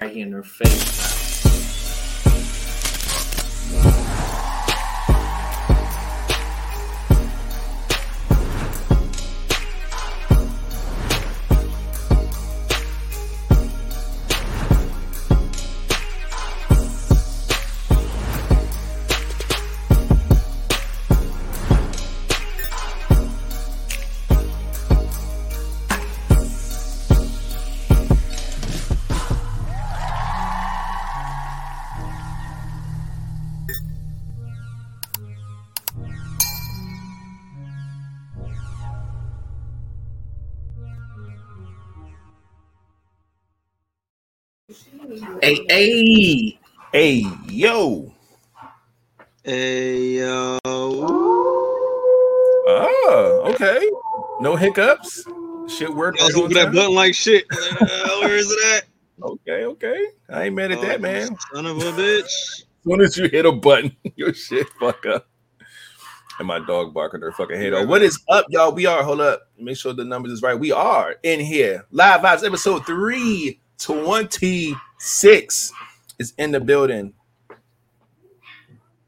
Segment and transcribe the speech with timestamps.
[0.00, 1.19] right here in her face.
[45.50, 46.58] Hey, hey,
[46.92, 48.14] Hey, yo.
[49.42, 50.60] Hey yo.
[52.64, 53.90] Oh, okay.
[54.40, 55.24] No hiccups.
[55.66, 56.74] Shit worked I was right on moving that time.
[56.76, 57.46] button like shit.
[57.50, 58.84] Where is it at?
[59.24, 60.06] Okay, okay.
[60.28, 61.36] I ain't mad at oh, that, Oh, man.
[61.52, 62.22] Son of a bitch.
[62.22, 65.26] As soon as you hit a button, your shit fuck up.
[66.38, 67.88] And my dog barking her fucking head off.
[67.88, 68.70] What is up, y'all?
[68.70, 69.48] We are, hold up.
[69.58, 70.56] Make sure the numbers is right.
[70.56, 71.86] We are in here.
[71.90, 72.86] Live Vibes episode
[73.80, 75.72] 326
[76.18, 77.14] is in the building.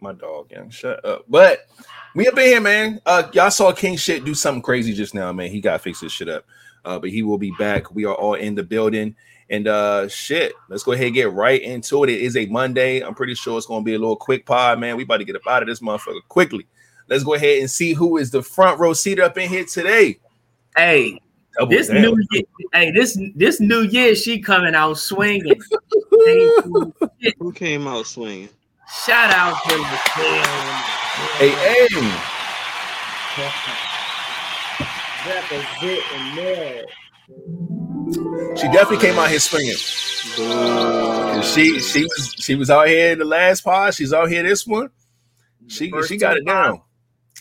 [0.00, 0.68] My dog, yeah.
[0.70, 1.24] Shut up.
[1.28, 1.68] But
[2.14, 3.00] we up in here, man.
[3.06, 5.50] Uh, y'all saw King shit do something crazy just now, man.
[5.50, 6.44] He got to fix his shit up.
[6.84, 7.94] Uh, but he will be back.
[7.94, 9.14] We are all in the building.
[9.50, 12.10] And uh shit, let's go ahead and get right into it.
[12.10, 13.00] It is a Monday.
[13.00, 14.96] I'm pretty sure it's gonna be a little quick pod, man.
[14.96, 16.66] We about to get up out of this motherfucker quickly.
[17.06, 20.18] Let's go ahead and see who is the front row seat up in here today.
[20.74, 21.20] hey,
[21.58, 22.02] Double this down.
[22.02, 25.60] new year, hey, this this new year, she coming out swinging.
[27.38, 28.48] Who came out swinging?
[29.06, 30.44] Shout out to Michelle.
[31.38, 31.88] Hey, hey,
[35.26, 36.84] Representing there.
[38.56, 39.76] she definitely came out here swinging.
[40.38, 43.94] And she she was she was out here in the last pod.
[43.94, 44.90] She's out here this one.
[45.68, 46.82] She First she got two it down.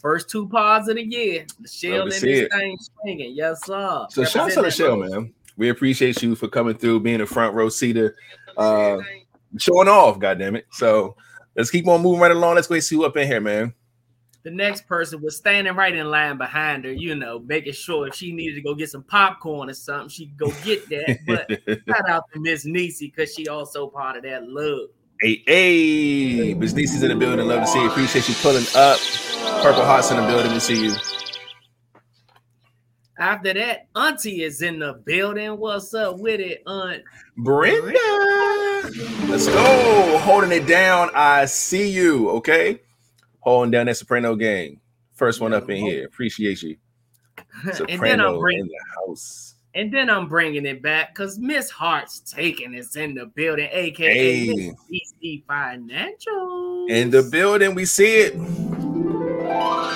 [0.01, 1.45] First two pods of the year.
[1.59, 2.51] Michelle Love in this it.
[2.51, 3.35] thing swinging.
[3.35, 4.07] Yes, sir.
[4.09, 5.33] So shout out to Representing Michelle, man.
[5.57, 8.15] We appreciate you for coming through, being a front row seater,
[8.57, 8.97] uh,
[9.57, 10.17] showing off.
[10.17, 10.65] God damn it!
[10.71, 11.15] So
[11.55, 12.55] let's keep on moving right along.
[12.55, 13.73] Let's go see who up in here, man.
[14.43, 18.15] the next person was standing right in line behind her, you know, making sure if
[18.15, 21.19] she needed to go get some popcorn or something, she could go get that.
[21.27, 21.47] But
[21.87, 24.89] shout out to Miss Niecy because she also part of that love.
[25.21, 27.47] Hey, hey, Niecy's in the building.
[27.47, 27.87] Love to see you.
[27.89, 28.99] Appreciate you pulling up.
[29.61, 30.51] Purple Hearts in the building.
[30.51, 30.95] We see you.
[33.19, 35.59] After that, Auntie is in the building.
[35.59, 37.03] What's up with it, Aunt?
[37.37, 37.93] Brenda.
[39.27, 40.17] Let's go.
[40.23, 41.11] Holding it down.
[41.13, 42.31] I see you.
[42.31, 42.81] Okay.
[43.41, 44.81] Holding down that Soprano game.
[45.13, 46.07] First one up in here.
[46.07, 46.77] Appreciate you.
[47.63, 49.53] and then I'm Soprano bringing in the house.
[49.73, 54.13] And then I'm bringing it back because Miss Hart's taking is in the building, aka
[54.13, 54.73] Hey.
[54.89, 56.87] Miss DC Financial.
[56.89, 58.33] In the building, we see it.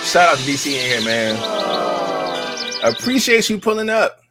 [0.03, 1.35] Shout out to DC in here, man.
[2.83, 4.21] Appreciate you pulling up,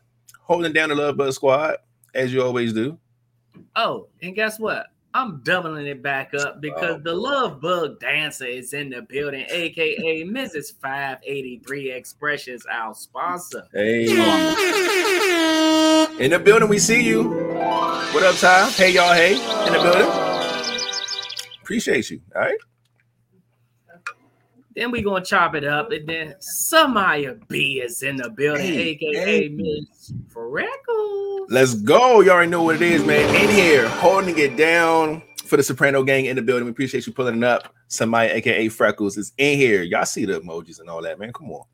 [0.40, 1.76] holding down the Love Buzz Squad
[2.14, 2.98] as you always do.
[3.76, 4.86] Oh, and guess what?
[5.14, 6.60] I'm doubling it back up oh.
[6.60, 10.74] because Oh, the Love Bug Dancer is in the building, aka Mrs.
[10.80, 13.62] 583 Expressions, our sponsor.
[13.72, 14.06] Hey,
[16.18, 17.24] in the building, we see you.
[18.12, 18.70] What up, Ty?
[18.70, 19.12] Hey, y'all.
[19.12, 19.32] Hey,
[19.66, 21.60] in the building.
[21.60, 22.20] Appreciate you.
[22.34, 22.58] All right.
[24.76, 28.90] Then we gonna chop it up, and then Samaya B is in the building, Hey,
[28.90, 29.48] aka hey.
[29.48, 31.48] Miss Freckles.
[31.48, 32.20] Let's go.
[32.20, 33.32] You already know what it is, man.
[33.36, 36.64] In here, holding it down for the Soprano gang in the building.
[36.64, 37.72] We appreciate you pulling it up.
[37.86, 39.82] Somebody, aka Freckles, is in here.
[39.82, 41.32] Y'all see the emojis and all that, man.
[41.32, 41.64] Come on.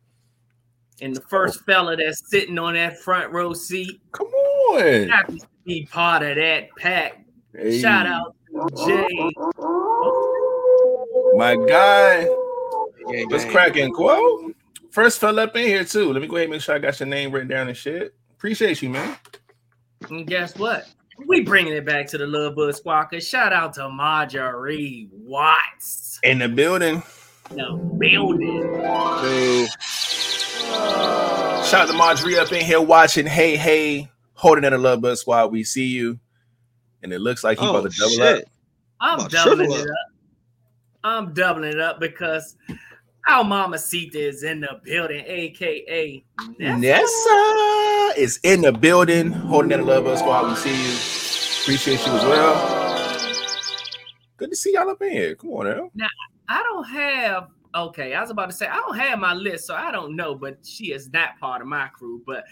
[1.03, 5.09] And the first fella that's sitting on that front row seat, Come on.
[5.09, 7.25] happens to be part of that pack.
[7.57, 9.31] Hey, Shout out to Jay.
[11.37, 12.25] My guy.
[13.11, 13.53] Gang, What's gang.
[13.53, 14.53] cracking, Quo?
[14.91, 16.13] First fella up in here, too.
[16.13, 18.15] Let me go ahead and make sure I got your name written down and shit.
[18.33, 19.17] Appreciate you, man.
[20.11, 20.87] And guess what?
[21.27, 23.05] We bringing it back to the Love Bug Squad.
[23.05, 26.19] 'cause Shout out to Marjorie Watts.
[26.23, 27.03] In the building.
[27.51, 28.63] The building.
[28.63, 29.67] Boo.
[31.65, 33.27] Shout out to Marjorie up in here watching.
[33.27, 35.53] Hey, hey, holding in the Love Buzz Squad.
[35.53, 36.19] We see you.
[37.03, 38.39] And it looks like he Oh, about to double shit.
[38.45, 38.45] up.
[39.01, 39.97] I'm About doubling triple it up.
[41.05, 42.57] I'm doubling it up because
[43.29, 46.25] our mama Sita is in the building, aka
[46.59, 46.79] Nessa.
[46.79, 50.49] Nessa is in the building, holding in the Love Buzz Squad.
[50.51, 51.63] We see you.
[51.63, 52.81] Appreciate you as well.
[54.37, 55.35] Good to see y'all up in here.
[55.37, 55.91] Come on now.
[55.95, 56.07] now.
[56.49, 59.77] I don't have Okay, I was about to say I don't have my list, so
[59.77, 62.21] I don't know, but she is not part of my crew.
[62.27, 62.45] But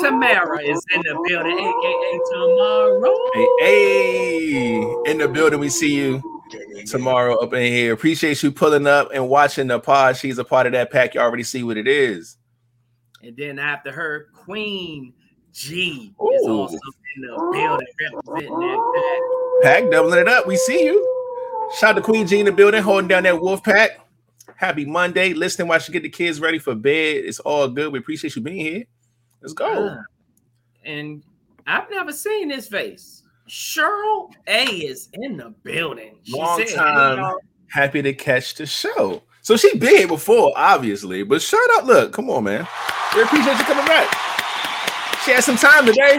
[0.00, 3.14] Tamara is in the building, aka Tomorrow.
[3.34, 6.42] Hey, hey, in the building, we see you
[6.86, 7.92] tomorrow up in here.
[7.92, 10.16] Appreciate you pulling up and watching the pod.
[10.16, 11.14] She's a part of that pack.
[11.14, 12.38] You already see what it is.
[13.22, 15.12] And then after her, Queen
[15.52, 16.60] G is Ooh.
[16.60, 16.78] also
[17.16, 20.46] in the building representing that Pack doubling it up.
[20.46, 21.10] We see you.
[21.78, 24.00] Shout out to Queen G in the building, holding down that wolf pack.
[24.56, 25.34] Happy Monday.
[25.34, 27.24] Listening while she get the kids ready for bed.
[27.24, 27.92] It's all good.
[27.92, 28.84] We appreciate you being here.
[29.40, 29.88] Let's go.
[29.88, 30.02] Uh,
[30.84, 31.22] and
[31.66, 33.22] I've never seen this face.
[33.48, 36.18] Cheryl A is in the building.
[36.22, 37.36] She Long said, time.
[37.68, 39.22] Happy to catch the show.
[39.42, 41.84] So she been here before, obviously, but shout out.
[41.84, 42.66] Look, come on, man.
[43.14, 44.10] We appreciate you coming back.
[45.24, 46.18] She had some time today,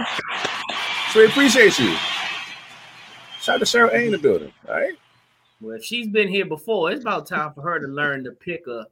[1.11, 1.95] so we appreciate you.
[3.41, 4.51] Shout out to Cheryl A in the building.
[4.67, 4.93] All right.
[5.61, 8.67] Well, if she's been here before, it's about time for her to learn to pick
[8.67, 8.87] a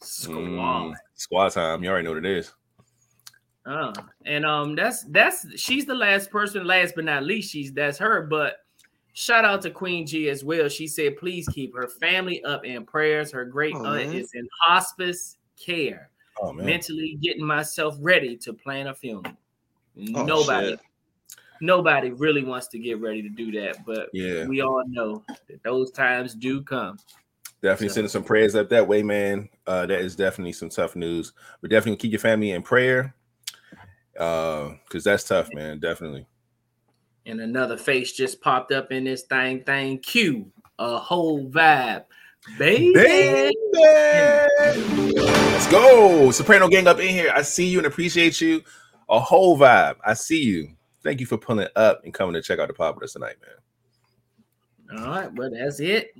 [0.00, 0.36] squad.
[0.36, 1.82] Mm, squad time.
[1.84, 2.52] You already know what it is.
[3.64, 3.92] Uh,
[4.24, 6.64] and um, that's that's she's the last person.
[6.64, 8.22] Last but not least, she's that's her.
[8.22, 8.58] But
[9.12, 10.68] shout out to Queen G as well.
[10.68, 13.32] She said, please keep her family up in prayers.
[13.32, 14.14] Her great Oh, aunt man.
[14.16, 16.10] is in hospice care,
[16.40, 16.64] Oh man.
[16.66, 19.24] mentally getting myself ready to plan a funeral.
[20.14, 20.80] Oh, nobody, shit.
[21.60, 24.46] Nobody really wants to get ready to do that, but Yeah.
[24.46, 26.98] we all know that those times do come.
[27.62, 29.48] Definitely So- sending some prayers up that way, man.
[29.66, 31.32] Uh, that is definitely some tough news.
[31.60, 33.14] But definitely keep your family in prayer.
[34.18, 35.78] Uh, because that's tough, man.
[35.80, 36.26] Definitely.
[37.26, 39.62] And another face just popped up in this thing.
[39.64, 40.52] Thank you.
[40.78, 42.04] A whole vibe,
[42.58, 42.92] baby.
[42.92, 43.56] Baby.
[45.16, 46.30] Let's go.
[46.30, 47.32] Soprano gang up in here.
[47.34, 48.62] I see you and appreciate you.
[49.08, 49.96] A whole vibe.
[50.04, 50.75] I see you.
[51.06, 53.36] Thank you for pulling up and coming to check out the pop with us tonight,
[54.90, 55.00] man.
[55.00, 56.16] All right, well, that's it.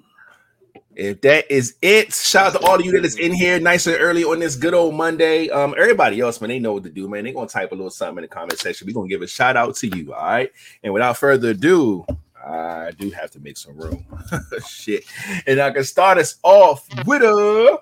[0.95, 3.89] If that is it, shout out to all of you that is in here nice
[3.89, 5.49] and early on this good old Monday.
[5.51, 7.25] Um, everybody else, man, they know what to do, man.
[7.25, 8.87] They gonna type a little something in the comment section.
[8.87, 10.53] We're gonna give a shout out to you, all right.
[10.85, 12.07] And without further ado,
[12.47, 14.07] I do have to make some room.
[14.69, 15.05] Shit.
[15.49, 17.81] And I can start us off with a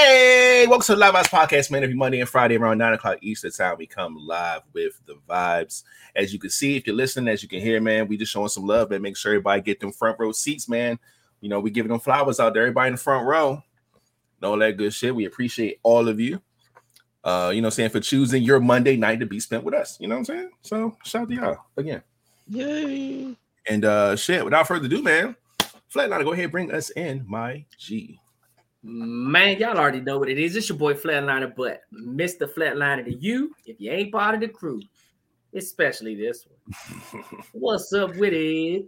[0.00, 1.82] Hey, welcome to the Live House Podcast, man.
[1.82, 5.82] Every Monday and Friday around 9 o'clock Eastern time, we come live with the vibes.
[6.14, 8.48] As you can see, if you're listening, as you can hear, man, we just showing
[8.48, 11.00] some love and make sure everybody get them front row seats, man.
[11.40, 13.60] You know, we giving them flowers out there, everybody in the front row.
[14.40, 15.16] All that good shit.
[15.16, 16.40] We appreciate all of you.
[17.24, 19.98] Uh, you know I'm saying, for choosing your Monday night to be spent with us.
[19.98, 20.50] You know what I'm saying?
[20.62, 22.02] So shout out to y'all again.
[22.46, 23.36] Yay.
[23.68, 25.34] And uh shit, without further ado, man.
[25.92, 28.20] Flatliner, go ahead and bring us in my G.
[28.82, 30.54] Man, y'all already know what it is.
[30.54, 32.48] It's your boy Flatliner, but Mr.
[32.52, 34.80] Flatliner to you, if you ain't part of the crew,
[35.54, 37.24] especially this one.
[37.52, 38.86] What's up with it?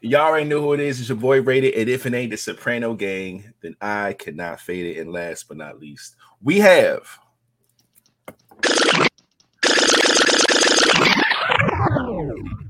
[0.00, 1.00] Y'all already know who it is.
[1.00, 1.74] It's your boy Rated.
[1.74, 5.00] And if it ain't the Soprano gang, then I cannot fade it.
[5.00, 7.18] And last but not least, we have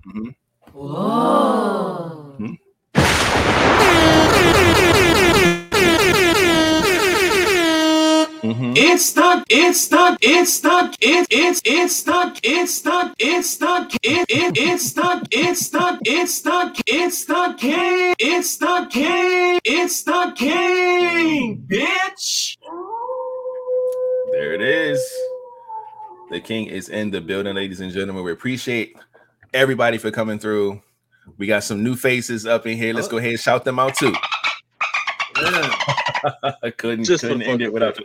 [0.06, 0.34] Mhm.
[8.78, 14.26] It's stuck, it's stuck, it's stuck, it, it's, it's stuck, it's stuck, it's stuck, it,
[14.28, 20.36] it, it's stuck, it's stuck, it's stuck, it's stuck, king, it's stuck, king, it's stuck,
[20.36, 22.58] king, bitch.
[24.32, 25.02] There it is.
[26.28, 28.24] The king is in the building, ladies and gentlemen.
[28.24, 28.94] We appreciate
[29.54, 30.82] everybody for coming through.
[31.38, 32.92] We got some new faces up in here.
[32.92, 34.14] Let's go ahead and shout them out too.
[35.40, 35.95] Yeah.
[36.62, 37.98] I couldn't Just couldn't end it fucking without.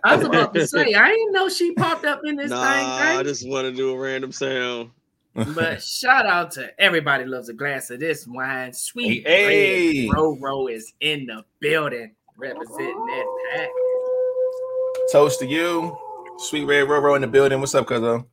[0.04, 2.58] I was about to say, I didn't know she popped up in this thing.
[2.58, 4.90] Nah, I just want to do a random sound.
[5.34, 8.72] But shout out to everybody loves a glass of this wine.
[8.72, 10.08] Sweet Hey.
[10.08, 13.68] Red Roro is in the building representing that pack.
[15.12, 15.96] Toast to you,
[16.38, 17.60] sweet red Roro in the building.
[17.60, 18.24] What's up, cousin?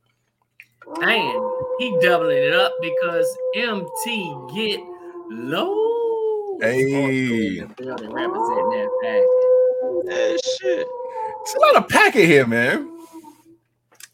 [1.02, 4.80] And he doubling it up because MT get
[5.30, 5.93] low.
[6.60, 7.60] Hey.
[7.76, 9.22] Building representing that
[10.10, 10.86] Eh, shit.
[11.42, 12.90] It's a lot of packet here, man.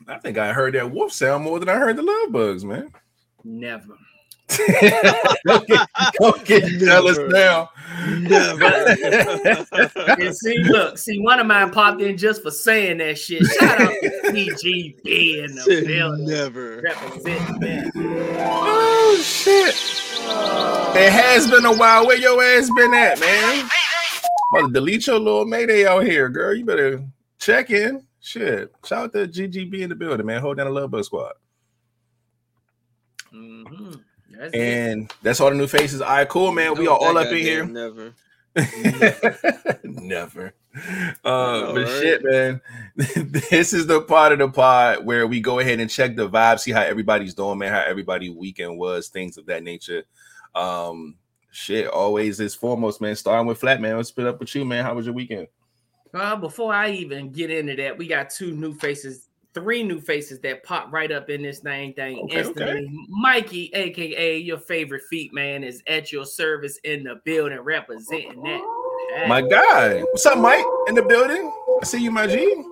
[0.09, 2.91] I think I heard that wolf sound more than I heard the love bugs, man.
[3.45, 3.97] Never.
[5.47, 5.89] don't, get,
[6.21, 7.29] don't get jealous Never.
[7.29, 7.71] now.
[10.19, 13.45] And see, look, see, one of mine popped in just for saying that shit.
[13.47, 16.81] Shout out to PGB in the Said building never.
[16.83, 17.93] representing that.
[18.41, 20.00] oh shit!
[20.97, 22.07] It has been a while.
[22.07, 23.69] Where your ass been at, man?
[24.53, 26.55] Mother, delete your little mayday out here, girl.
[26.55, 27.05] You better
[27.39, 28.05] check in.
[28.21, 28.73] Shit.
[28.85, 30.41] Shout out to GGB in the building, man.
[30.41, 31.33] Hold down the Love Bug Squad.
[33.33, 34.01] Mhm.
[34.31, 34.61] That's it.
[34.61, 36.01] And that's all the new faces.
[36.01, 36.75] All right, cool, man.
[36.75, 37.65] We are all up in here.
[37.65, 38.13] Never.
[39.85, 40.53] Never.
[41.25, 42.01] Uh, know, but right?
[42.01, 42.61] shit, man.
[43.17, 46.59] This is the part of the pod where we go ahead and check the vibe,
[46.61, 50.05] see how everybody's doing, man, how everybody weekend was, things of that nature.
[50.55, 51.17] Um,
[51.51, 53.17] shit, always is foremost, man.
[53.17, 53.97] Starting with flat, man.
[53.97, 54.85] Let's split up with you, man.
[54.85, 55.49] How was your weekend?
[56.13, 60.39] Well, before I even get into that, we got two new faces, three new faces
[60.41, 63.07] that pop right up in this dang thing Okay, instantly.
[63.09, 69.27] Mikey, aka your favorite feet man, is at your service in the building representing that.
[69.27, 70.01] My guy.
[70.01, 70.65] What's up, Mike?
[70.89, 71.51] In the building?
[71.81, 72.63] I see you, my G.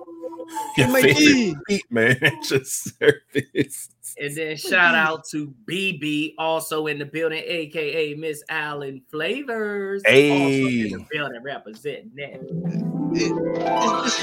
[0.77, 1.13] Your Mikey.
[1.13, 2.17] favorite feet, man.
[2.23, 3.89] At your service.
[4.19, 10.01] And then shout out to BB, also in the building, aka Miss Allen Flavors.
[10.05, 10.81] also Hey.
[10.81, 12.41] in the building representing that.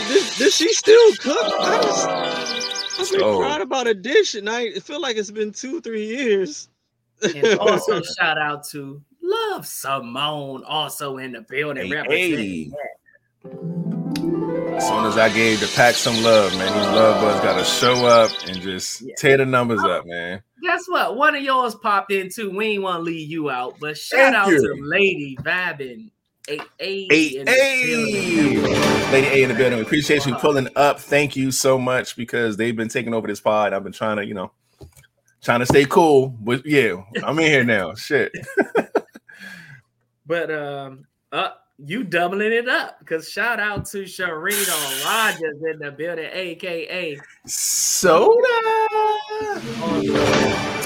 [0.08, 1.36] Did, did she still cook?
[1.40, 2.08] I just,
[3.00, 3.38] I've been Oh.
[3.38, 6.68] crying about a dish, and I it feel like it's been two, three years.
[7.22, 12.72] And also shout out to Love Simone, also in the building Hey, representing
[13.44, 13.85] hey.
[14.76, 18.04] As soon as I gave the pack some love, man, these love bugs gotta show
[18.06, 19.14] up and just Yeah.
[19.16, 20.42] tear the numbers up, man.
[20.62, 21.16] Guess what?
[21.16, 22.50] One of yours popped in too.
[22.50, 24.60] We ain't want to leave you out, but shout Thank out you.
[24.60, 26.10] to Lady Vibin.
[26.48, 29.12] A A Hey, in the hey, building.
[29.12, 29.78] Lady A in the building.
[29.78, 31.00] We appreciate you pulling up.
[31.00, 33.72] Thank you so much because they've been taking over this pod.
[33.72, 34.52] I've been trying to, you know,
[35.42, 36.28] trying to stay cool.
[36.40, 37.94] But yeah, I'm in here now.
[37.94, 38.32] Shit.
[40.28, 45.90] But um, uh, you doubling it up because shout out to Sharino Rogers in the
[45.90, 48.46] building, aka Soda.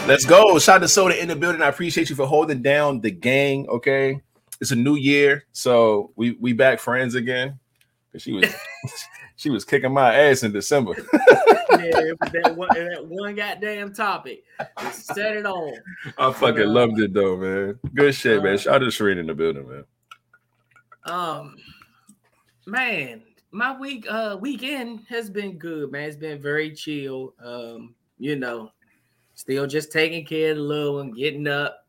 [0.07, 0.59] Let's go.
[0.59, 1.63] Shout out to Soda in the building.
[1.63, 3.69] I appreciate you for holding down the gang.
[3.69, 4.21] Okay.
[4.61, 5.45] It's a new year.
[5.53, 7.59] So we we back friends again.
[8.13, 8.45] 'Cause She was
[9.37, 10.95] she was kicking my ass in December.
[10.99, 14.43] yeah, that one, that one goddamn topic.
[14.93, 15.73] Set it on.
[16.19, 17.79] I fucking Uh, loved it though, man.
[17.95, 18.55] Good shit, man.
[18.55, 19.85] uh, Shout out to Shereen in the building, man.
[21.05, 21.57] Um,
[22.67, 26.09] man, my week uh weekend has been good, man.
[26.09, 27.35] It's been very chill.
[27.43, 28.71] Um, you know,
[29.35, 31.80] still just taking care of the little one, getting up.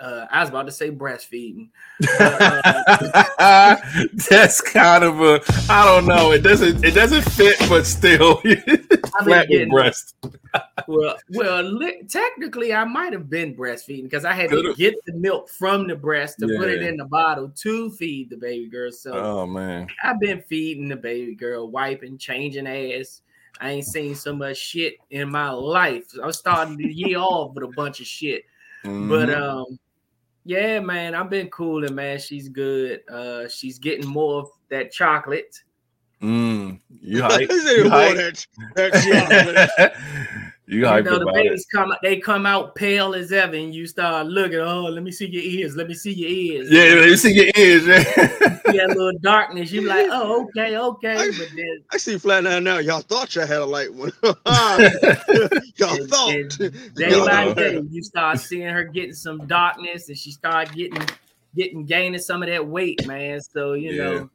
[0.00, 1.68] Uh, I was about to say breastfeeding.
[4.28, 6.32] That's kind of a I don't know.
[6.32, 8.36] It doesn't it doesn't fit, but still
[9.22, 10.14] flat getting- breast.
[10.86, 14.76] Well, well, li- technically, I might have been breastfeeding because I had to Could've.
[14.76, 18.36] get the milk from the breast to put it in the bottle to feed the
[18.36, 18.92] baby girl.
[18.92, 19.88] So Oh man.
[20.02, 23.22] I've been feeding the baby girl, wiping, changing ass.
[23.60, 26.04] I ain't seen so much shit in my life.
[26.22, 28.44] I was starting the year off with a bunch of shit.
[28.84, 29.36] But Mhm.
[29.40, 29.78] um,
[30.44, 32.18] yeah, man, I've been cooling, man.
[32.18, 33.00] She's good.
[33.08, 35.56] Uh, she's getting more of that chocolate.
[36.22, 37.50] Mm, you hype?
[37.50, 38.16] You hype?
[38.16, 38.46] that,
[38.76, 39.92] that chocolate."
[40.66, 41.44] you You hype know, the about it?
[41.44, 44.58] babies come they come out pale as ever, and you start looking.
[44.60, 45.76] Oh, let me see your ears.
[45.76, 46.70] Let me see your ears.
[46.70, 47.86] Yeah, let me see your ears.
[47.86, 48.58] Yeah.
[48.72, 49.70] yeah, little darkness.
[49.70, 51.30] You like, oh, okay, okay.
[51.38, 52.78] But then I see flat nine now.
[52.78, 54.12] Y'all thought y'all had a light one.
[54.24, 54.34] y'all
[55.96, 56.34] And- thought.
[56.34, 56.50] and
[56.94, 57.54] day No, by no.
[57.54, 61.02] day, you start seeing her getting some darkness, and she start getting
[61.54, 63.40] getting gaining some of that weight, man.
[63.40, 64.02] So you Yeah.
[64.04, 64.30] know,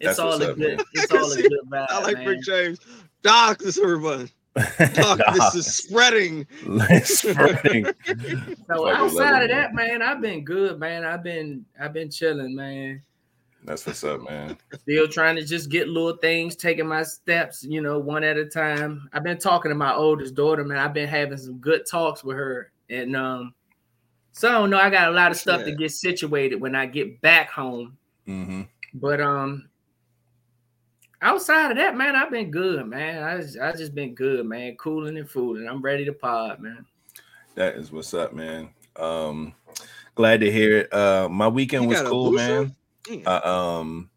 [0.00, 0.86] That's it's all a up, good, man.
[0.94, 2.26] it's all a good vibe, I like man.
[2.26, 2.78] Rick James.
[3.22, 3.78] Doc, this
[4.78, 5.18] everyone.
[5.18, 6.46] Doc, this is spreading.
[7.04, 7.86] Spreading.
[8.70, 11.04] So Fucking outside of that, man, I've been good, man.
[11.04, 13.02] I've been I've been chilling, man.
[13.64, 14.56] That's what's up, man.
[14.78, 18.46] Still trying to just get little things, taking my steps, you know, one at a
[18.46, 19.08] time.
[19.12, 20.78] I've been talking to my oldest daughter, man.
[20.78, 23.54] I've been having some good talks with her, and um,
[24.32, 24.78] so I don't know.
[24.78, 27.96] I got a lot of stuff to get situated when I get back home.
[28.26, 28.62] hmm
[28.94, 29.68] But um,
[31.22, 33.22] outside of that, man, I've been good, man.
[33.22, 34.76] I just, I just been good, man.
[34.76, 35.68] Cooling and fooling.
[35.68, 36.86] I'm ready to pod, man.
[37.54, 38.70] That is what's up, man.
[38.96, 39.54] Um,
[40.14, 40.92] glad to hear it.
[40.92, 42.74] Uh, my weekend was cool, man.
[43.26, 44.10] I um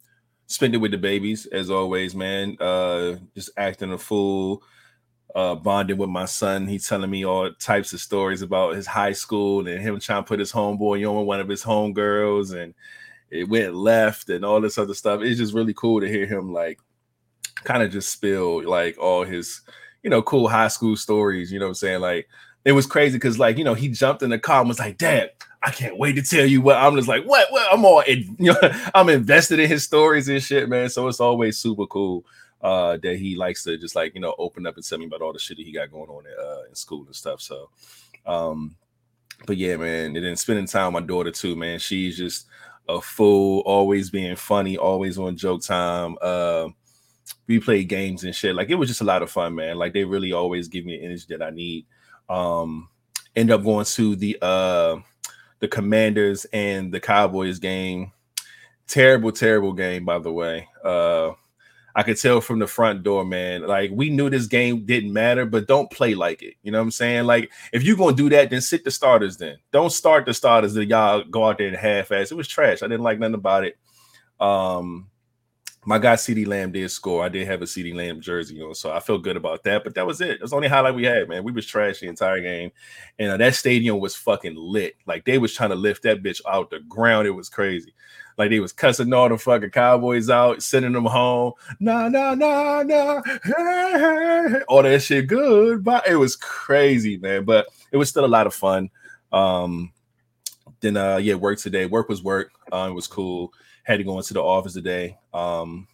[0.48, 2.58] spent it with the babies as always, man.
[2.60, 4.64] Uh, just acting a fool.
[5.34, 6.68] Uh, bonding with my son.
[6.68, 10.28] He's telling me all types of stories about his high school and him trying to
[10.28, 12.76] put his homeboy on one of his homegirls, and
[13.32, 15.22] it went left and all this other stuff.
[15.22, 16.80] It's just really cool to hear him like
[17.64, 19.62] kind of just spill like all his,
[20.02, 21.52] you know, cool high school stories.
[21.52, 22.02] You know what I'm saying?
[22.02, 22.28] Like
[22.66, 24.98] it was crazy because like you know he jumped in the car and was like,
[24.98, 27.52] "Dad, I can't wait to tell you what." I'm just like, "What?
[27.52, 30.90] What?" I'm all, in, you know, I'm invested in his stories and shit, man.
[30.90, 32.26] So it's always super cool
[32.62, 35.22] uh that he likes to just like you know open up and tell me about
[35.22, 37.42] all the shit that he got going on uh, in school and stuff.
[37.42, 37.70] So,
[38.26, 38.76] um,
[39.46, 41.80] but yeah, man, and then spending time with my daughter too, man.
[41.80, 42.48] She's just
[42.88, 46.18] a fool, always being funny, always on joke time.
[46.22, 46.70] Uh,
[47.48, 48.56] we played games and shit.
[48.56, 49.78] Like it was just a lot of fun, man.
[49.78, 51.86] Like they really always give me the energy that I need.
[52.30, 52.90] Um,
[53.36, 54.98] end up going to the uh
[55.60, 58.12] the Commanders and the Cowboys game.
[58.88, 60.68] Terrible, terrible game, by the way.
[60.84, 61.32] Uh
[61.96, 63.68] I could tell from the front door, man.
[63.68, 66.56] Like we knew this game didn't matter, but don't play like it.
[66.64, 67.26] You know what I'm saying?
[67.26, 69.38] Like if you're gonna do that, then sit the starters.
[69.38, 70.74] Then don't start the starters.
[70.74, 72.32] That y'all go out there and half ass.
[72.32, 72.82] It was trash.
[72.82, 73.78] I didn't like nothing about it.
[74.40, 75.10] Um,
[75.86, 77.24] my guy CeeDee Lamb did score.
[77.24, 79.84] I did have a CeeDee Lamb jersey on, so I feel good about that.
[79.84, 80.40] But that was it.
[80.40, 81.44] That's the only highlight we had, man.
[81.44, 82.72] We was trash the entire game,
[83.20, 84.96] and uh, that stadium was fucking lit.
[85.06, 87.28] Like they was trying to lift that bitch out the ground.
[87.28, 87.94] It was crazy.
[88.38, 91.54] Like they was cussing all the fucking Cowboys out, sending them home.
[91.80, 93.22] Nah, nah, nah, nah.
[94.68, 97.46] All that shit good, but it was crazy, man.
[97.46, 98.90] But it was still a lot of fun.
[99.32, 99.94] Um,
[100.80, 101.86] then uh, yeah, work today.
[101.86, 102.52] Work was work.
[102.72, 103.54] Uh, it was cool.
[103.84, 105.18] Had to go into the office today.
[105.34, 105.88] Um,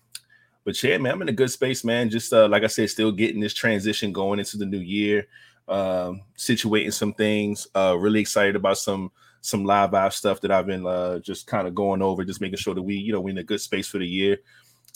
[0.63, 2.09] but yeah, man, I'm in a good space, man.
[2.09, 5.27] Just uh, like I said, still getting this transition going into the new year.
[5.67, 7.67] Um, situating some things.
[7.75, 11.67] Uh, really excited about some some live vibe stuff that I've been uh, just kind
[11.67, 13.87] of going over, just making sure that we, you know, we're in a good space
[13.87, 14.37] for the year.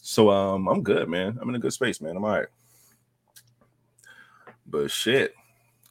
[0.01, 1.37] So um, I'm good, man.
[1.41, 2.17] I'm in a good space, man.
[2.17, 2.47] I'm all right.
[4.65, 5.33] But shit.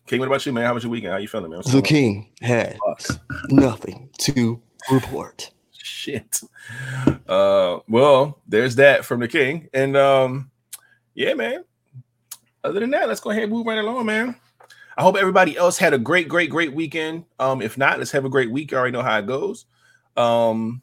[0.07, 0.67] King, what about you, man?
[0.67, 1.13] How was your weekend?
[1.13, 1.59] How you feeling, man?
[1.59, 2.79] What's The king had
[3.49, 5.51] nothing to report.
[5.83, 6.41] Shit.
[7.29, 9.69] Uh, well, there's that from the king.
[9.75, 10.51] And um,
[11.15, 11.65] yeah, man.
[12.65, 14.37] Other than that, let's go ahead and move right along, man.
[14.97, 17.25] I hope everybody else had a great, great, great weekend.
[17.41, 18.71] Um, if not, let's have a great week.
[18.71, 19.65] You already know how it goes.
[20.17, 20.83] Um,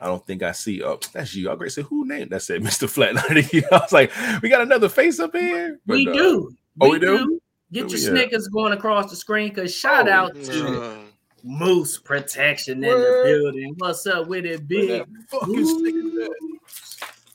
[0.00, 0.82] I don't think I see.
[0.82, 1.50] Oh, that's you.
[1.50, 2.40] I great said, who named that?
[2.42, 2.88] Said Mr.
[2.88, 3.64] Flatliner.
[3.72, 4.12] I was like,
[4.42, 5.78] we got another face up here.
[5.84, 6.56] But, we uh, do.
[6.80, 7.40] oh, we do?
[7.72, 8.28] Get Where your we at?
[8.28, 9.52] Snickers going across the screen.
[9.54, 10.96] Cause shout Oh, out to Uh,
[11.44, 13.74] Moose Protection in the building.
[13.78, 15.04] What's up with it, big?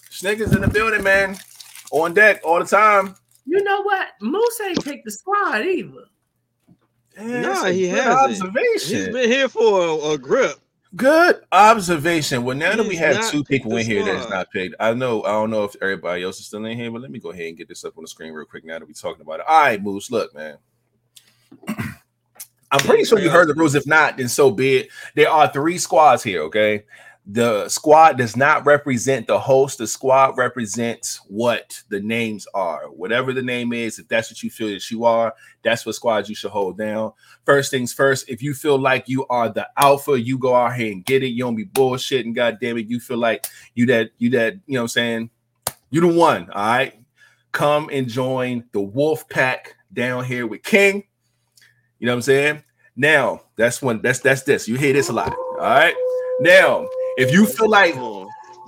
[0.09, 1.37] Snickers in the building, man.
[1.91, 3.15] On deck all the time.
[3.45, 4.09] You know what?
[4.19, 6.05] Moose ain't picked the squad either.
[7.17, 8.43] Yeah, Nah, he hasn't.
[8.43, 8.97] Observation.
[8.97, 10.55] he's been here for a, a grip.
[10.95, 12.43] Good observation.
[12.43, 15.23] Well, now that we have two picked people in here that's not picked, I know
[15.23, 17.47] I don't know if everybody else is still in here, but let me go ahead
[17.47, 19.45] and get this up on the screen real quick now that we're talking about it.
[19.47, 20.57] All right, Moose, look, man.
[22.71, 23.75] I'm pretty sure you heard the rules.
[23.75, 24.89] If not, then so be it.
[25.15, 26.83] There are three squads here, okay?
[27.31, 29.77] The squad does not represent the host.
[29.77, 32.89] The squad represents what the names are.
[32.89, 36.27] Whatever the name is, if that's what you feel that you are, that's what squad
[36.27, 37.11] you should hold down.
[37.45, 40.91] First things first, if you feel like you are the alpha, you go out here
[40.91, 41.27] and get it.
[41.27, 42.87] You don't be bullshitting, god damn it.
[42.87, 45.29] You feel like you that, you that, you know what I'm saying?
[45.91, 46.95] You the one, all right.
[47.51, 51.03] Come and join the wolf pack down here with King.
[51.99, 52.63] You know what I'm saying?
[52.95, 54.67] Now, that's when that's that's this.
[54.67, 55.33] You hear this a lot.
[55.33, 55.95] All right.
[56.41, 57.95] Now, if you feel like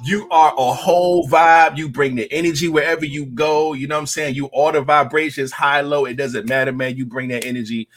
[0.03, 1.77] you are a whole vibe.
[1.77, 3.73] You bring the energy wherever you go.
[3.73, 4.35] You know what I'm saying?
[4.35, 6.05] You order vibrations, high, low.
[6.05, 6.97] It doesn't matter, man.
[6.97, 7.87] You bring that energy.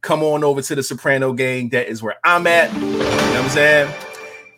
[0.00, 1.70] Come on over to the Soprano gang.
[1.70, 2.72] That is where I'm at.
[2.74, 3.94] You know what I'm saying?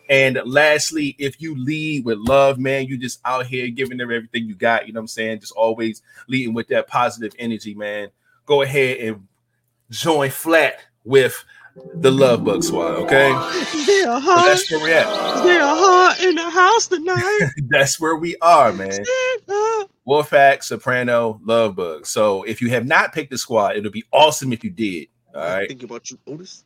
[0.09, 4.45] And lastly, if you lead with love, man, you just out here giving them everything
[4.45, 4.85] you got.
[4.85, 5.39] You know what I'm saying?
[5.39, 8.09] Just always leading with that positive energy, man.
[8.45, 9.27] Go ahead and
[9.91, 11.43] join flat with
[11.95, 13.31] the Love Bug Squad, okay?
[13.85, 14.45] They're So hot.
[14.45, 15.43] that's where we're at.
[15.43, 17.49] They're hot in the house tonight.
[17.69, 18.91] That's where we are, man.
[18.91, 19.07] Stand
[19.49, 19.89] up.
[20.05, 22.05] Wolfpack, Soprano, Love Bug.
[22.05, 25.07] So if you have not picked the squad, it'll be awesome if you did.
[25.33, 25.69] All right.
[25.69, 26.65] Think about you, Otis.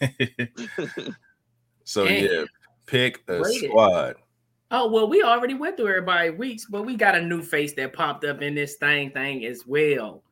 [1.84, 2.24] so Damn.
[2.24, 2.44] yeah,
[2.86, 3.70] pick a Rated.
[3.70, 4.16] squad.
[4.70, 7.92] Oh well, we already went through everybody weeks, but we got a new face that
[7.92, 10.22] popped up in this thing thing as well.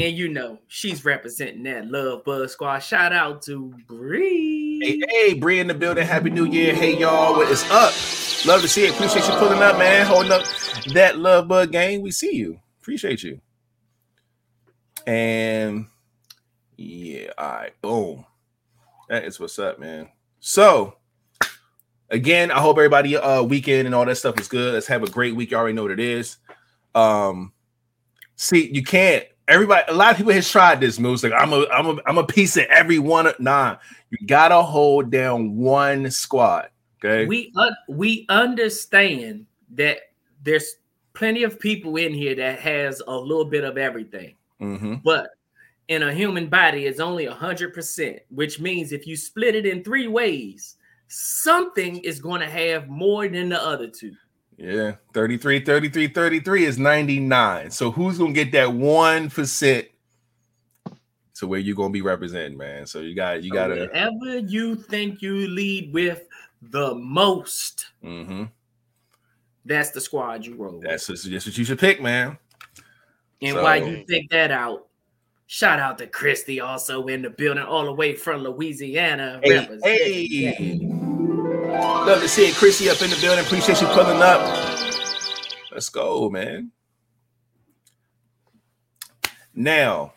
[0.00, 2.78] And you know, she's representing that Love Buzz Squad.
[2.78, 4.80] Shout out to Bree.
[4.80, 6.06] Hey, hey, Bree in the building.
[6.06, 6.72] Happy New Year.
[6.72, 7.32] Hey, y'all.
[7.32, 7.92] What is up?
[8.46, 8.94] Love to see it.
[8.94, 10.06] Appreciate you pulling up, man.
[10.06, 10.42] Holding up
[10.94, 12.00] that Love Bug game.
[12.00, 12.60] We see you.
[12.80, 13.40] Appreciate you.
[15.04, 15.86] And
[16.76, 17.82] yeah, all right.
[17.82, 18.24] Boom.
[19.08, 20.10] That is what's up, man.
[20.38, 20.94] So
[22.08, 24.74] again, I hope everybody uh weekend and all that stuff is good.
[24.74, 25.50] Let's have a great week.
[25.50, 26.36] You already know what it is.
[26.94, 27.52] Um,
[28.36, 29.24] see, you can't.
[29.48, 31.14] Everybody, a lot of people has tried this move.
[31.14, 33.32] It's like I'm a, I'm a, I'm a piece of every one.
[33.38, 33.76] Nah,
[34.10, 36.68] you gotta hold down one squad.
[37.02, 37.26] Okay.
[37.26, 39.98] We un- we understand that
[40.42, 40.76] there's
[41.14, 44.96] plenty of people in here that has a little bit of everything, mm-hmm.
[45.04, 45.30] but
[45.88, 49.66] in a human body, it's only a hundred percent, which means if you split it
[49.66, 50.76] in three ways,
[51.08, 54.14] something is going to have more than the other two.
[54.58, 54.96] Yeah.
[55.14, 57.70] 33, 33, 33 is 99.
[57.70, 59.86] So who's gonna get that one percent
[61.34, 62.84] to where you're gonna be representing, man?
[62.84, 66.26] So you got you So gotta whatever you think you lead with
[66.60, 68.44] the most, mm-hmm.
[69.64, 70.78] that's the squad you roll.
[70.78, 70.88] with.
[70.88, 72.36] that's just, that's what you should pick, man.
[73.40, 74.88] and so- while you think that out,
[75.46, 79.40] shout out to Christy also in the building, all the way from Louisiana.
[79.44, 81.04] Hey.
[81.78, 82.54] Love to see it.
[82.54, 83.44] Chrissy up in the building.
[83.44, 84.40] Appreciate you pulling up.
[85.70, 86.72] Let's go, man.
[89.54, 90.12] Now,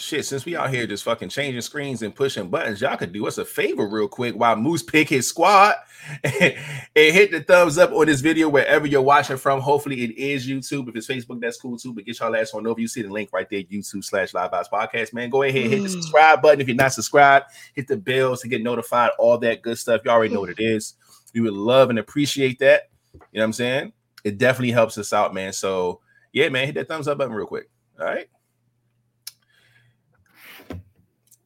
[0.00, 3.26] shit, since we out here just fucking changing screens and pushing buttons, y'all could do
[3.26, 5.74] us a favor real quick while Moose pick his squad
[6.24, 6.54] and
[6.94, 9.60] hit the thumbs up on this video wherever you're watching from.
[9.60, 10.88] Hopefully it is YouTube.
[10.88, 11.92] If it's Facebook, that's cool too.
[11.92, 12.80] But get y'all ass on over.
[12.80, 15.12] You see the link right there, YouTube slash live Vibes podcast.
[15.12, 15.86] Man, go ahead, hit the hmm.
[15.86, 19.78] subscribe button if you're not subscribed, hit the bells to get notified, all that good
[19.78, 20.00] stuff.
[20.04, 20.94] You already know what it is.
[21.34, 22.90] We would love and appreciate that.
[23.12, 23.92] You know what I'm saying?
[24.24, 25.52] It definitely helps us out, man.
[25.52, 26.00] So
[26.32, 27.68] yeah, man, hit that thumbs up button real quick.
[27.98, 28.28] All right.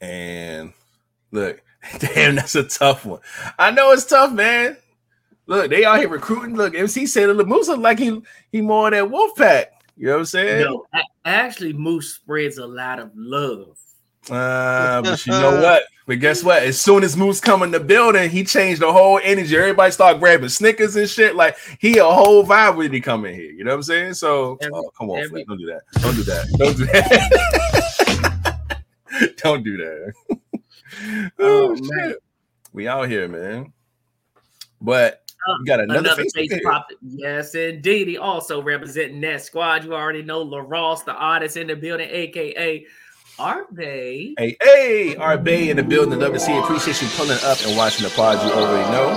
[0.04, 0.72] And
[1.32, 1.62] look,
[1.98, 3.20] damn, that's a tough one.
[3.58, 4.76] I know it's tough, man.
[5.46, 6.56] Look, they out here recruiting.
[6.56, 8.20] Look, MC said the Moose look like he
[8.52, 9.72] he more than wolf pack.
[9.96, 10.64] You know what I'm saying?
[10.64, 10.86] No,
[11.24, 13.78] actually, Moose spreads a lot of love.
[14.30, 15.84] Uh, but you know what?
[16.06, 16.62] But guess what?
[16.62, 19.56] As soon as Moose come in the building, he changed the whole energy.
[19.56, 21.36] Everybody start grabbing Snickers and shit.
[21.36, 23.52] Like he a whole vibe when he come in here.
[23.52, 24.14] You know what I'm saying?
[24.14, 25.46] So Every- oh, come on, every- Flip.
[25.48, 25.82] don't do that.
[26.00, 26.46] Don't do that.
[26.58, 27.94] Don't do that.
[29.38, 30.12] don't do that.
[31.38, 31.85] oh, Oh, shit.
[31.90, 32.14] man.
[32.72, 33.72] We out here, man.
[34.81, 36.33] But Uh, we got another, Another face.
[36.53, 36.62] face.
[37.03, 38.09] Yes, indeed.
[38.09, 39.85] He also representing that squad.
[39.85, 42.87] You already know LaRoss, the artist in the building, aka
[43.38, 43.79] Arbe.
[44.38, 46.18] Hey, hey, Bay in the building.
[46.20, 46.57] Love to see.
[46.57, 48.44] Appreciate you pulling up and watching the pod.
[48.46, 49.14] You already know.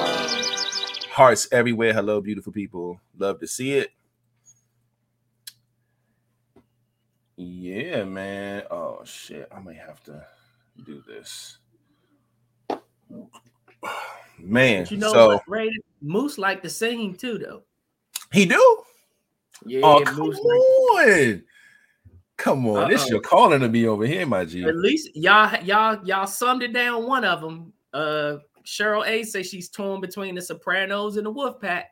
[1.11, 1.93] Hearts everywhere.
[1.93, 2.99] Hello, beautiful people.
[3.17, 3.91] Love to see it.
[7.37, 8.63] Yeah, man.
[8.71, 9.47] Oh shit.
[9.55, 10.25] I might have to
[10.85, 11.59] do this.
[14.39, 15.71] Man, But you know so what, Ray?
[16.01, 17.63] Moose like to sing too, though.
[18.31, 18.83] he do?
[19.65, 21.43] Yeah, oh, come Moose like on.
[22.37, 22.89] Come on.
[22.89, 23.09] This Uh-oh.
[23.09, 24.63] you're calling to be over here, my G.
[24.63, 27.07] At least y'all y'all y'all summed it down.
[27.07, 31.83] One of them, uh, Cheryl A says she's torn between the Sopranos and the Wolfpack.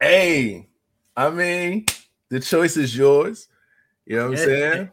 [0.00, 0.68] Hey,
[1.16, 1.86] I mean,
[2.30, 3.48] the choice is yours.
[4.06, 4.90] You know what I'm saying?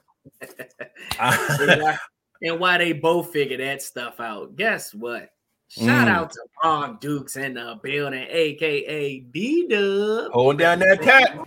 [1.19, 1.97] and, why,
[2.43, 4.55] and why they both figure that stuff out.
[4.55, 5.29] Guess what?
[5.67, 6.11] Shout Mm.
[6.11, 10.31] out to Ron Dukes in the building, aka B Dub.
[10.33, 11.39] Hold down that cat.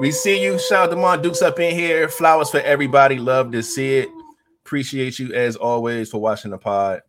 [0.00, 0.58] We see you.
[0.58, 2.08] Shout out to Mon Dukes up in here.
[2.08, 3.16] Flowers for everybody.
[3.16, 4.08] Love to see it.
[4.64, 7.02] Appreciate you as always for watching the pod.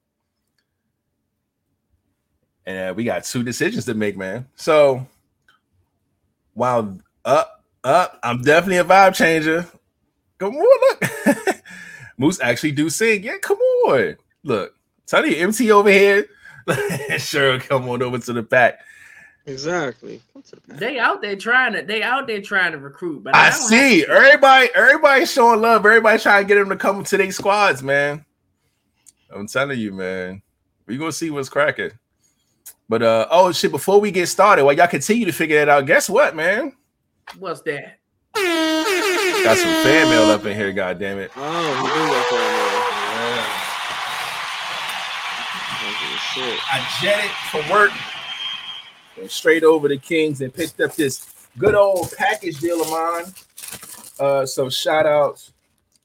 [2.67, 4.45] And uh, we got two decisions to make, man.
[4.55, 5.05] So
[6.53, 9.67] while up, up, I'm definitely a vibe changer.
[10.39, 11.55] Come on, look.
[12.17, 13.23] Moose actually do sing.
[13.23, 14.17] Yeah, come on.
[14.43, 14.73] Look,
[15.05, 16.27] tell you, MT over here.
[17.17, 18.79] sure, come on over to the back.
[19.45, 20.21] Exactly.
[20.67, 24.01] They out there trying to they out there trying to recruit, but I don't see
[24.01, 24.09] to.
[24.09, 24.69] everybody.
[24.75, 25.85] Everybody showing love.
[25.85, 28.25] Everybody trying to get them to come to their squads, man.
[29.33, 30.41] I'm telling you, man.
[30.85, 31.91] We gonna see what's cracking.
[32.89, 33.71] But uh, oh shit!
[33.71, 36.73] Before we get started, while y'all continue to figure that out, guess what, man?
[37.37, 37.99] What's that?
[38.35, 40.71] Got some fan mail up in here.
[40.71, 41.31] God damn it!
[41.35, 42.87] Oh, he do that for me.
[46.33, 46.59] Shit.
[46.71, 47.91] I jetted from work
[49.19, 53.25] and straight over to Kings and picked up this good old package deal of mine.
[54.19, 55.49] Uh, so shout out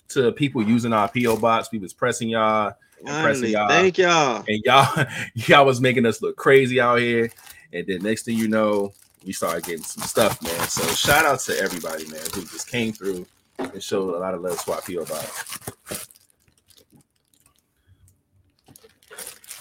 [0.08, 1.68] to people using our PO box.
[1.72, 2.72] We was pressing y'all.
[3.04, 3.68] pressing y'all.
[3.68, 4.44] Thank y'all.
[4.48, 7.30] and y'all y'all was making us look crazy out here.
[7.72, 8.92] And then next thing you know,
[9.24, 10.68] we started getting some stuff, man.
[10.68, 13.26] So shout out to everybody, man, who just came through
[13.58, 15.58] and showed a lot of love to our PO box.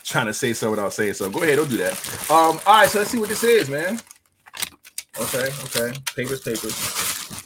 [0.04, 1.30] Trying to say something without saying so.
[1.30, 1.93] Go ahead, don't do that.
[2.30, 4.00] Um, all right, so let's see what this is, man.
[5.19, 5.93] Okay, okay.
[6.15, 7.43] Papers, papers.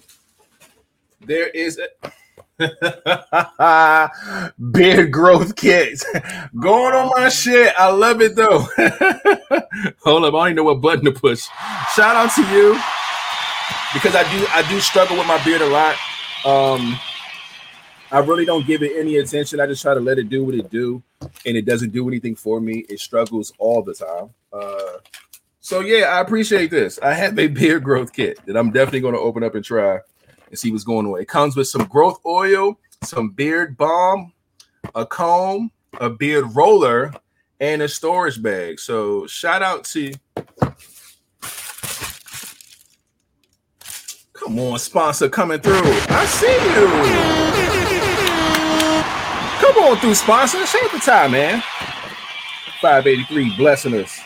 [1.22, 2.12] There is a
[4.72, 6.02] beard growth kit
[6.60, 7.74] going on my shit.
[7.78, 8.60] I love it though.
[10.04, 11.48] Hold up, I don't even know what button to push.
[11.94, 12.74] Shout out to you
[13.94, 15.96] because I do I do struggle with my beard a lot.
[16.46, 16.98] Um,
[18.12, 19.60] I really don't give it any attention.
[19.60, 22.36] I just try to let it do what it do, and it doesn't do anything
[22.36, 22.86] for me.
[22.88, 24.30] It struggles all the time.
[24.54, 25.00] Uh,
[25.60, 27.00] so yeah, I appreciate this.
[27.00, 30.00] I have a beard growth kit that I'm definitely going to open up and try
[30.50, 31.20] and see what's going on.
[31.20, 34.34] It comes with some growth oil, some beard balm,
[34.94, 37.14] a comb, a beard roller,
[37.60, 38.80] and a storage bag.
[38.80, 40.14] So shout out to
[44.34, 45.82] Come on, sponsor coming through.
[45.82, 46.88] I see you.
[49.60, 50.64] Come on through, sponsor.
[50.68, 51.64] Shake the time, man.
[52.82, 54.20] 583 blessing us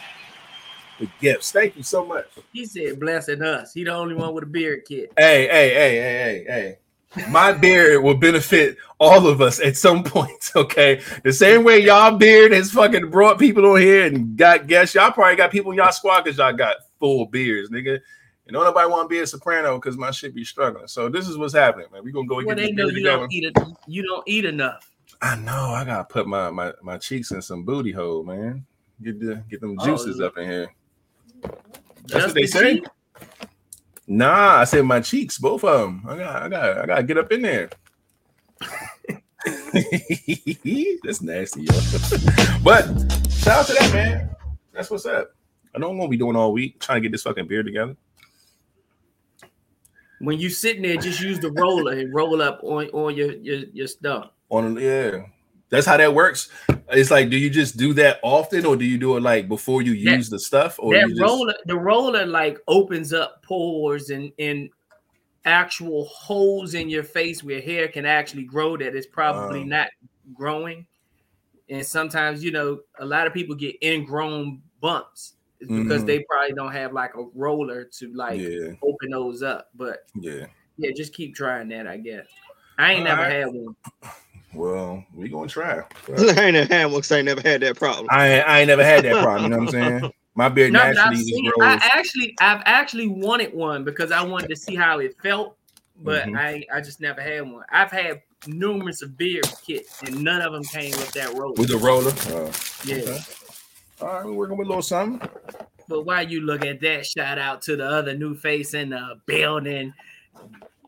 [0.99, 1.51] with gifts.
[1.51, 2.25] Thank you so much.
[2.53, 3.73] He said blessing us.
[3.73, 5.09] He the only one with a beard kid.
[5.17, 6.77] Hey, hey, hey, hey, hey,
[7.15, 7.29] hey.
[7.29, 10.31] my beard will benefit all of us at some point.
[10.55, 14.95] Okay, the same way y'all beard has fucking brought people on here and got guests.
[14.95, 17.99] Y'all probably got people in y'all squad because y'all got full beards, nigga.
[18.47, 20.87] And don't nobody want to be a soprano because my shit be struggling.
[20.87, 22.03] So this is what's happening, man.
[22.03, 23.17] We gonna go Well, get they know beard you together.
[23.19, 23.57] don't eat it.
[23.87, 24.89] You don't eat enough.
[25.21, 25.51] I know.
[25.75, 28.65] I gotta put my my, my cheeks in some booty hole, man.
[29.03, 30.25] Get the get them Oh, juices yeah.
[30.25, 30.73] up in here.
[32.07, 32.75] That's what they the say.
[32.75, 32.85] cheek?
[34.07, 36.03] Nah, I said my cheeks, both of them.
[36.07, 37.69] I got, I got, I got to get up in there.
[41.03, 41.73] That's nasty, yo.
[42.63, 42.85] but
[43.29, 44.35] shout out to that man.
[44.73, 45.31] That's what's up.
[45.75, 47.95] I know I'm gonna be doing all week trying to get this fucking beer together.
[50.19, 53.59] When you sitting there, just use the roller and roll up on, on your, your
[53.71, 54.31] your stuff.
[54.49, 55.21] On yeah,
[55.69, 56.49] that's how that works.
[56.91, 59.81] It's like, do you just do that often, or do you do it like before
[59.81, 64.09] you That- use the stuff, or that just, roller, the roller, like opens up pores
[64.09, 64.69] and and
[65.45, 69.65] actual holes in your face where hair can actually grow that is probably Wow.
[69.65, 69.87] not
[70.33, 70.85] growing.
[71.69, 76.05] And sometimes, you know, a lot of people get ingrown bumps because Mhm.
[76.07, 79.69] they probably don't have like a roller to like yeah, open those up.
[79.75, 80.47] But yeah.
[80.77, 82.25] yeah, just keep trying that, I guess.
[82.77, 83.31] I ain't All never right.
[83.33, 83.75] had one.
[84.53, 85.81] Well, we gonna try.
[86.17, 88.07] I ain't never had one 'cause I ain't never had that problem.
[88.09, 89.43] I ain't, I ain't never had that problem.
[89.43, 90.11] You know what I'm saying?
[90.35, 91.79] My beard No, but I've naturally just seen, grows.
[91.81, 95.57] I actually, I've actually wanted one because I wanted to see how it felt,
[95.97, 96.37] but Mhm.
[96.37, 97.63] I, I just never had one.
[97.71, 101.55] I've had numerous of beer kits, and none of them came with that roller.
[101.55, 102.11] with the roller.
[102.27, 102.51] Oh,
[102.85, 103.19] yeah, okay.
[104.01, 105.27] All right, we're working with a little something.
[105.89, 109.19] but while you look at that, shout out to the other new face in the
[109.25, 109.93] building.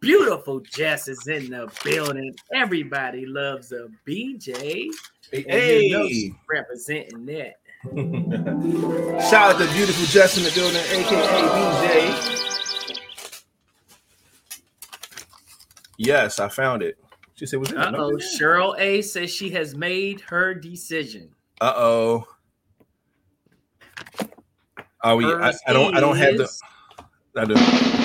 [0.02, 2.36] Beautiful Jess is in the building.
[2.56, 4.88] Everybody loves a BJ.
[5.32, 7.54] And you know she's representing that.
[9.30, 12.42] Shout out to beautiful Jess in the building, aka BJ.
[15.98, 16.98] Yes, I found it.
[17.36, 21.30] She said, "Was it?" Uh oh, Cheryl A says she has made her decision.
[21.60, 22.28] Uh oh.
[25.04, 25.26] Are we?
[25.26, 25.96] I, I don't.
[25.96, 26.50] I don't have the.
[27.36, 28.01] I do.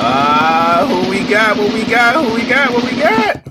[0.00, 1.56] Ah, who we got?
[1.56, 2.14] What we got?
[2.24, 2.72] Who we got?
[2.72, 3.46] What we got?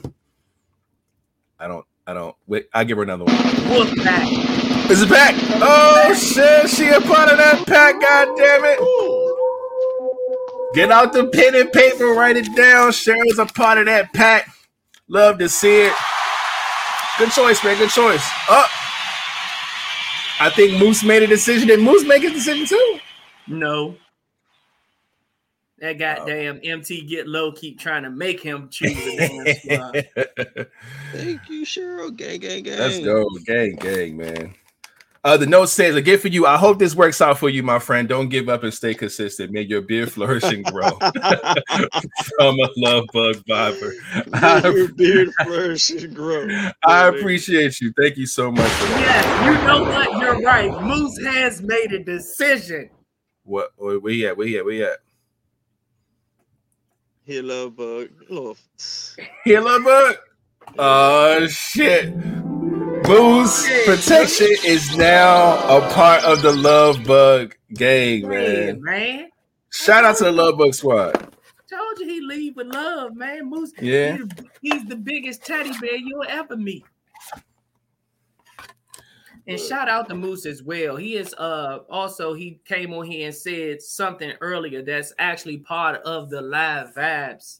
[1.59, 1.85] I don't.
[2.05, 2.35] I don't.
[2.47, 2.67] Wait.
[2.73, 3.35] I'll give her another one.
[3.35, 4.89] Wolfpack.
[4.89, 5.35] Is it back?
[5.61, 6.69] Oh shit!
[6.69, 7.99] She a part of that pack.
[7.99, 8.79] God damn it!
[10.73, 12.05] Get out the pen and paper.
[12.13, 12.91] Write it down.
[12.91, 14.49] Cheryl's a part of that pack.
[15.09, 15.93] Love to see it.
[17.17, 17.77] Good choice, man.
[17.77, 18.25] Good choice.
[18.49, 18.69] Up.
[20.39, 21.67] I think Moose made a decision.
[21.67, 22.99] Did Moose make a decision too?
[23.47, 23.95] No.
[25.79, 30.07] That goddamn MT get low keep trying to make him choose a damn squad.
[31.13, 32.15] Thank you, Cheryl.
[32.15, 32.79] Gang, gang, gang.
[32.79, 34.55] Let's go, gang, gang, man.
[35.23, 36.45] Uh, the note says, "A gift for you.
[36.45, 38.07] I hope this works out for you, my friend.
[38.07, 39.51] Don't give up and stay consistent.
[39.51, 40.89] May your beard flourish and grow."
[42.39, 43.91] From a love bug viber.
[44.63, 46.47] May your beard flourish and grow.
[46.85, 47.91] I appreciate you.
[47.99, 48.99] Thank you so much for that.
[49.01, 50.19] Yes, you know what?
[50.21, 50.71] You're right.
[50.83, 52.89] Moose has made a decision.
[53.43, 53.71] What?
[53.75, 54.37] Where we at?
[54.37, 54.65] Where you at?
[54.65, 54.99] Where you at?
[57.27, 58.07] Here, love bug.
[58.29, 58.57] Love.
[59.19, 59.23] Oh.
[59.43, 60.15] Here, love bug.
[60.79, 62.15] Oh shit.
[62.15, 68.81] Moose protection is now a part of the love bug gang, Man, man.
[68.81, 69.29] man.
[69.73, 71.13] Shout out to the love bug squad.
[71.69, 73.49] Told you he leave with love, man.
[73.49, 74.17] Moose, Yeah.
[74.61, 76.85] he's, he's the biggest teddy bear you'll ever meet.
[79.47, 80.95] And shout out to Moose as well.
[80.97, 86.01] He is uh also he came on here and said something earlier that's actually part
[86.03, 87.59] of the live vibes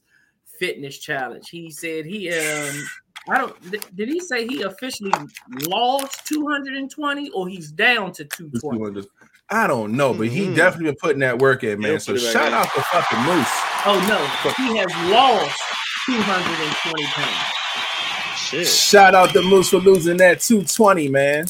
[0.60, 1.50] fitness challenge.
[1.50, 2.76] He said he um
[3.30, 5.12] I don't th- did he say he officially
[5.67, 9.08] lost 220 or he's down to 220?
[9.50, 10.56] I don't know, but he Mhm.
[10.56, 11.91] definitely been putting that work in, man.
[11.91, 13.47] He'll So put it back shout out to fucking Moose.
[13.86, 15.62] Oh no, he has lost
[16.06, 17.54] 220 pounds.
[18.38, 18.67] Shit.
[18.67, 21.45] Shout out to Moose for losing that 220, man.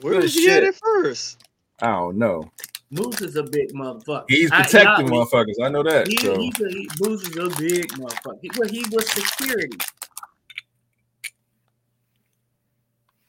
[0.00, 0.64] Where Good was he at shit.
[0.64, 1.42] at first?
[1.80, 2.50] I don't know.
[2.90, 4.24] Moose is a big motherfucker.
[4.28, 5.54] He's I- protecting y'all- motherfuckers.
[5.64, 6.06] I know that.
[6.08, 8.38] He, So he's a, he, Moose is a big motherfucker.
[8.42, 9.76] He, well, he was security.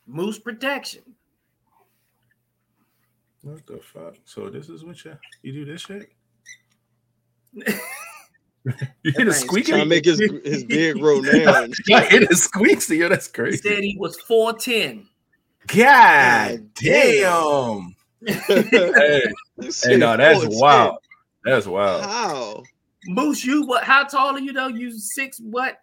[0.06, 1.02] Moose protection.
[3.42, 4.16] what the fuck?
[4.26, 6.10] So this is what you you do this shit?
[7.54, 7.64] you
[9.04, 9.74] hear the man's squeaking?
[9.76, 11.64] Trying to make his his beard grow now.
[11.64, 12.12] and I shit.
[12.12, 12.90] hear the squeaks.
[12.90, 13.58] Yo, that's He crazy.
[13.58, 15.08] said he was 410.
[15.68, 17.96] God damn.
[18.26, 18.36] damn.
[18.48, 19.24] hey,
[19.62, 20.60] You hey, no, that's 410.
[20.60, 20.98] wild.
[21.44, 22.04] That's wild.
[22.04, 22.64] How?
[23.08, 23.84] Moose, you what?
[23.84, 24.68] How tall are you though?
[24.68, 25.80] You six what?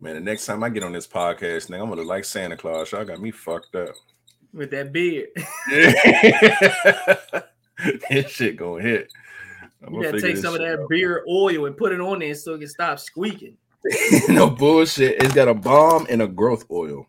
[0.00, 2.56] Man, the next time I get on this podcast, nigga, I'm gonna look like Santa
[2.56, 2.92] Claus.
[2.92, 3.94] Y'all got me fucked up.
[4.52, 5.28] With that beard.
[8.10, 9.10] this shit gonna hit.
[9.86, 10.88] I'm You gonna gotta take some of that out.
[10.88, 13.56] beer oil and put it on there so it can stop squeaking.
[14.28, 15.22] no bullshit.
[15.22, 17.06] It's got a bomb and a growth oil.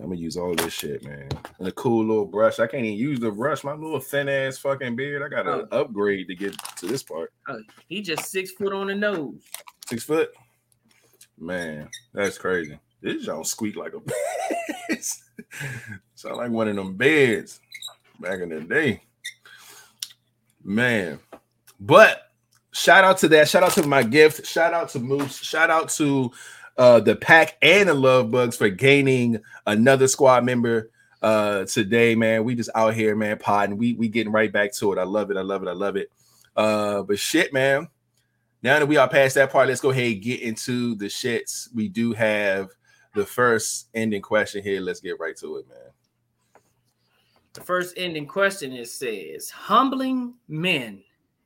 [0.00, 1.28] I'm gonna use all this shit, man.
[1.58, 2.58] And a cool little brush.
[2.58, 3.64] I can't even use the brush.
[3.64, 5.22] My little thin ass fucking beard.
[5.22, 5.80] I gotta oh.
[5.80, 7.32] upgrade to get to this part.
[7.48, 9.42] Oh, he just six foot on the nose.
[9.88, 10.30] Six foot.
[11.38, 12.78] Man, that's crazy.
[13.02, 14.00] This don't squeak like a
[14.90, 15.04] bed.
[16.14, 17.60] Sound like one of them beds
[18.20, 19.02] back in the day.
[20.62, 21.18] Man.
[21.78, 22.30] But
[22.72, 23.48] shout out to that.
[23.48, 24.46] Shout out to my gift.
[24.46, 25.38] Shout out to Moose.
[25.38, 26.30] Shout out to
[26.76, 30.90] uh the pack and the love bugs for gaining another squad member
[31.22, 32.44] uh today, man.
[32.44, 33.76] We just out here, man, podding.
[33.76, 34.98] We we getting right back to it.
[34.98, 35.36] I love it.
[35.36, 35.68] I love it.
[35.68, 36.10] I love it.
[36.56, 37.88] Uh, but shit, man.
[38.62, 41.68] Now that we are past that part, let's go ahead and get into the shits.
[41.74, 42.68] We do have
[43.14, 44.80] the first ending question here.
[44.80, 45.78] Let's get right to it, man.
[47.60, 51.02] The first ending question it says humbling men.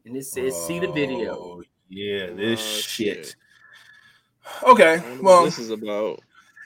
[0.06, 1.34] And it says see the video.
[1.34, 3.26] Oh, Yeah, this Oh, shit.
[3.26, 3.36] shit.
[4.62, 6.20] Okay, I wonder what well, this is about.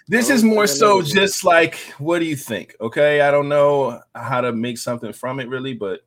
[0.07, 1.13] this is more so know this.
[1.13, 2.77] just like, what do you think?
[2.81, 6.01] Okay, I don't know how to make something from it really, but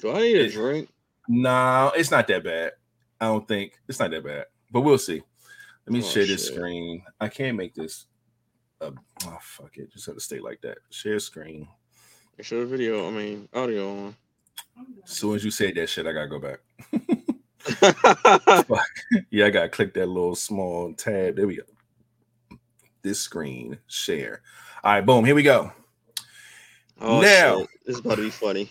[0.00, 0.88] Do I need a drink?
[1.28, 2.72] no, it's not that bad.
[3.20, 5.22] I don't think it's not that bad, but we'll see.
[5.86, 6.54] Let me Oh, share this shit.
[6.54, 7.04] screen.
[7.20, 8.06] I can't make this.
[8.80, 8.92] Uh,
[9.26, 10.78] oh fuck it, just have to stay like that.
[10.90, 11.68] Share screen.
[12.40, 13.08] Show the video.
[13.08, 14.16] I mean, audio on.
[15.04, 16.60] As soon as you said that shit, I gotta go back.
[18.70, 18.80] oh,
[19.30, 21.34] Yeah, I gotta click that little small tab.
[21.36, 22.56] There we go.
[23.02, 24.42] This screen share.
[24.84, 25.24] All right, boom.
[25.24, 25.72] Here we go.
[27.00, 27.68] Oh, now- shit.
[27.86, 28.70] this is about to be funny.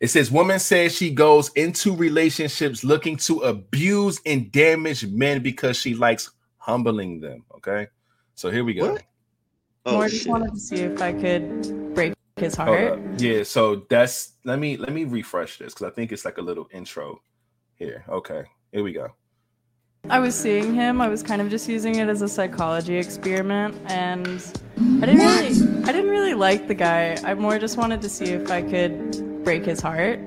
[0.00, 5.76] It says, "Woman says she goes into relationships looking to abuse and damage men because
[5.76, 7.88] she likes humbling them." Okay,
[8.36, 8.92] so here we go.
[8.92, 9.02] What?
[9.88, 10.30] Oh More just shit.
[10.30, 13.00] wanted to see if I could break his heart.
[13.16, 16.42] Yeah, so that's let me let me refresh this because I think it's like a
[16.42, 17.22] little intro
[17.76, 18.04] here.
[18.06, 19.08] Okay, here we go.
[20.10, 21.00] I was seeing him.
[21.00, 24.26] I was kind of just using it as a psychology experiment, and
[25.02, 27.16] I didn't really, I didn't really like the guy.
[27.24, 30.18] I more just wanted to see if I could break his heart,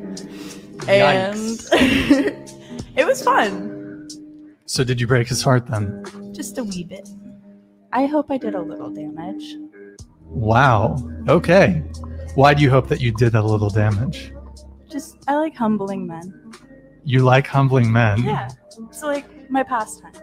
[0.88, 1.36] and
[2.96, 4.10] it was fun.
[4.66, 6.04] So did you break his heart then?
[6.34, 7.08] Just a wee bit.
[7.94, 9.56] I hope I did a little damage.
[10.26, 10.98] Wow.
[11.28, 11.84] Okay.
[12.36, 14.34] Why do you hope that you did a little damage?
[14.90, 16.54] Just I like humbling men.
[17.04, 18.24] You like humbling men.
[18.24, 18.50] Yeah,
[18.90, 20.14] it's like my pastime.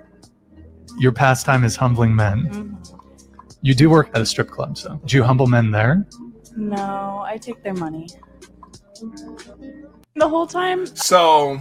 [0.98, 2.48] Your pastime is humbling men.
[2.50, 2.94] Mhm.
[3.60, 6.06] You do work at a strip club, so do you humble men there?
[6.56, 8.08] No, I take their money.
[10.14, 11.60] The whole time, So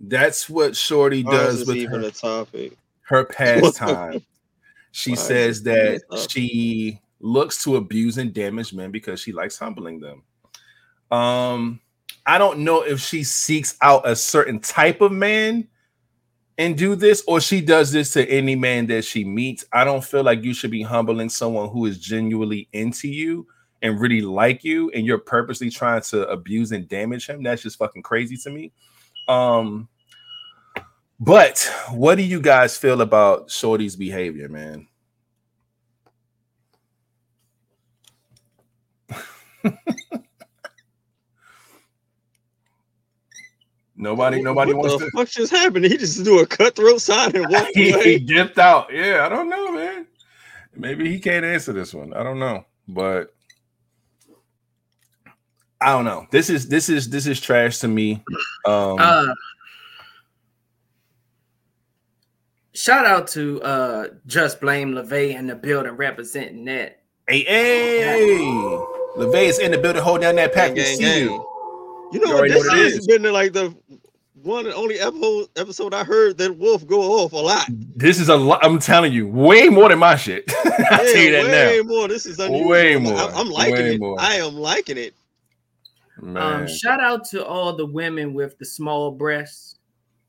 [0.00, 2.76] that's what Shorty does this with even her, a topic?
[3.02, 4.22] her pastime.
[4.96, 10.22] She says that she looks to abuse and damage men because she likes humbling them.
[11.10, 11.80] Um,
[12.24, 15.66] I don't know if she seeks out a certain type of man
[16.58, 19.64] and do this, or she does this to any man that she meets.
[19.72, 23.48] I don't feel like you should be humbling someone who is genuinely into you
[23.82, 27.42] and really like you, and you're purposely trying to abuse and damage him.
[27.42, 28.72] That's just fucking crazy to me.
[29.26, 29.88] Um,
[31.20, 34.86] but what do you guys feel about Shorty's behavior, man?
[43.96, 45.16] Nobody, nobody what wants the to.
[45.16, 45.84] fuck just happened?
[45.84, 48.92] He just do a cutthroat sign and walk he, he dipped out.
[48.92, 50.06] Yeah, I don't know, man.
[50.76, 52.12] Maybe he can't answer this one.
[52.12, 53.32] I don't know, but
[55.80, 56.26] I don't know.
[56.32, 58.22] This is this is this is trash to me.
[58.66, 59.32] Um, Uh
[62.74, 67.00] shout out to uh Just Blame LeVay in the building representing that.
[67.28, 68.38] hey, hey,
[69.16, 70.02] LeVay is in the building.
[70.02, 70.74] holding down that pack.
[70.74, 71.22] Gang, gang, gang.
[71.22, 71.50] you.
[72.12, 72.48] You know You what?
[72.48, 73.06] This what has is.
[73.06, 73.74] been like the
[74.42, 77.66] one and only episode episode I heard that Wolf go off a lot.
[77.96, 78.62] This is a lot.
[78.64, 80.44] I'm telling you, way more than my shit.
[80.64, 81.88] I'll tell you that way now.
[81.88, 82.08] more.
[82.08, 82.68] This is unusual.
[82.68, 83.14] Way more.
[83.14, 84.00] I, am liking Way it.
[84.00, 84.16] more.
[84.20, 85.14] I am liking it.
[86.22, 89.78] Um shout out to all the women with the small breasts,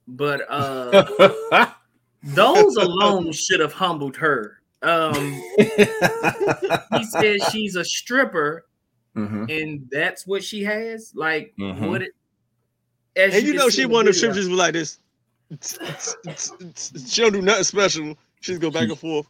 [0.08, 1.69] but uh
[2.26, 4.60] those alone should have humbled her.
[4.82, 5.14] Um
[5.58, 8.65] he said she's a stripper
[9.15, 9.50] Mhm.
[9.63, 11.13] and that's what she has.
[11.15, 11.90] Like Mhm.
[11.90, 12.12] what it
[13.15, 15.00] as And you can know she in the one of them strippers was like this.
[17.08, 18.17] She don't do nothing special.
[18.42, 19.28] She just go back and forth.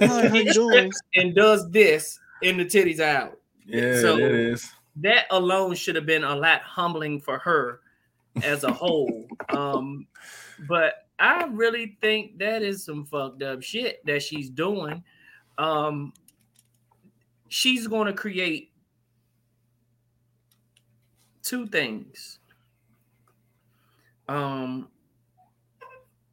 [0.00, 0.70] Hi, how She you doing?
[0.92, 3.38] strips and does this and the titties out.
[3.64, 4.68] Yeah, So- it is.
[4.96, 7.80] that alone should have been a lot humbling for her
[8.42, 9.26] as a whole.
[9.50, 10.06] um,
[10.68, 15.02] but I really think that is some fucked up shit that she's doing.
[15.58, 16.12] Um,
[17.48, 18.70] she's going to create
[21.42, 22.38] two things.
[24.28, 24.88] Um,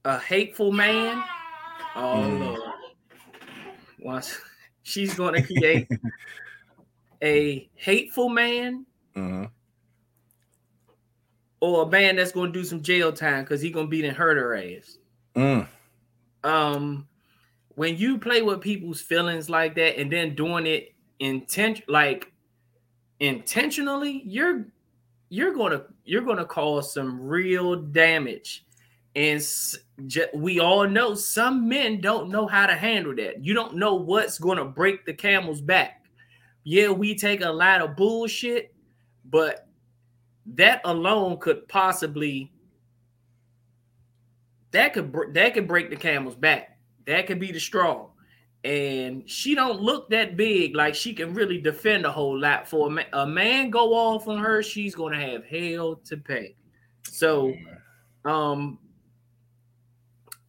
[0.04, 1.24] a hateful man.
[1.96, 2.40] Oh Mm.
[2.42, 2.60] Lord.
[4.00, 4.38] Once
[4.84, 5.88] she's gonna create
[7.24, 9.50] a hateful man Mhm.
[11.66, 14.38] Or a man that's gonna do some jail time because he gonna beat and hurt
[14.38, 14.98] her ass.
[15.36, 15.68] Mm.
[16.44, 17.08] um
[17.76, 22.32] when you play with people's feelings like that and then doing it intent like
[23.20, 24.68] intentionally you're
[25.30, 28.66] you're gonna you're gonna cause some real damage
[29.16, 29.46] and
[30.34, 34.38] we all know some men don't know how to handle that you don't know what's
[34.38, 36.06] gonna break the camel's back
[36.64, 38.74] yeah we take a lot of bullshit
[39.26, 39.65] but
[40.54, 42.52] that alone could possibly
[44.72, 46.78] that could that could break the camel's back.
[47.08, 48.10] That could be the straw.
[48.64, 52.68] And she don't look that big, like she can really defend a whole lot.
[52.68, 56.56] For a, ma- a man go off on her, she's gonna have hell to pay.
[57.04, 57.54] So,
[58.26, 58.80] um,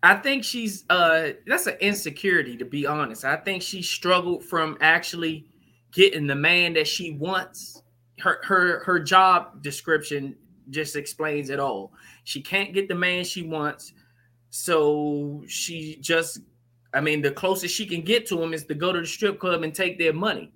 [0.02, 3.24] I think she's uh that's an insecurity to be honest.
[3.24, 5.46] I think she struggled from actually
[5.92, 7.82] getting the man that she wants.
[8.20, 10.36] Her her her job description
[10.70, 11.92] just explains it all.
[12.24, 13.92] She can't get the man she wants.
[14.50, 16.40] So she just,
[16.94, 19.38] I mean, the closest she can get to him is to go to the strip
[19.38, 20.52] club and take their money.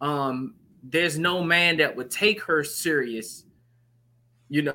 [0.00, 3.44] Um, there's no man that would take her serious,
[4.48, 4.74] you know,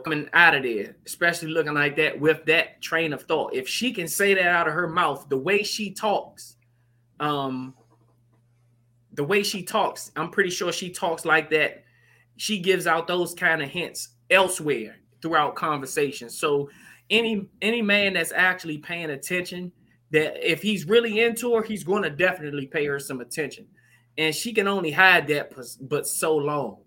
[0.00, 3.54] coming out of there, especially looking like that with that train of thought.
[3.54, 6.56] If she can say that out of her mouth, the way she talks,
[7.18, 7.74] um,
[9.20, 11.84] the way she talks, I'm pretty sure she talks like that.
[12.38, 16.38] She gives out those kind of hints elsewhere throughout conversations.
[16.38, 16.70] So
[17.10, 19.72] any any man that's actually paying attention
[20.10, 23.66] that if he's really into her he's going to definitely pay her some attention
[24.16, 25.52] and she can only hide that
[25.82, 26.78] but so long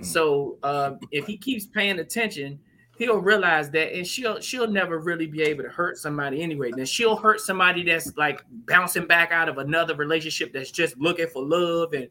[0.00, 2.60] so uh, if he keeps paying attention
[2.98, 6.84] he'll realize that and she'll she'll never really be able to hurt somebody anyway then
[6.84, 11.42] she'll hurt somebody that's like bouncing back out of another relationship that's just looking for
[11.42, 12.08] love and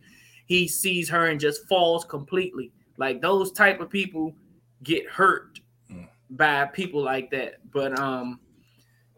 [0.47, 4.33] he sees her and just falls completely like those type of people
[4.83, 5.59] get hurt
[6.31, 7.55] by people like that.
[7.71, 8.39] But um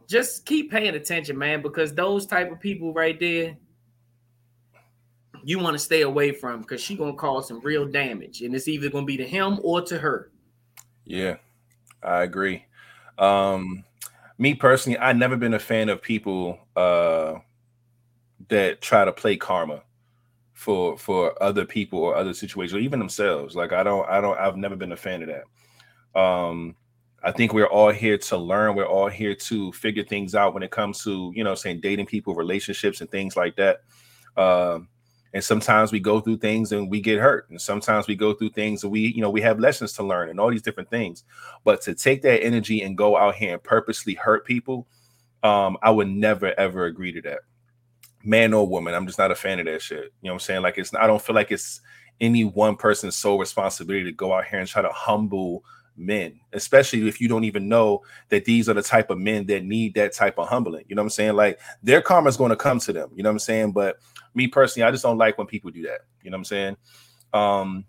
[0.08, 3.58] just keep paying attention, man, because those type of people right there,
[5.44, 8.68] you want to stay away from because she gonna cause some real damage, and it's
[8.68, 10.32] either gonna be to him or to her.
[11.06, 11.38] Yeah,
[12.04, 12.66] I agree.
[13.18, 13.84] Um,
[14.38, 17.36] me personally, I've never been a fan of people uh,
[18.50, 19.84] that try to play karma
[20.54, 23.56] for for other people or other situations, or even themselves.
[23.56, 26.20] Like I don't, I don't, I've never been a fan of that.
[26.20, 26.76] Um,
[27.24, 28.76] I think we're all here to learn.
[28.76, 32.08] We're all here to figure things out when it comes to you know saying dating
[32.08, 33.82] people, relationships, and things like that.
[34.36, 34.90] Um,
[35.34, 37.50] and sometimes we go through things and we get hurt.
[37.50, 40.30] And sometimes we go through things and we you know we have lessons to learn
[40.30, 41.24] and all these different things.
[41.64, 44.88] But to take that energy and go out here and purposely hurt people
[45.44, 47.40] um i would never ever agree to that.
[48.24, 50.14] Man or woman i'm just not a fan of that shit.
[50.22, 50.62] You know what i'm saying?
[50.62, 51.82] Like it's i don't feel like it's
[52.22, 55.64] any one person's sole responsibility to go out here and try to humble
[55.96, 59.64] men especially if you don't even know that these are the type of men that
[59.64, 60.86] need that type of humbling.
[60.88, 61.36] You know what i'm saying?
[61.36, 63.12] Like their karma is going to come to them.
[63.16, 63.72] You know what i'm saying?
[63.74, 63.98] But
[64.36, 66.02] me personally, I just don't like when people do that.
[66.22, 66.78] You know what I'm saying?
[67.34, 67.86] Um,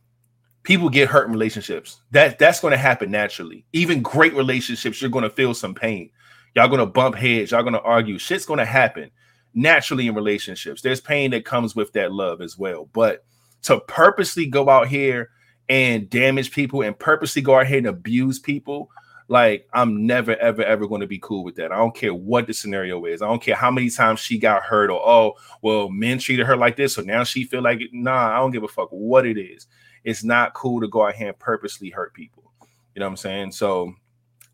[0.63, 2.01] people get hurt in relationships.
[2.11, 3.65] That that's going to happen naturally.
[3.73, 6.11] Even great relationships, you're going to feel some pain.
[6.55, 7.51] Y'all going to bump heads.
[7.51, 8.19] Y'all going to argue.
[8.19, 9.11] Shit's going to happen
[9.55, 10.83] naturally in relationships.
[10.83, 12.89] There's pain that comes with that love as well.
[12.93, 13.25] But
[13.63, 15.31] to purposely go out here
[15.69, 18.91] and damage people and purposely go out here and abuse people,
[19.29, 21.73] like I'm never ever ever going to be cool with that.
[21.73, 23.23] I don't care what the scenario is.
[23.23, 26.57] I don't care how many times she got hurt or oh well men treated her
[26.57, 27.81] like this so now she feel like.
[27.93, 29.67] Nah, I don't give a fuck what it is.
[30.05, 32.53] It's not cool to go out here and purposely hurt people.
[32.95, 33.53] You know what I'm saying?
[33.53, 33.95] So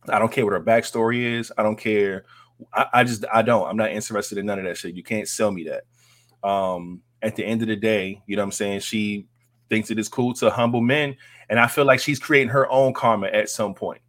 [0.08, 1.52] I don't care what her backstory is.
[1.58, 2.24] I don't care.
[2.72, 3.66] I, I just I don't.
[3.66, 4.94] I'm not interested in none of that shit.
[4.94, 6.48] You can't sell me that.
[6.48, 8.80] Um, at the end of the day, you know what I'm saying?
[8.80, 9.26] She
[9.68, 11.16] thinks it is cool to humble men,
[11.48, 14.00] and I feel like she's creating her own karma at some point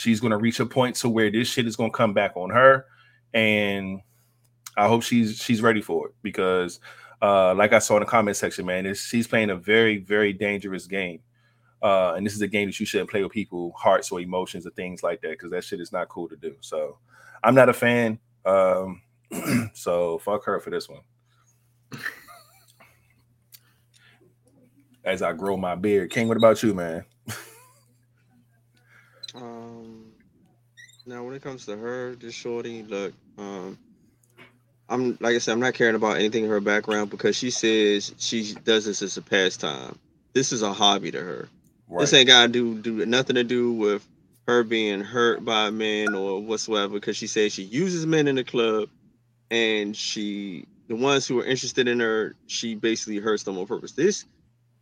[0.00, 2.86] she's to reach a point to where this shit is to come back on her
[3.34, 4.00] and
[4.76, 6.80] i hope she's she's ready for it because
[7.20, 10.86] uh like i saw in the comment section man she's playing a very very dangerous
[10.86, 11.20] game.
[11.82, 14.66] Uh and this is a game that you shouldn't play with people hearts or emotions
[14.66, 16.54] or things like that because that shit is not cool to do.
[16.60, 16.98] So
[17.44, 19.02] i'm not a fan um
[19.74, 21.00] so fuck her for this one.
[25.04, 26.10] As i grow my beard.
[26.10, 27.04] King what about you man
[29.34, 30.12] Um,
[31.06, 33.78] now when it comes to her, this shorty, look, um,
[34.88, 38.12] I'm like I said, I'm not caring about anything in her background because she says
[38.18, 39.98] she does this as a pastime.
[40.34, 41.48] This is a hobby to her.
[41.98, 44.06] This ain't got to do do nothing to do with
[44.46, 46.94] her being hurt by men or whatsoever.
[46.94, 48.88] Because she says she uses men in the club,
[49.50, 53.92] and she the ones who are interested in her, she basically hurts them on purpose.
[53.92, 54.24] This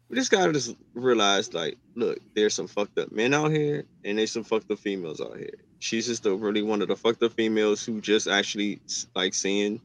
[0.08, 4.18] we just gotta just realize, like, look, there's some fucked up men out here, and
[4.18, 5.54] there's some fucked up females out here.
[5.80, 8.80] She's just a, really one of the fucked up females who just actually
[9.14, 9.80] like seeing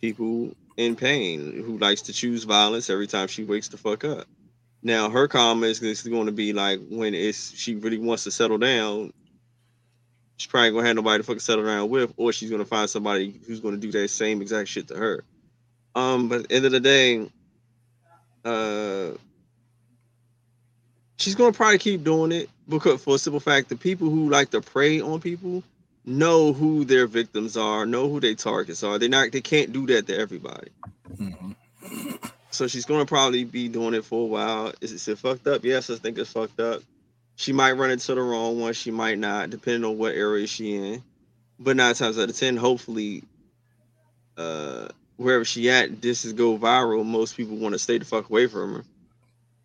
[0.00, 4.26] people in pain, who likes to choose violence every time she wakes the fuck up.
[4.82, 8.58] Now her comment is going to be like when it's she really wants to settle
[8.58, 9.12] down,
[10.36, 13.40] she's probably gonna have nobody to fucking settle down with, or she's gonna find somebody
[13.46, 15.24] who's gonna do that same exact shit to her.
[15.96, 17.30] Um, but at the end of the day,
[18.44, 19.10] uh,
[21.18, 24.50] she's gonna probably keep doing it because for a simple fact, the people who like
[24.50, 25.62] to prey on people
[26.06, 28.98] know who their victims are, know who their targets are.
[28.98, 30.70] They're not they can't do that to everybody.
[31.16, 31.54] Mhm.
[32.50, 34.72] So she's gonna probably be doing it for a while.
[34.80, 35.64] Is it fucked up?
[35.64, 36.82] Yes, I think it's fucked up.
[37.36, 40.74] She might run into the wrong one, she might not, depending on what area she
[40.74, 41.02] in.
[41.60, 43.22] But nine times out of ten, hopefully,
[44.36, 47.04] uh, wherever she at, this is go viral.
[47.04, 48.84] Most people want to stay the fuck away from her.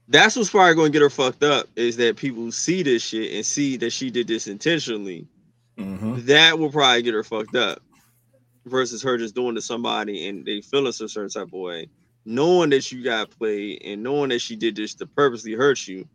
[0.08, 3.46] That's what's probably gonna get her fucked up is that people see this shit and
[3.46, 5.28] see that she did this intentionally.
[5.78, 6.26] Mhm.
[6.26, 7.82] That will probably get her fucked up.
[8.66, 11.90] Versus her just doing to somebody and they feeling some certain type of way,
[12.26, 16.08] knowing that you got played and knowing that she did this to purposely hurt you.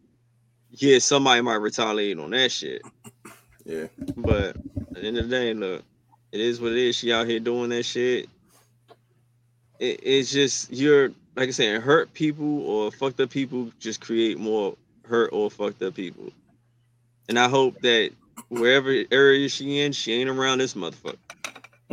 [0.71, 2.83] Yeah, somebody might retaliate on that shit.
[3.65, 3.89] Yeah.
[4.17, 5.83] But at the end of the day, look,
[6.33, 6.97] it is what it is.
[6.97, 8.29] She out here doing that shit.
[9.79, 14.39] It, it's just you're like I said, hurt people or fucked up people just create
[14.39, 14.77] more
[15.07, 16.33] hurt or fucked up people.
[17.29, 18.11] And I hope that
[18.49, 21.17] wherever area she in, she ain't around this motherfucker.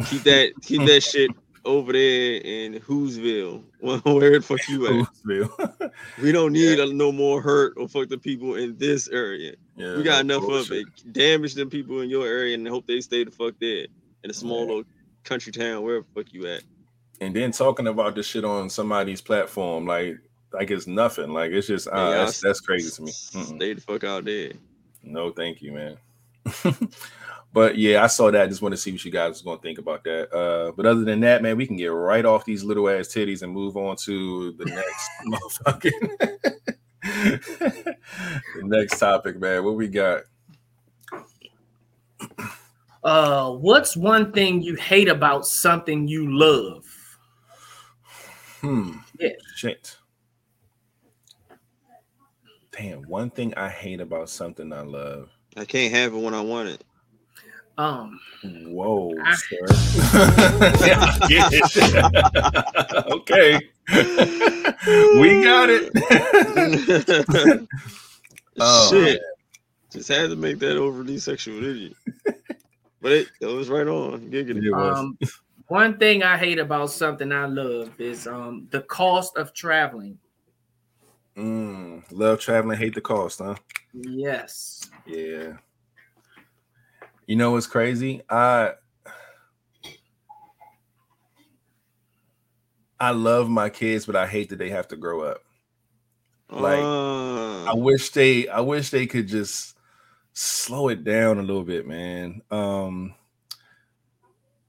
[0.10, 1.32] Keep that keep that shit
[1.64, 3.62] over there in Whoville.
[3.80, 4.94] Where the fuck you at?
[5.26, 5.92] Whoville.
[6.22, 9.54] We don't need no more hurt or fucked up people in this area.
[9.78, 10.88] yeah, We got no enough of it.
[11.14, 13.86] Damage them people in your area and hope they stay the fuck there
[14.24, 14.66] in a small Yeah.
[14.68, 14.84] little
[15.24, 16.64] country town, wherever the fuck you at.
[17.22, 20.18] And then talking about this shit on somebody's platform, like
[20.52, 21.32] like it's nothing.
[21.32, 23.12] Like it's just uh, Yeah, y'all that's, that's crazy to me.
[23.12, 23.56] Mm-mm.
[23.56, 24.52] Stay the fuck out there.
[25.04, 25.98] No, thank you, man.
[27.54, 28.50] but yeah, I saw that.
[28.50, 30.34] Just want to see what you guys was gonna think about that.
[30.34, 33.44] Uh, but other than that, man, we can get right off these little ass titties
[33.44, 36.18] and move on to the next motherfucking
[38.56, 39.64] the next topic, man.
[39.64, 40.24] What we got?
[43.04, 46.85] Uh, what's one thing you hate about something you love?
[48.66, 48.94] Hmm.
[49.20, 49.30] Yeah.
[49.56, 49.96] Shit.
[52.72, 55.30] Damn, one thing I hate about something I love.
[55.56, 56.84] I can't have it when I want it.
[57.78, 59.66] Um, Whoa, I- sir.
[61.30, 63.06] Yeah, it.
[63.12, 63.60] okay.
[65.20, 65.92] we got it.
[68.58, 69.20] Oh, Shit.
[69.92, 71.94] Just had to make that overly sexual, did you?
[73.02, 74.32] but it, it was right on.
[74.32, 74.64] Giggity.
[74.64, 74.98] It was.
[74.98, 75.18] um,
[75.68, 80.20] one thing I hate about something I love is um the cost of traveling.
[81.38, 83.56] Mm, love traveling, hate the cost, huh?
[83.94, 84.90] Yes.
[85.06, 85.58] Yeah.
[87.28, 88.22] You know what's crazy?
[88.30, 88.74] I
[93.00, 95.42] I love my kids, but I hate that they have to grow up.
[96.58, 99.78] Like, Uh, I wish they I wish they could just
[100.34, 102.42] slow it down a little bit, man.
[102.52, 103.16] Um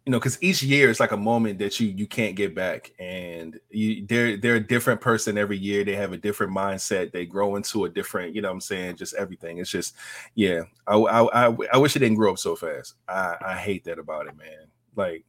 [0.07, 2.93] you know, because each year it's like a moment that you you can't get back,
[3.01, 5.83] and you they're they're a different person every year.
[5.83, 7.11] They have a different mindset.
[7.11, 9.59] They grow into a different, you know, I'm saying, just everything.
[9.59, 9.97] It's just,
[10.37, 10.63] yeah.
[10.87, 12.95] I I I, I wish it didn't grow up so fast.
[13.09, 14.69] I I hate that about it, man.
[14.95, 15.25] Like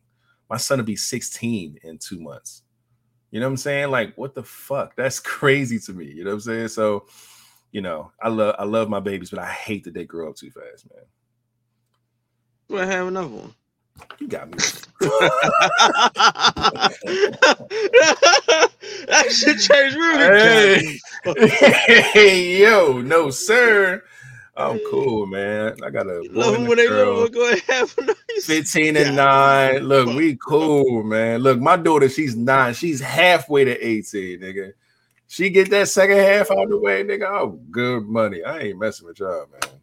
[0.47, 2.61] my son will be 16 in two months.
[3.31, 3.89] You know what I'm saying?
[3.89, 4.95] Like, what the fuck?
[4.95, 6.05] That's crazy to me.
[6.05, 6.67] You know what I'm saying?
[6.67, 7.07] So,
[7.71, 10.35] you know, I love I love my babies, but I hate that they grow up
[10.35, 11.03] too fast, man.
[12.69, 13.55] do I have another one?
[14.19, 14.57] You got me.
[19.07, 20.99] that shit changed really
[21.35, 24.03] Hey, hey, yo, no, sir.
[24.55, 25.75] I'm cool, man.
[25.83, 27.29] I got a Love and them a when they little.
[27.29, 27.89] Go ahead,
[28.41, 29.77] 15 and 9.
[29.83, 31.41] Look, we cool, man.
[31.41, 32.73] Look, my daughter, she's nine.
[32.73, 34.71] She's halfway to 18, nigga.
[35.27, 37.25] She get that second half out the way, nigga.
[37.29, 38.43] Oh, good money.
[38.43, 39.79] I ain't messing with y'all, man.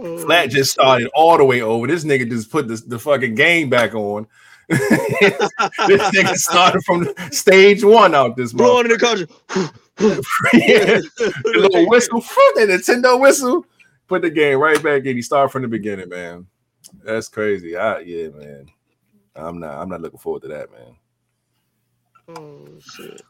[0.00, 1.88] Oh, Flat just started all the way over.
[1.88, 4.28] This nigga just put the, the fucking game back on.
[4.68, 8.58] this nigga started from stage one out this month.
[8.58, 9.26] blowing in the country.
[10.54, 11.00] yeah.
[11.18, 12.20] The little whistle,
[12.54, 13.66] the Nintendo whistle.
[14.06, 15.16] Put the game right back in.
[15.16, 16.46] He started from the beginning, man.
[17.02, 17.76] That's crazy.
[17.76, 18.66] I yeah, man.
[19.34, 19.78] I'm not.
[19.78, 20.96] I'm not looking forward to that, man.
[22.36, 23.22] Oh shit.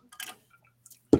[1.12, 1.18] Uh,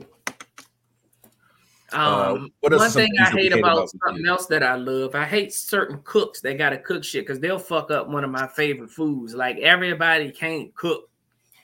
[1.92, 5.52] Um, what one thing I hate about, about something else that I love, I hate
[5.54, 9.34] certain cooks that gotta cook shit because they'll fuck up one of my favorite foods.
[9.34, 11.08] Like everybody can't cook.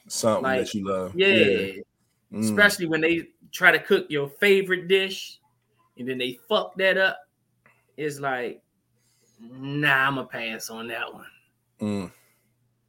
[0.09, 1.13] Something like, that you love.
[1.15, 1.83] Yeah.
[2.33, 2.41] Mm.
[2.41, 5.39] Especially when they try to cook your favorite dish
[5.99, 7.19] and then they fuck that up.
[7.97, 8.63] It's like,
[9.41, 11.27] nah, I'm gonna pass on that one.
[11.81, 12.13] Mm.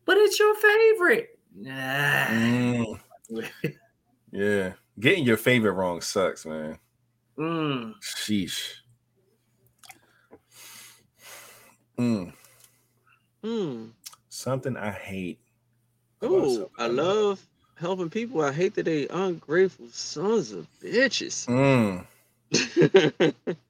[0.05, 1.37] But it's your favorite.
[1.53, 2.25] Nah.
[2.27, 2.99] Mm.
[4.31, 4.73] Yeah.
[4.99, 6.77] Getting your favorite wrong sucks, man.
[7.37, 7.95] Mm.
[8.01, 8.73] Sheesh.
[11.97, 12.33] Mm.
[13.43, 13.85] Hmm.
[14.29, 15.39] Something I hate.
[16.21, 18.41] about Ooh, I love helping people.
[18.41, 21.47] I hate that they ungrateful sons of bitches.
[21.47, 22.05] Mm.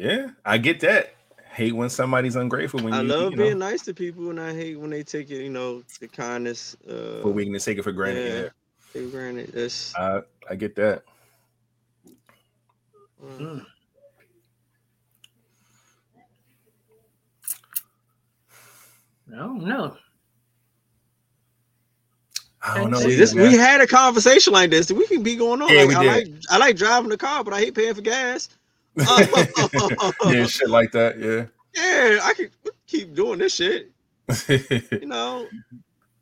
[0.00, 1.14] Yeah, I get that.
[1.52, 4.40] Hate when somebody's ungrateful when I you, love you know, being nice to people, and
[4.40, 7.82] I hate when they take it, you know, the kindness uh, for weakness, take it
[7.82, 8.24] for granted.
[8.24, 8.42] Yeah.
[8.42, 9.52] Yeah, for granted.
[9.52, 11.02] That's I I get that.
[13.22, 13.64] Mm.
[19.26, 19.96] No, no.
[22.62, 22.98] I don't know.
[22.98, 24.90] See, See, this we had a conversation like this.
[24.92, 25.68] We can be going on.
[25.70, 26.06] Yeah, like, we I did.
[26.34, 28.48] like I like driving the car, but I hate paying for gas.
[28.96, 31.18] yeah, shit like that.
[31.18, 32.50] yeah, Yeah, I could
[32.86, 33.90] keep doing this shit.
[34.90, 35.46] You know,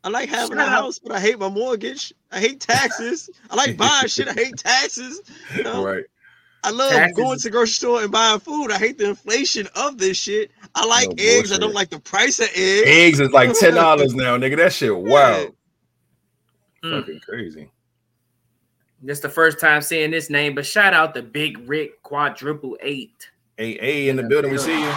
[0.03, 0.69] I like having Shut a up.
[0.69, 2.13] house, but I hate my mortgage.
[2.31, 3.29] I hate taxes.
[3.49, 4.27] I like buying shit.
[4.29, 5.21] I hate taxes.
[5.57, 5.83] You know?
[5.83, 6.05] right.
[6.63, 8.71] I love Taxes going to the grocery store and buying food.
[8.71, 10.51] I hate the inflation of this shit.
[10.75, 11.51] I like No eggs.
[11.51, 12.87] I don't like the price of eggs.
[12.87, 14.57] Eggs is like ten dollars now, nigga.
[14.57, 15.47] That shit wow.
[16.83, 16.99] Mm.
[16.99, 17.71] Fucking crazy.
[19.01, 23.29] This the first time seeing this name, but shout out to Big Rick Quadruple Eight.
[23.57, 24.93] Hey, hey, in the building, we see you.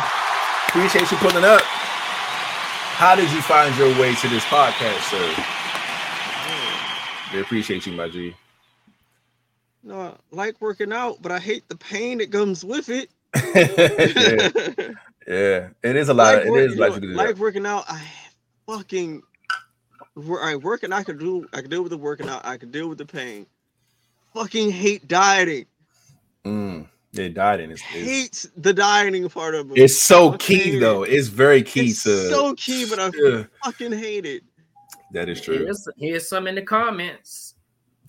[0.69, 1.63] Appreciate you pulling up.
[1.63, 5.45] How did you find your way to this podcast, sir?
[7.33, 8.35] We appreciate you, my G.
[9.85, 13.11] No, I like working out, but I hate the pain that comes with it.
[13.35, 14.91] yeah,
[15.27, 16.35] yeah, it is a lot.
[16.35, 17.85] like Of, it work- is you like know, like working out.
[17.89, 18.03] I
[18.67, 19.23] fucking
[20.15, 20.93] wor- I working.
[20.93, 21.47] I could do.
[21.53, 22.45] I could deal with the working out.
[22.45, 23.47] I could deal with the pain.
[24.35, 25.67] Fucking hate dieting.
[26.45, 29.79] Mm, yeah, dieting is, is the dieting part of it.
[29.79, 31.03] it's so Fucking key though.
[31.03, 34.43] It's very key It's to so key, but I Yeah, fucking hate it.
[35.13, 35.59] that is true.
[35.59, 37.52] Here's, here's some in the comments.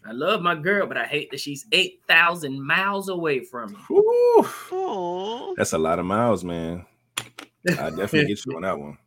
[0.06, 3.80] I love my girl, but I hate that she's 8,000 miles away from me.
[3.90, 6.86] Woo, Oh, that's a lot of miles, man.
[7.70, 8.98] I definitely get you on that one.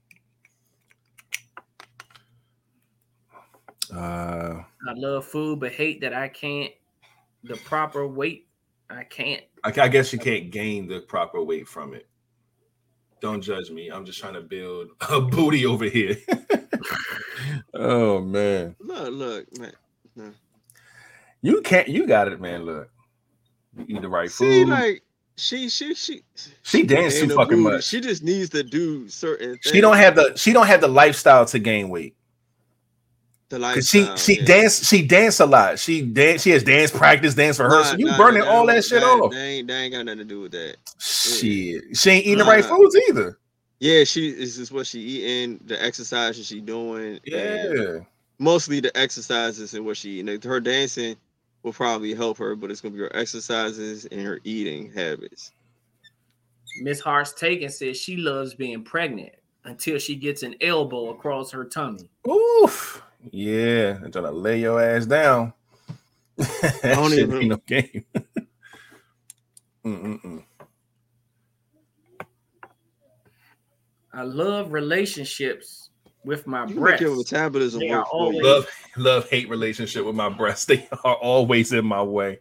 [3.95, 6.73] Uh, I love food, but hate that I can't
[7.45, 8.49] the proper weight.
[8.91, 9.43] I can't.
[9.65, 12.07] I, I guess you can't gain the proper weight from it.
[13.21, 13.89] Don't judge me.
[13.89, 16.17] I'm just trying to build a booty over here.
[17.75, 19.73] oh man, look, look, man.
[21.47, 21.87] You can't.
[21.87, 22.65] You got it, man.
[22.65, 22.91] Look,
[23.77, 24.69] you eat the right See, food.
[24.69, 25.03] like
[25.37, 26.23] she, she, she.
[26.63, 27.77] she danced too fucking booty.
[27.77, 27.85] much.
[27.85, 29.51] She just needs to do certain.
[29.51, 29.73] Things.
[29.73, 30.37] She don't have the.
[30.37, 32.17] She don't have the lifestyle to gain weight.
[33.49, 34.45] the Cause she she yeah.
[34.45, 35.79] dance she dance a lot.
[35.79, 37.85] She dance she has dance practice dance for her.
[37.85, 39.31] So you nah, burning nah, all nah, that shit off.
[39.31, 40.77] They ain't, that ain't got nothing to do with that.
[40.99, 43.39] Shit, she ain't eating the right foods either.
[43.79, 47.21] Yeah, she is just what she eating, the exercises she doing.
[47.25, 47.99] Yeah,
[48.41, 50.41] mostly the exercises and what she eating.
[50.41, 51.17] Her dancing
[51.67, 55.51] will probably help her, but it's gonna be her exercises and her eating habits.
[56.81, 59.33] Miss Hart's taken says she loves being pregnant
[59.65, 62.09] until she gets an elbow across her tummy.
[62.29, 63.03] oof,
[63.33, 63.99] yeah.
[64.03, 65.53] I'm trying to lay your ass down.
[66.37, 68.05] that don't shit even- ain't no game.
[69.85, 70.43] Mm-mm-mm.
[74.13, 75.86] I love relationships
[76.27, 77.01] with my You make breasts.
[77.03, 78.67] your metabolism They work are always- Love
[78.97, 80.65] love hate relationship with my breasts.
[80.67, 82.41] They are always in my way.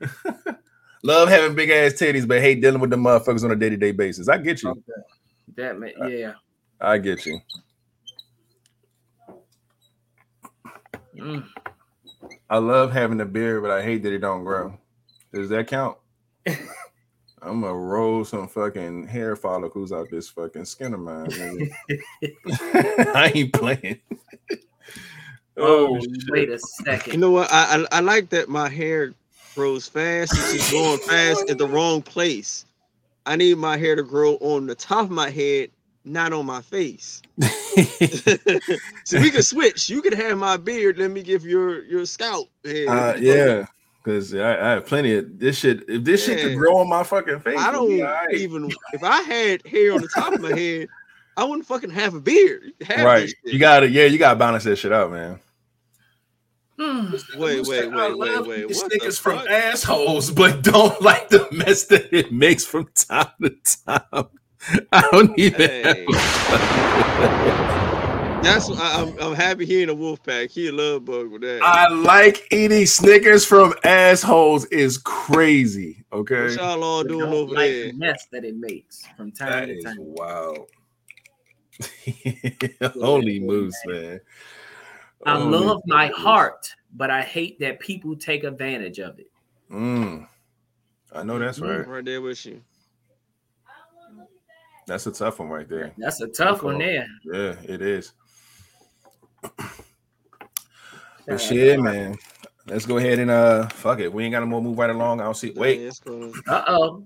[1.02, 3.76] love having big ass titties, but hate dealing with the motherfuckers on a day to
[3.76, 4.28] day basis.
[4.28, 4.82] I get you.
[5.56, 6.34] That ma- yeah.
[6.80, 7.40] I get you.
[11.16, 11.46] Mm.
[12.50, 14.78] I love having a beard, but I hate that it don't grow.
[15.32, 15.98] Does that count?
[17.44, 21.28] I'm gonna roll some fucking hair follicles out this fucking skin of mine.
[22.48, 24.00] I ain't playing.
[25.56, 27.12] Oh, oh, wait a second.
[27.12, 27.48] You know what?
[27.52, 29.14] I, I I like that my hair
[29.54, 30.32] grows fast.
[30.32, 32.66] It's just growing fast at the wrong place.
[33.24, 35.70] I need my hair to grow on the top of my head,
[36.04, 37.22] not on my face.
[39.04, 39.88] so we can switch.
[39.88, 40.98] You can have my beard.
[40.98, 42.50] Let me give your your scalp.
[42.66, 43.66] uh, yeah,
[44.04, 45.88] because I, I have plenty of this shit.
[45.88, 48.34] If this shit could grow on my fucking face, I don't be all right.
[48.34, 48.70] even.
[48.92, 50.88] If I had hair on the top of my head,
[51.36, 52.72] I wouldn't fucking have a beard.
[52.82, 53.20] Have right.
[53.22, 53.54] this shit.
[53.54, 55.40] You gotta, yeah, you gotta balance that shit out, man.
[56.78, 57.14] Hmm.
[57.36, 58.68] Wait, wait, wait, wait, wait.
[58.68, 63.56] these niggas from assholes, but don't like the mess that it makes from time to
[63.86, 64.26] time.
[64.92, 65.60] I don't even.
[65.60, 66.06] Hey.
[68.44, 69.18] That's I, I'm.
[69.18, 70.50] I'm happy he in a wolf pack.
[70.50, 71.60] He a love bug with that.
[71.62, 76.04] I like eating Snickers from assholes is crazy.
[76.12, 77.86] Okay, what y'all all doing don't over like there?
[77.88, 79.96] the mess that it makes from time that to is time.
[79.98, 80.68] wild.
[83.02, 84.20] Holy moose, man.
[85.26, 86.16] I Holy love my moose.
[86.18, 89.30] heart, but I hate that people take advantage of it.
[89.70, 90.28] Mm.
[91.12, 91.86] I know that's right.
[91.86, 92.60] Right there with you.
[94.86, 95.94] That's a tough one right there.
[95.96, 97.06] That's a tough one there.
[97.24, 98.12] Yeah, it is.
[101.26, 102.16] But shit, man.
[102.66, 104.12] Let's go ahead and uh fuck it.
[104.12, 105.20] We ain't got no more move right along.
[105.20, 105.52] I don't see.
[105.52, 105.80] Wait.
[105.80, 106.00] Yeah, it's
[106.48, 107.04] Uh oh.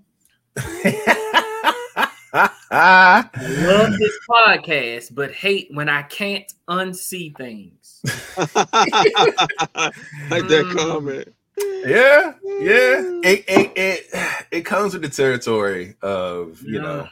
[2.71, 8.01] I love this podcast, but hate when I can't unsee things.
[8.37, 8.53] like
[10.49, 10.77] that Mm.
[10.77, 11.35] comment.
[11.87, 13.03] yeah, yeah.
[13.25, 14.07] It, it it
[14.53, 17.09] it comes with the territory of you know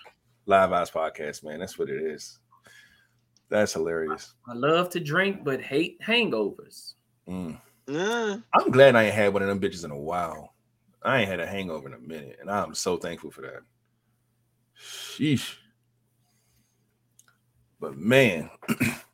[0.46, 1.60] live eyes podcast, man.
[1.60, 2.38] That's what it is.
[3.48, 4.34] That's hilarious.
[4.48, 6.94] I love to drink, but hate hangovers.
[7.28, 7.60] Mm.
[7.88, 8.38] Nah.
[8.54, 10.54] I'm glad I ain't had one of them bitches in a while.
[11.02, 13.60] I ain't had a hangover in a minute, and I'm so thankful for that.
[14.80, 15.54] Sheesh.
[17.78, 18.50] But man,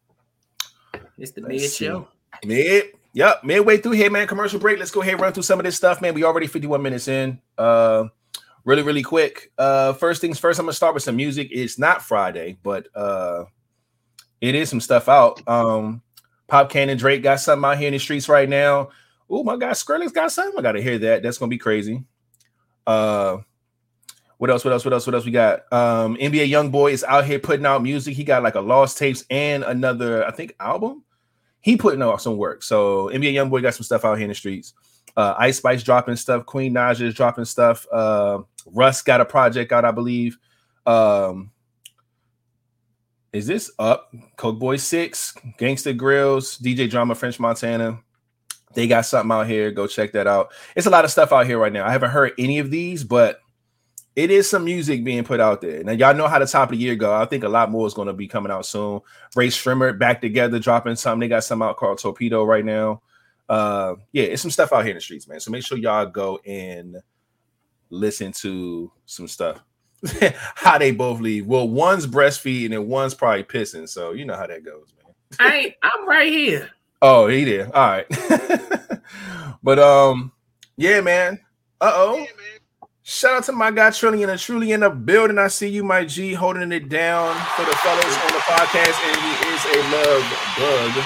[1.19, 2.09] It's the mid show.
[2.45, 4.27] mid, yep, midway through here, man.
[4.27, 4.79] Commercial break.
[4.79, 6.15] Let's go ahead and run through some of this stuff, man.
[6.15, 7.41] We already 51 minutes in.
[7.57, 8.07] Uh,
[8.65, 9.53] really, really quick.
[9.59, 11.49] Uh, first things first, I'm gonna start with some music.
[11.53, 13.45] It's not Friday, but uh,
[14.43, 15.41] it is some stuff out.
[15.49, 16.03] Um,
[16.49, 18.91] Pop Cannon Drake got something out here in the streets right now.
[19.31, 20.59] Oh my God, Skrillex got something.
[20.59, 21.23] I gotta hear that.
[21.23, 22.05] That's gonna be crazy.
[22.87, 23.39] Uh,
[24.39, 24.65] what else?
[24.65, 24.85] What else?
[24.85, 25.07] What else?
[25.07, 25.73] What else we got?
[25.73, 28.17] Um, NBA YoungBoy is out here putting out music.
[28.17, 31.05] He got like a Lost Tapes and another, I think, album.
[31.61, 32.65] He putting out some work.
[32.65, 34.75] So NBA YoungBoy got some stuff out here in the streets.
[35.17, 36.45] Uh, Ice Spice dropping stuff.
[36.45, 37.87] Queen Naija is dropping stuff.
[37.93, 40.37] Uh, Russ got a project out, I believe.
[40.85, 41.52] Um,
[43.33, 44.13] is this up?
[44.37, 48.01] Coke Boy Six, Gangsta Grillz, DJ Drama, French Montana.
[48.75, 49.71] They got something out here.
[49.71, 50.53] Go check that out.
[50.77, 51.87] It's a lot of stuff out here right now.
[51.87, 53.41] I haven't heard any of these, but
[54.15, 55.83] it is some music being put out there.
[55.83, 57.15] Now, y'all know how the top of the year go.
[57.15, 59.01] I think a lot more is going to be coming out soon.
[59.35, 61.21] Rae Sremmurd back together, dropping something.
[61.21, 63.03] They got something out called Torpedo right now.
[63.49, 65.41] Uh, yeah, it's some stuff out here in the streets, man.
[65.41, 66.97] So make sure y'all go and
[67.91, 69.63] listen to some stuff.
[70.55, 71.47] how they both leave.
[71.47, 73.89] Well, one's breastfeeding and one's probably pissing.
[73.89, 75.15] So you know how that goes, man.
[75.39, 76.71] I I'm right here.
[77.01, 77.71] Oh, he did.
[77.73, 78.07] All right.
[79.63, 80.33] but um,
[80.77, 81.41] yeah, man.
[81.81, 82.27] Uh oh.
[83.05, 85.37] Shout out to my guy Trillian and truly in the building.
[85.37, 89.17] I see you, my G, holding it down for the fellas on the podcast, and
[89.21, 90.25] he is a love
[90.57, 91.05] bug.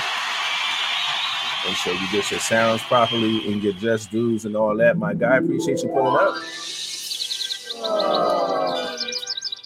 [1.66, 5.14] Make sure you get your sounds properly and your just dues and all that, my
[5.14, 5.38] guy.
[5.38, 6.36] Appreciate you pulling up.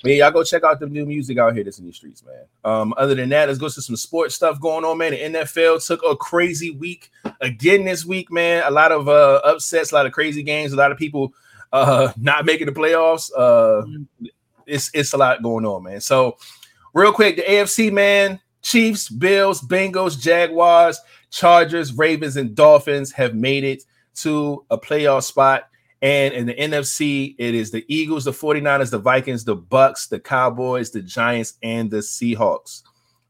[0.02, 2.44] Man, y'all go check out the new music out here that's in the streets, man.
[2.64, 5.10] Um, other than that, let's go to some sports stuff going on, man.
[5.10, 7.10] The NFL took a crazy week
[7.42, 8.62] again this week, man.
[8.64, 11.34] A lot of uh upsets, a lot of crazy games, a lot of people
[11.72, 13.30] uh not making the playoffs.
[13.36, 13.86] Uh
[14.66, 16.00] it's it's a lot going on, man.
[16.00, 16.38] So
[16.94, 20.98] real quick, the AFC man, Chiefs, Bills, Bengals, Jaguars,
[21.30, 23.84] Chargers, Ravens, and Dolphins have made it
[24.16, 25.69] to a playoff spot.
[26.02, 30.18] And in the NFC, it is the Eagles, the 49ers, the Vikings, the Bucks, the
[30.18, 32.82] Cowboys, the Giants, and the Seahawks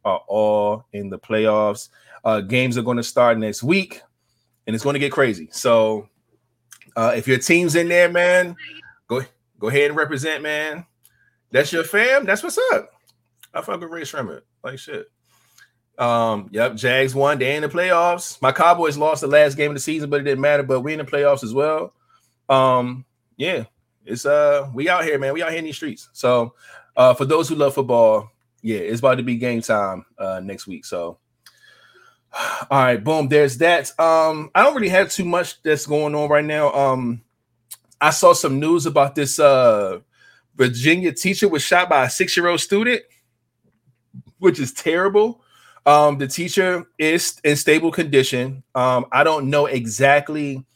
[0.04, 1.88] are all in the playoffs.
[2.24, 4.02] Uh, games are going to start next week,
[4.66, 5.48] and it's going to get crazy.
[5.50, 6.08] So,
[6.96, 8.56] uh, if your team's in there, man,
[9.08, 9.22] go
[9.58, 10.86] go ahead and represent, man.
[11.50, 12.24] That's your fam.
[12.24, 12.90] That's what's up.
[13.52, 14.42] I fuck with Rae Sremmurd.
[14.62, 15.10] Like shit.
[15.98, 17.38] Um, yep, Jags won.
[17.38, 18.40] They in the playoffs.
[18.40, 20.62] My Cowboys lost the last game of the season, but it didn't matter.
[20.62, 21.92] But we in the playoffs as well.
[22.50, 23.64] Um, yeah,
[24.04, 25.32] it's uh we out here, man.
[25.32, 26.10] We out here in these streets.
[26.12, 26.54] So
[26.96, 28.30] uh for those who love football,
[28.60, 30.84] yeah, it's about to be game time uh next week.
[30.84, 31.18] So
[32.70, 33.98] all right, boom, there's that.
[33.98, 36.72] Um, I don't really have too much that's going on right now.
[36.72, 37.22] Um,
[38.00, 40.00] I saw some news about this uh
[40.56, 43.02] Virginia teacher was shot by a six-year-old student,
[44.38, 45.42] which is terrible.
[45.86, 48.62] Um, the teacher is in stable condition.
[48.74, 50.66] Um, I don't know exactly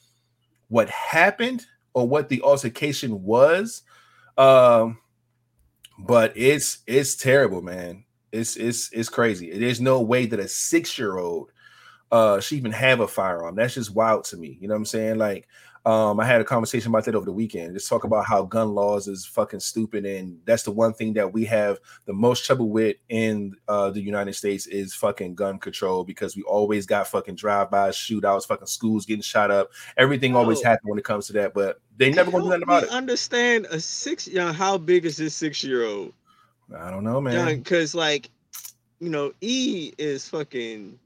[0.75, 3.83] what happened or what the altercation was.
[4.37, 4.99] Um,
[6.01, 8.05] but it's it's terrible, man.
[8.33, 9.57] It's it's it's crazy.
[9.57, 11.53] There's no way that a six-year-old
[12.11, 13.55] uh should even have a firearm.
[13.55, 14.59] That's just wild to me.
[14.61, 15.19] You know what I'm saying?
[15.19, 15.47] Like
[15.87, 17.75] Um, I had a conversation about that over the weekend.
[17.75, 21.31] Just talk about how gun laws is fucking stupid, and that's the one thing that
[21.31, 26.03] we have the most trouble with in uh, the United States is fucking gun control
[26.03, 29.71] because we always got fucking drive-bys, shootouts, fucking schools getting shot up.
[29.99, 30.69] Everything always Oh.
[30.69, 32.89] happens when it comes to that, but they never gonna do nothing about it.
[32.89, 34.27] Understand a six?
[34.27, 36.15] You know, how big is this six year old?
[36.75, 37.59] I don't know, man.
[37.59, 38.31] Because like,
[39.01, 40.99] you know, E is fucking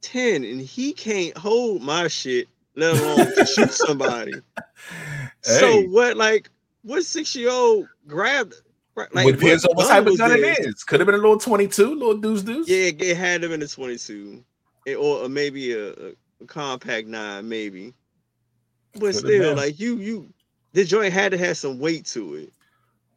[0.00, 2.46] ten, and he can't hold my shit,
[2.76, 4.32] let alone to shoot somebody.
[5.42, 6.16] So what?
[6.16, 6.50] Like,
[6.82, 8.54] what six year old grabbed?
[9.12, 10.82] Like, it depends on what type of gun it is.
[10.82, 12.68] Could have been a little 22, little deuce deuce.
[12.68, 14.42] Yeah, it, had him in the twenty two,
[14.98, 17.94] or, maybe a, a, a compact nine, maybe.
[18.94, 19.56] But Could've still, been.
[19.56, 20.34] like you, you,
[20.72, 22.52] the joint had to have some weight to it.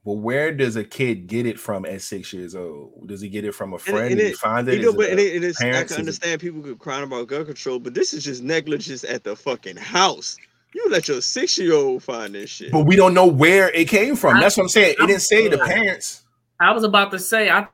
[0.06, 3.08] Well, where does a kid get it from at six years old?
[3.08, 4.08] Does he get it from a friend?
[4.08, 4.76] and Did he it- find it?
[4.76, 5.93] You know, Is but it and a- it, it is, I parents?
[5.93, 9.24] can Is understand people could crying about gun control, but this is just negligence at
[9.24, 10.38] the fucking house.
[10.74, 12.72] You let your six year old find this shit.
[12.72, 14.38] but we don't know where it came from.
[14.38, 14.95] I- That's what I'm saying.
[15.00, 16.24] It didn't say the parents.
[16.62, 17.68] I was about to say, I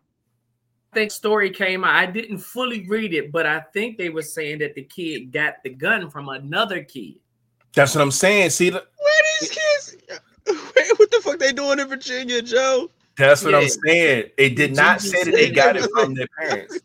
[0.93, 1.93] think story came out.
[1.95, 5.55] I didn't fully read it, but I think they were saying that the kid got
[5.63, 7.15] the gun from another kid.
[7.75, 8.49] That's what I'm saying.
[8.51, 9.97] See, the- Where these kids?
[10.47, 12.89] Wait, what the fuck they doing in Virginia, Joe?
[13.17, 14.29] that's what I'm saying.
[14.37, 16.79] It did not say that they got it from their parents.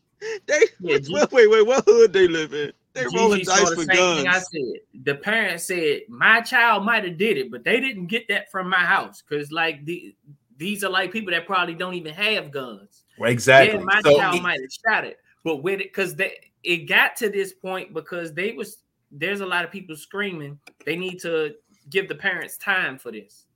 [0.46, 2.72] They Yeah, wait, wait, wait, wait, what hood they live in?
[2.92, 4.80] They Gigi rolling dice the for same thing I said.
[5.04, 8.68] The parents said my child might have did it, but they didn't get that from
[8.68, 10.14] my house because like the,
[10.56, 13.04] these are like people that probably don't even have guns.
[13.18, 13.78] Well, exactly.
[13.78, 16.88] Yeah, my So child it- might have shot it, but with it because they it
[16.88, 18.78] got to this point because they was
[19.12, 21.54] there's a lot of people screaming they need to
[21.88, 23.46] give the parents time for this.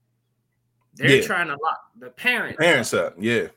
[0.96, 1.22] They're Yeah.
[1.26, 2.56] trying to lock the parents.
[2.58, 3.14] parents up.
[3.18, 3.48] Yeah.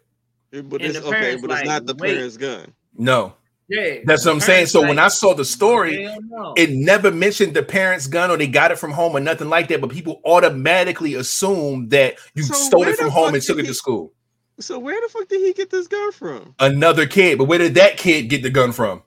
[0.52, 2.16] But And it's okay, parents but it's like, not the wait.
[2.16, 2.74] parents' gun.
[2.98, 3.34] No,
[3.70, 4.56] Yeah, that's what I'm saying.
[4.56, 6.54] parents So when I saw the story, no.
[6.58, 9.68] it never mentioned the parents' gun or they got it from home or nothing like
[9.68, 9.82] that.
[9.82, 13.68] But people automatically assume that you So stole it from home and took did it
[13.68, 14.14] to school.
[14.60, 16.56] So where the fuck did he get this gun from?
[16.60, 19.04] Another kid, but where did that kid get the gun from?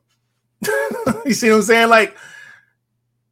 [1.24, 1.89] you see what I'm saying?
[1.89, 2.16] Like,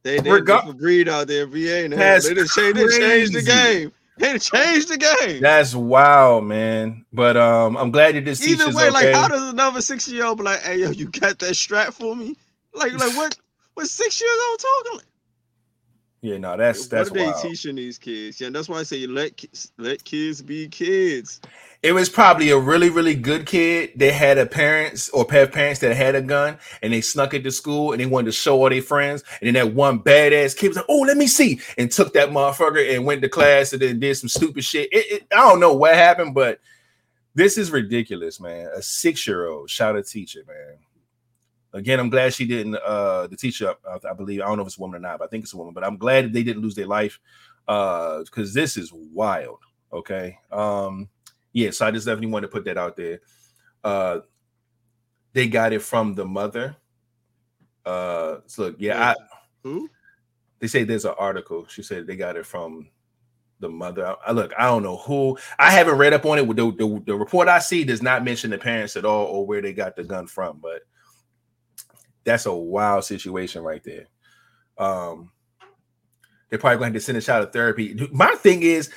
[0.03, 1.87] They they Rega- different breed out there, VA.
[1.87, 1.95] Now.
[1.97, 3.91] That's They just changed, they changed the game.
[4.21, 5.41] Done changed the game.
[5.41, 7.05] that's wild, man.
[7.13, 8.91] But um, I'm glad you this Either way, okay.
[8.91, 11.93] like how does another six year old be like, "Hey, yo, you got that strap
[11.93, 12.35] for me?"
[12.73, 13.37] Like, like what?
[13.75, 14.97] What six years old talking?
[14.97, 15.05] Like,
[16.21, 17.41] yeah, no, that's that's what are they wild.
[17.41, 18.41] teaching these kids?
[18.41, 19.41] Yeah, that's why I say let
[19.77, 21.39] let kids be kids.
[21.81, 23.91] It was probably a really, really good kid.
[23.95, 27.43] They had a parents or have parents that had a gun and they snuck it
[27.45, 29.23] to school and they wanted to show all their friends.
[29.39, 32.31] And then that one badass kid was like, "Oh, let me see," and took that
[32.31, 34.91] motherfucker and went to class and then did some stupid shit.
[34.91, 36.59] It, it- I don't know what happened, but
[37.33, 38.67] this is ridiculous, man.
[38.75, 40.79] A six-year-old shot a teacher, man.
[41.71, 42.75] Again, I'm glad she didn't.
[42.75, 45.19] Uh, the teacher, I, I believe, I don't know if it's a woman or not,
[45.19, 45.73] but I think it's a woman.
[45.73, 47.19] But I'm glad they didn't lose their life,
[47.69, 49.59] uh, because this is wild.
[49.93, 50.39] Okay.
[50.51, 51.07] Um,
[51.53, 53.19] yeah, so I just definitely want to put that out there.
[53.83, 54.19] Uh
[55.33, 56.75] they got it from the mother.
[57.85, 59.15] Uh so look, yeah, I,
[59.63, 59.89] Who?
[60.59, 61.65] they say there's an article.
[61.67, 62.89] She said they got it from
[63.59, 64.05] the mother.
[64.07, 65.37] I, I- look, I don't know who.
[65.57, 66.47] I haven't read up on it.
[66.47, 69.61] The, the, the report I see does not mention the parents at all or where
[69.61, 70.81] they got the gun from, but
[72.23, 74.07] that's a wild situation right there.
[74.77, 75.31] Um,
[76.49, 78.07] they're probably going to to send a child to therapy.
[78.11, 78.89] My thing is,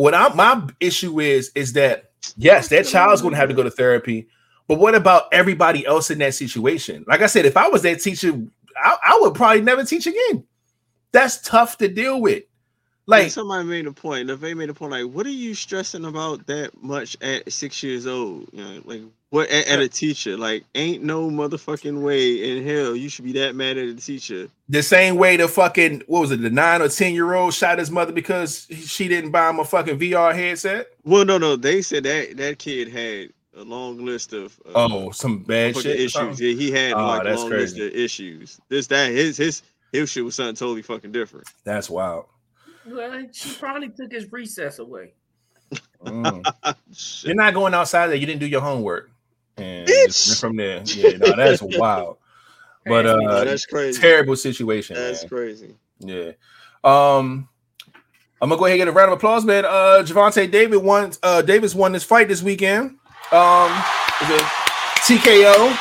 [0.00, 3.62] what I my issue is, is that yes, that child's going to have to go
[3.62, 4.28] to therapy,
[4.66, 7.04] but what about everybody else in that situation?
[7.06, 8.32] Like I said, if I was that teacher,
[8.82, 10.44] I, I would probably never teach again.
[11.12, 12.44] That's tough to deal with.
[13.06, 14.28] Like Like, somebody made a point.
[14.28, 14.92] LeVay made a point.
[14.92, 18.48] Like, what are you stressing about that much at six years old?
[18.52, 20.36] You know, like what at, at a teacher?
[20.36, 24.48] Like, ain't no motherfucking way in hell you should be that mad at a teacher.
[24.68, 27.78] the same way the fucking what was it, the nine or ten year old shot
[27.78, 30.88] his mother because she didn't buy him a fucking VR headset.
[31.04, 31.56] Well, no, no.
[31.56, 35.98] They said that that kid had a long list of uh, Oh, some bad shit.
[36.00, 36.40] issues.
[36.40, 37.80] Yeah, he had Oh, like a long crazy.
[37.80, 38.60] list of issues.
[38.68, 41.48] This, that, his, his, his shit was something totally fucking different.
[41.64, 42.26] That's wild.
[42.86, 45.12] Well, she probably took his recess away.
[46.04, 46.44] Mm.
[47.24, 48.16] You're not going outside there.
[48.16, 49.10] You didn't do your homework.
[49.56, 50.40] And Bitch.
[50.40, 52.16] from there, yeah, no, that's wild.
[52.86, 54.00] But uh, that's crazy.
[54.00, 54.96] terrible situation.
[54.96, 55.28] That's man.
[55.28, 55.74] crazy.
[55.98, 56.32] Yeah.
[56.82, 57.48] Um,
[58.40, 59.66] I'm gonna go ahead and get a round of applause, man.
[59.66, 61.12] Uh, Gervonta David won.
[61.22, 62.96] Uh, Davis won this fight this weekend.
[63.32, 63.70] Um,
[64.22, 64.42] it
[65.04, 65.76] TKO.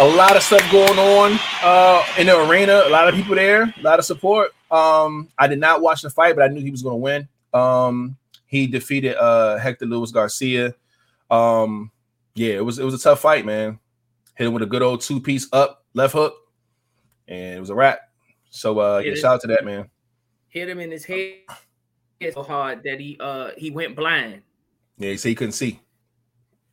[0.00, 2.82] A lot of stuff going on uh in the arena.
[2.86, 3.62] A lot of people there.
[3.62, 4.52] A lot of support.
[4.70, 7.28] Um, I did not watch the fight, but I knew he was gonna win.
[7.52, 8.16] Um,
[8.46, 10.74] he defeated uh Hector Luis Garcia.
[11.30, 11.90] Um,
[12.34, 13.78] yeah, it was it was a tough fight, man.
[14.36, 16.34] Hit him with a good old two piece up left hook,
[17.28, 18.00] and it was a wrap.
[18.50, 19.88] So uh, yeah, shout out to that man.
[20.48, 21.38] hit him in his head
[22.32, 24.42] so hard that he uh he went blind.
[24.98, 25.80] Yeah, he said he couldn't see.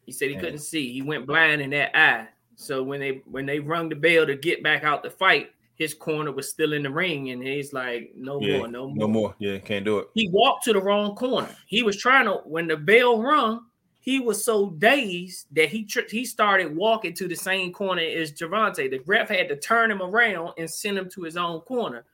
[0.06, 0.42] He said he Yeah.
[0.42, 0.92] couldn't see.
[0.92, 2.28] He went blind in that eye.
[2.56, 5.94] So when they when they rung the bell to get back out the fight, his
[5.94, 9.08] corner was still in the ring, and he's like, "No Yeah, more, no more, No
[9.08, 9.36] more.
[9.40, 10.10] Yeah, can't do it.
[10.14, 11.50] He walked to the wrong corner.
[11.68, 13.66] He was trying to when the bell rung.
[14.00, 18.32] He was so dazed that he tr- he started walking to the same corner as
[18.32, 18.90] Gervonta.
[18.90, 22.06] The ref had to turn him around and send him to his own corner.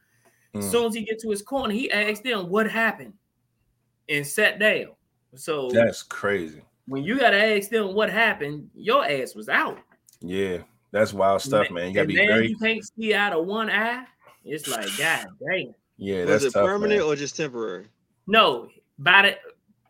[0.56, 0.72] As Mm.
[0.72, 3.14] soon as he get to his corner, he asked them what happened
[4.10, 4.88] and sat down.
[5.36, 6.62] So That's crazy.
[6.88, 9.80] when you gotta ask them what happened, your ass was out.
[10.20, 10.64] Yeah,
[10.94, 11.90] that's wild stuff, man.
[11.90, 12.48] You gotta and be then very.
[12.48, 14.06] you can't see out of one eye.
[14.46, 15.74] It's like God damn.
[15.98, 17.10] Yeah, Was that's it tough, permanent man.
[17.10, 17.88] or just temporary?
[18.28, 19.38] No, by the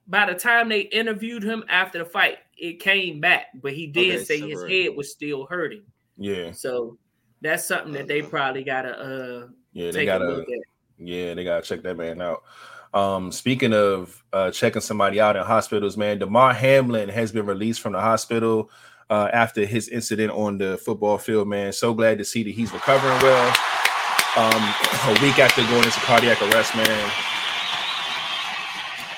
[0.08, 4.16] by the time they interviewed him after the fight, it came back, but he did
[4.16, 5.84] Okay, say his head was still hurting.
[6.18, 6.98] Yeah, So
[7.42, 10.26] that's something that they probably gotta uh yeah, they take gotta.
[10.26, 10.60] look at.
[11.00, 12.44] Yeah, they gotta check that man out.
[12.94, 17.82] Um, speaking of uh, checking somebody out in hospitals, man, Damar Hamlin has been released
[17.82, 18.70] from the hospital
[19.14, 21.48] uh, after his incident on the football field.
[21.48, 23.48] Man, so glad to see that he's recovering well.
[24.36, 24.62] Um,
[25.06, 27.12] a week after going into cardiac arrest, man.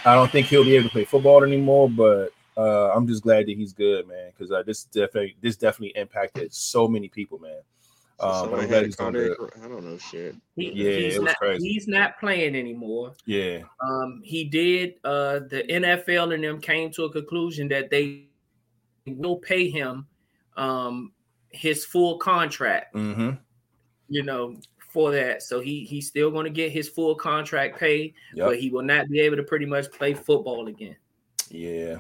[0.03, 3.45] I don't think he'll be able to play football anymore, but uh, I'm just glad
[3.47, 7.61] that he's good, man, because uh, this definitely this definitely impacted so many people, man.
[8.19, 9.51] So Um, but somebody I'm glad he's cardiac good.
[9.63, 10.35] I don't know shit.
[10.57, 11.67] He, Yeah, he's it was not crazy.
[11.69, 13.13] he's not playing anymore.
[13.25, 14.95] Yeah, Um, he did.
[15.05, 18.25] Uh, the NFL and them came to a conclusion that they
[19.05, 20.07] will pay him
[20.57, 21.11] um
[21.49, 22.95] his full contract.
[22.95, 23.31] mm-hmm.
[24.07, 24.57] You know,
[24.89, 25.43] for that.
[25.43, 28.47] So he he's still going to get his full contract paid, Yep.
[28.47, 30.95] but he will not be able to pretty much play football again.
[31.49, 31.97] Yeah.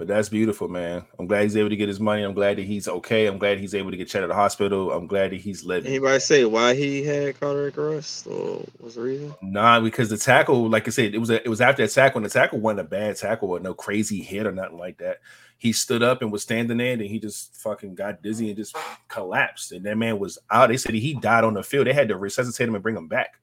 [0.00, 1.04] But that's beautiful, man.
[1.18, 2.22] I'm glad he's able to get his money.
[2.22, 3.26] I'm glad that he's okay.
[3.26, 4.92] I'm glad he's able to get checked at the hospital.
[4.92, 5.90] I'm glad that he's living.
[5.90, 9.34] Anybody say why he had cardiac arrest or what's the reason?
[9.42, 12.16] Nah, because the tackle, like I said, it was a, it was after that tackle,
[12.16, 15.18] and the tackle wasn't a bad tackle or no crazy hit or nothing like that.
[15.58, 18.74] He stood up and was standing there, and he just fucking got dizzy and just
[19.08, 19.72] collapsed.
[19.72, 20.70] And that man was out.
[20.70, 21.86] They said he died on the field.
[21.86, 23.34] They had to resuscitate him and bring him back,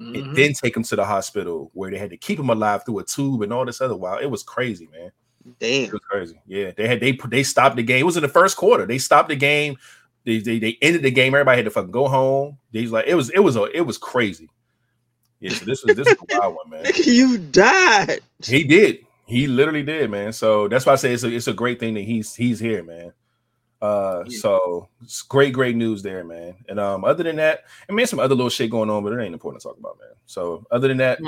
[0.00, 0.22] Mhm.
[0.22, 3.00] and then take him to the hospital where they had to keep him alive through
[3.00, 4.18] a tube and all this other while.
[4.18, 5.10] It was crazy, man.
[5.46, 5.90] It Damn.
[5.92, 6.40] was crazy.
[6.46, 8.00] Yeah, they had they they stopped the game.
[8.00, 8.84] It was in the first quarter.
[8.86, 9.76] They stopped the game.
[10.24, 11.34] They they, they ended the game.
[11.34, 12.58] Everybody had to fucking go home.
[12.72, 14.50] They was like it was it was a it was crazy.
[15.40, 16.84] Yeah, so this was this was a wild one, man.
[16.84, 18.20] Nigga, you died.
[18.44, 19.06] He did.
[19.26, 20.32] He literally did, man.
[20.32, 22.82] So that's why I say it's a it's a great thing that he's he's here,
[22.82, 23.12] man.
[23.82, 24.38] Uh, Yeah.
[24.38, 26.54] so it's great, great news there, man.
[26.68, 29.22] And um, other than that, I mean, some other little shit going on, but it
[29.22, 30.14] ain't important to talk about, man.
[30.24, 31.20] So other than that,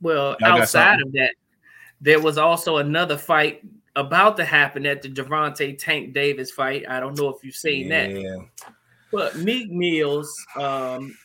[0.00, 1.34] Well, Y'all outside of that,
[2.00, 3.62] there was also another fight
[3.96, 6.84] about to happen at the Gervonta Tank Davis fight.
[6.88, 8.46] I don't know if you've seen that,
[9.12, 11.16] but Meek Mills, um,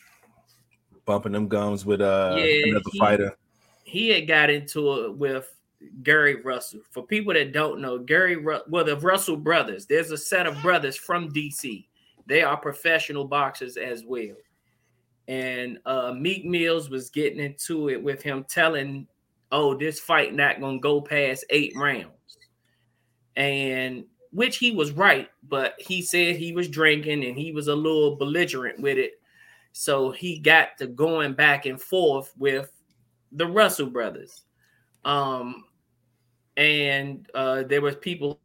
[1.04, 3.36] bumping them gums with uh Yeah, another he- fighter.
[3.84, 5.54] he had got into it with
[6.02, 6.80] Gary Russell.
[6.90, 10.60] For people that don't know, Gary, Ru- well, the Russell brothers, there's a set of
[10.62, 11.86] brothers from DC.
[12.26, 14.36] They are professional boxers as well.
[15.28, 19.06] And uh, Meek Mills was getting into it with him, telling,
[19.52, 22.38] "Oh, this fight not gonna go past eight rounds,"
[23.36, 27.74] and which he was right, but he said he was drinking and he was a
[27.74, 29.12] little belligerent with it.
[29.72, 32.70] So he got to going back and forth with
[33.30, 34.44] the Russell brothers.
[35.04, 35.64] Um,
[36.56, 38.40] and uh, there was people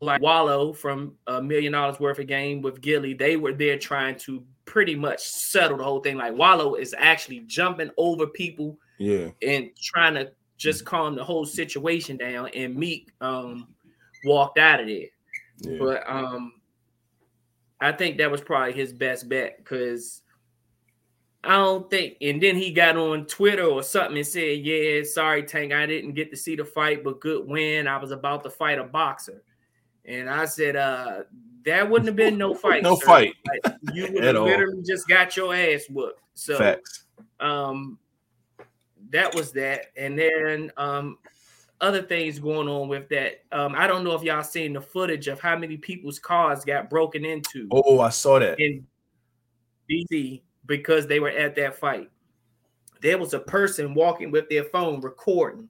[0.00, 3.14] like Wallo from a million dollars worth of game with Gillie.
[3.14, 6.16] They were there trying to pretty much settle the whole thing.
[6.16, 11.44] Like Wallo is actually jumping over people Yeah, and trying to just calm the whole
[11.44, 12.48] situation down.
[12.54, 13.68] And Meek um,
[14.24, 15.06] walked out of there.
[15.58, 15.76] yeah.
[15.78, 16.52] But um,
[17.80, 20.22] I think that was probably his best bet because
[21.42, 22.16] I don't think.
[22.20, 26.12] And then he got on Twitter or something and said, "Yeah, sorry, Tank, I didn't
[26.12, 27.88] get to see the fight, but good win.
[27.88, 29.42] I was about to fight a boxer."
[30.04, 31.22] And I said, "Uh,
[31.64, 32.84] that wouldn't have been no fight.
[32.84, 33.06] No sir.
[33.06, 33.34] fight.
[33.64, 34.44] Like, you would have all.
[34.44, 37.06] literally just got your ass whooped." So Facts.
[37.40, 37.98] um
[39.12, 39.86] that was that.
[39.96, 41.18] And then um
[41.80, 43.44] other things going on with that.
[43.52, 46.90] Um i don't know if y'all seen the footage of how many people's cars got
[46.90, 48.58] broken into Oh, I saw that.
[48.60, 48.86] in
[49.90, 52.10] dc because they were at that fight.
[53.00, 55.68] There was a person walking with their phone recording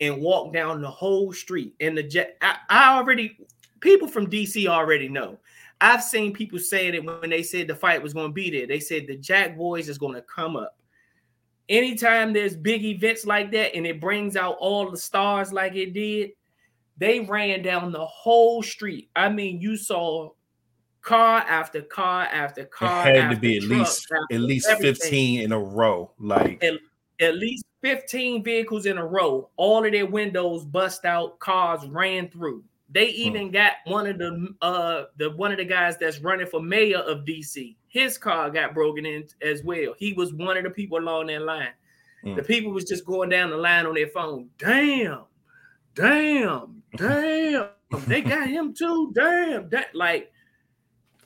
[0.00, 2.36] and walked down the whole street and the jet.
[2.40, 3.38] I, I already
[3.80, 5.38] people from dc already know.
[5.80, 8.66] I've seen people saying it when they said the fight was going to be there.
[8.66, 10.78] They said the jack boys is going to come up
[11.68, 15.94] anytime there's big events like that and it brings out all the stars like it
[15.94, 16.30] did,
[16.96, 19.10] they ran down the whole street.
[19.16, 20.30] I mean, you saw
[21.02, 23.04] car after car after It car.
[23.04, 24.94] had to be at least at least everything.
[24.94, 26.12] 15 in a row.
[26.18, 26.74] Like At,
[27.20, 29.50] at least 15 vehicles in a row.
[29.56, 32.64] All of their windows bust out, cars ran through.
[32.90, 33.18] They Hmm.
[33.20, 36.98] even got one of the uh the one of the guys that's running for mayor
[36.98, 37.76] of DC.
[37.88, 39.94] His car got broken in as well.
[39.96, 41.72] He was one of the people along that line.
[42.22, 42.34] Hmm.
[42.36, 44.50] The people was just going down the line on their phone.
[44.58, 45.24] Damn,
[45.94, 47.68] damn, damn.
[48.06, 49.12] they got him too.
[49.14, 50.30] Damn, that like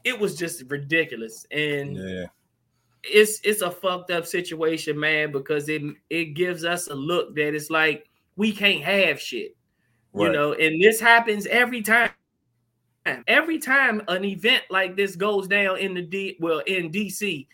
[0.04, 1.46] it was just ridiculous.
[1.50, 2.26] And yeah,
[3.02, 7.54] it's it's a fucked up situation, man, because it it gives us a look that
[7.54, 9.56] it's like we can't have shit,
[10.26, 12.10] you know, and this happens every time.
[13.26, 17.46] Every time an event like this goes down in the D well in DC,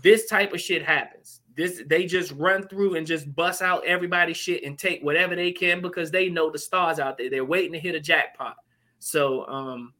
[0.00, 1.40] this type of shit happens.
[1.56, 5.50] This they just run through and just bust out everybody's shit and take whatever they
[5.50, 7.28] can because they know the stars out there.
[7.28, 8.56] They're waiting to hit a jackpot.
[9.00, 9.92] So um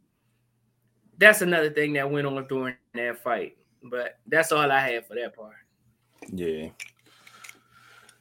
[1.18, 3.56] that's another thing that went on during that fight.
[3.82, 5.56] But that's all I had for that part.
[6.32, 6.68] Yeah.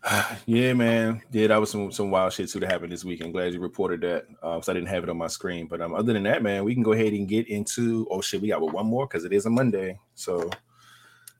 [0.46, 1.22] Yeah, man.
[1.32, 3.22] Yeah, that was some some wild shit too that happened this week.
[3.22, 4.28] I'm glad you reported that.
[4.30, 5.68] Because I didn't have it on my screen.
[5.68, 8.42] But um, other than that, man, we can go ahead and get into oh shit,
[8.42, 10.00] we got one more because it is a Monday.
[10.16, 10.50] So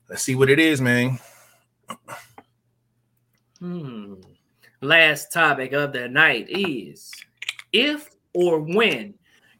[0.08, 1.18] let's see what it is, man.
[3.58, 4.14] Hmm.
[4.80, 7.12] Last topic of the night is
[7.72, 9.14] if or when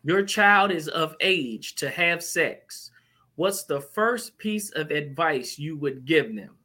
[0.04, 2.90] your child is of age to have sex,
[3.34, 6.56] what's the first piece of advice you would give them?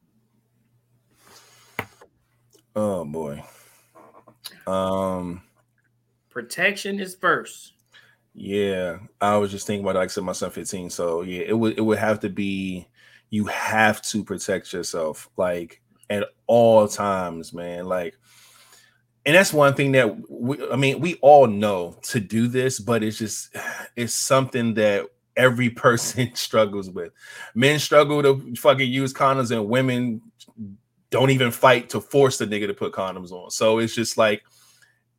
[2.75, 3.43] Oh boy.
[4.67, 5.41] Um
[6.29, 7.73] Protection is first.
[8.33, 10.89] Yeah, I was just thinking about like I said, my son 15.
[10.89, 12.87] So yeah, it would it would have to be
[13.29, 17.85] you have to protect yourself like at all times, man.
[17.85, 18.17] Like,
[19.25, 23.03] and that's one thing that we, I mean, we all know to do this, but
[23.03, 23.55] it's just
[23.95, 27.11] it's something that every person struggles with.
[27.53, 30.21] Men struggle to fucking use condoms, and women
[31.15, 33.49] don't even fight to force the nigga to put condoms on.
[33.49, 34.43] So it's just like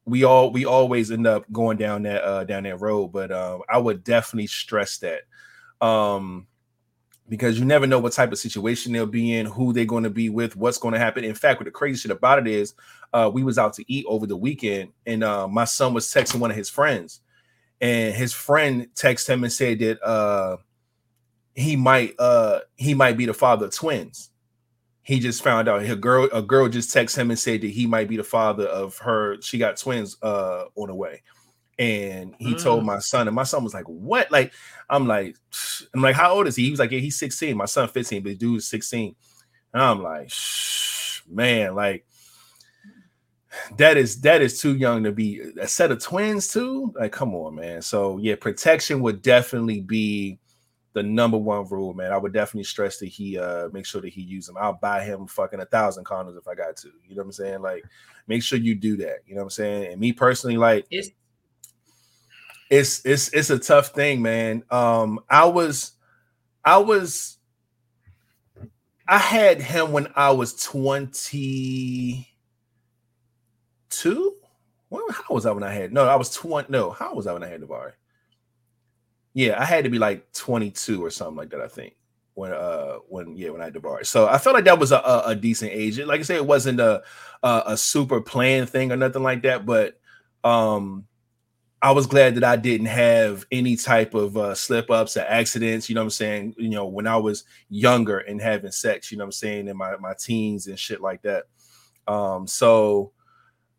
[0.05, 3.61] we all we always end up going down that uh down that road but um
[3.69, 5.23] i would definitely stress that
[5.85, 6.47] um
[7.29, 10.11] because you never know what type of situation they'll be in who they're going to
[10.11, 12.75] be with what's going to happen in fact what the crazy shit about it is
[13.13, 16.39] uh we was out to eat over the weekend and uh my son was texting
[16.39, 17.21] one of his friends
[17.81, 20.57] and his friend texted him and said that uh
[21.55, 24.31] he might uh he might be the father of twins
[25.07, 25.83] he just found out.
[25.85, 28.67] A girl a girl just texted him and said that he might be the father
[28.67, 29.41] of her.
[29.41, 31.23] She got twins uh on the way.
[31.79, 32.87] And he told Mm.
[32.87, 34.31] my son and my son was like what?
[34.33, 34.53] Like
[34.91, 35.37] i'm like
[35.95, 36.65] i'm like how old is he?
[36.65, 39.15] He was like yeah he's 16 my son 15 but the dude is 16
[39.75, 40.33] and i'm like
[41.29, 42.05] man like
[43.79, 46.93] that is that is too young to be a set of twins too?
[46.99, 47.81] Like come on man.
[47.83, 50.39] So yeah protection would definitely be
[50.97, 52.11] the number one rule, man.
[52.11, 54.57] I would definitely stress that he uh make sure that he use them.
[54.59, 56.89] I'll buy him fucking a thousand condoms if I got to.
[57.07, 57.61] You know what I'm saying?
[57.61, 57.85] Like,
[58.27, 59.19] make sure you do that.
[59.27, 59.93] You know what I'm saying?
[59.93, 61.11] And me personally, like, It's
[62.71, 64.63] it's it's it's a tough thing, man.
[64.71, 65.93] Um, I was,
[66.65, 67.37] I was,
[69.07, 72.25] I had him when I was 22.
[74.89, 75.93] Well, how was I when I had?
[75.93, 76.73] No, I was 20.
[76.73, 77.97] No, how was I when I had Navarre?
[79.37, 81.61] Yeah, I had to be like 22 or something like that.
[81.61, 81.95] I think
[82.33, 84.03] when uh when yeah when I Navarre.
[84.03, 86.01] So I felt like that was a, a, a decent age.
[86.01, 87.03] Like I said, it wasn't a,
[87.43, 90.01] a a super planned thing or nothing like that, but
[90.43, 91.05] um
[91.83, 95.91] I was glad that I didn't have any type of uh, slip ups or accidents.
[95.91, 96.55] You know what I'm saying?
[96.57, 99.77] You know, when I was younger and having sex, you know what I'm saying, in
[99.77, 101.45] my, my teens and shit like that.
[102.09, 103.13] Um, so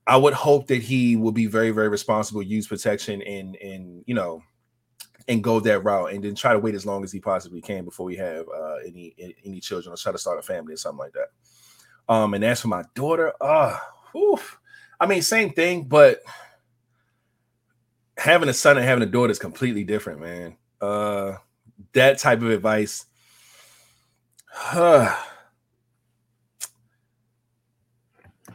[0.05, 4.13] I would hope that he will be very, very responsible, use protection and, and, you
[4.13, 4.43] know,
[5.27, 7.83] and go that route and then try to wait as long as he possibly can
[7.83, 9.13] before we have uh, any,
[9.43, 11.27] any children or try to start a family or something like that.
[12.09, 13.77] Um, and as for my daughter, uh,
[14.99, 16.21] I mean, same thing, but
[18.17, 20.57] having a son and having a daughter is completely different, man.
[20.81, 21.33] Uh,
[21.93, 23.05] that type of advice.
[24.71, 25.15] Uh,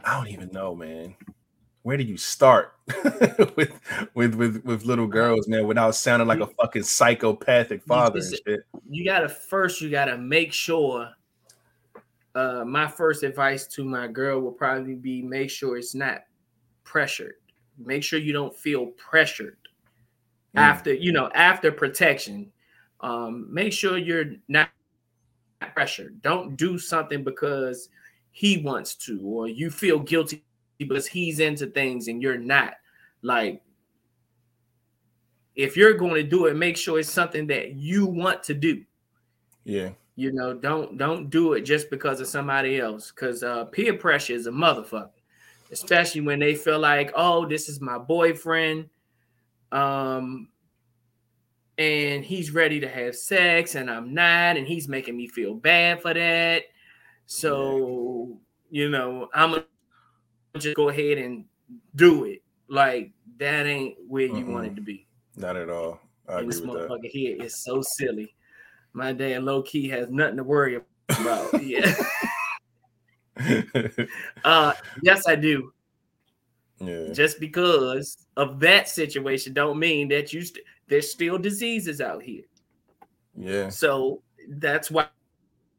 [0.03, 1.15] I don't even know, man.
[1.83, 2.73] Where do you start
[3.55, 3.71] with
[4.13, 8.61] with with with little girls, man, without sounding like a fucking psychopathic father just- shit?
[8.89, 11.09] you gotta first you gotta make sure
[12.35, 16.23] uh my first advice to my girl will probably be make sure it's not
[16.83, 17.35] pressured
[17.77, 19.57] make sure you don't feel pressured
[20.55, 20.59] Mm.
[20.61, 22.51] after you know after protection
[23.01, 24.69] um make sure you're not
[25.73, 27.89] pressured don't do something because
[28.31, 30.43] he wants to or you feel guilty
[30.77, 32.73] because he's into things and you're not
[33.21, 33.61] like
[35.55, 38.83] if you're going to do it, make sure it's something that you want to do.
[39.63, 39.89] Yeah.
[40.15, 43.11] You know, don't don't do it just because of somebody else.
[43.11, 45.09] Because uh, peer pressure is a motherfucker,
[45.71, 48.89] especially when they feel like, oh, this is my boyfriend,
[49.71, 50.49] um,
[51.79, 56.03] and he's ready to have sex, and I'm not, and he's making me feel bad
[56.03, 56.65] for that.
[57.25, 58.37] So
[58.69, 59.63] you know, I'm
[60.57, 61.45] just go ahead and
[61.95, 62.41] do it.
[62.67, 65.07] Like that ain't where you want it to be.
[65.35, 65.99] Not at all.
[66.27, 66.89] I and this agree with that.
[66.89, 68.33] motherfucker here is so silly.
[68.93, 71.63] My dad low key has nothing to worry about.
[71.63, 71.93] yeah.
[74.43, 75.73] uh yes, I do.
[76.79, 77.11] yeah.
[77.11, 82.43] Just because of that situation don't mean that you st- there's still diseases out here.
[83.35, 83.69] Yeah.
[83.69, 85.07] So that's why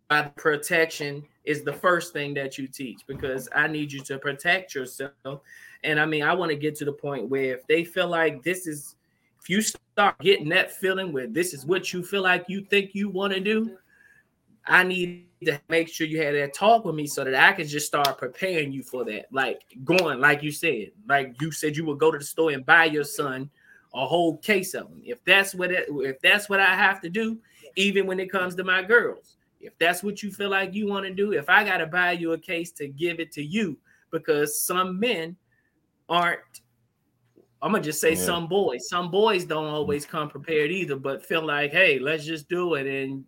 [0.09, 4.75] why protection is the first thing that you teach because I need you to protect
[4.75, 5.41] yourself.
[5.83, 8.43] And I mean, I want to get to the point where if they feel like
[8.43, 8.97] this is,
[9.41, 12.95] if you start getting that feeling where this is what you feel like you think
[12.95, 13.77] you want to do,
[14.67, 17.67] I need to make sure you had that talk with me so that I can
[17.67, 19.27] just start preparing you for that.
[19.31, 22.65] Like going, like you said, like you said, you would go to the store and
[22.65, 23.51] buy your son
[23.93, 25.03] a whole case of them.
[25.05, 27.39] If that's what it, if that's what I have to do,
[27.77, 31.07] even when it comes to my girls, if that's what you feel like you want
[31.07, 33.79] to do, if I got to buy you a case to give it to you,
[34.11, 35.37] because some men
[36.09, 36.41] aren't.
[37.63, 38.27] I'm gonna just say Yeah.
[38.27, 38.89] some boys.
[38.89, 42.87] Some boys don't always come prepared either, but feel like, hey, let's just do it,
[42.87, 43.25] and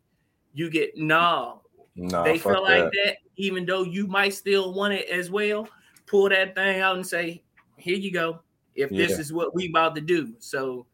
[0.53, 1.63] you get no.
[1.97, 2.93] Nah, they feel like that.
[3.05, 5.67] that, even though you might still want it as well.
[6.07, 7.43] Pull that thing out and say,
[7.79, 8.41] "Here you go.
[8.75, 10.87] If this is what we about to do." So,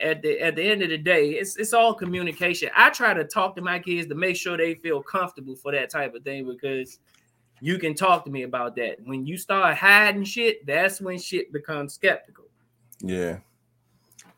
[0.00, 2.70] at the at the end of the day, it's it's all communication.
[2.76, 5.90] I try to talk to my kids to make sure they feel comfortable for that
[5.90, 6.98] type of thing because
[7.60, 8.96] you can talk to me about that.
[9.04, 12.46] When you start hiding shit, that's when shit becomes skeptical.
[13.00, 13.38] Yeah.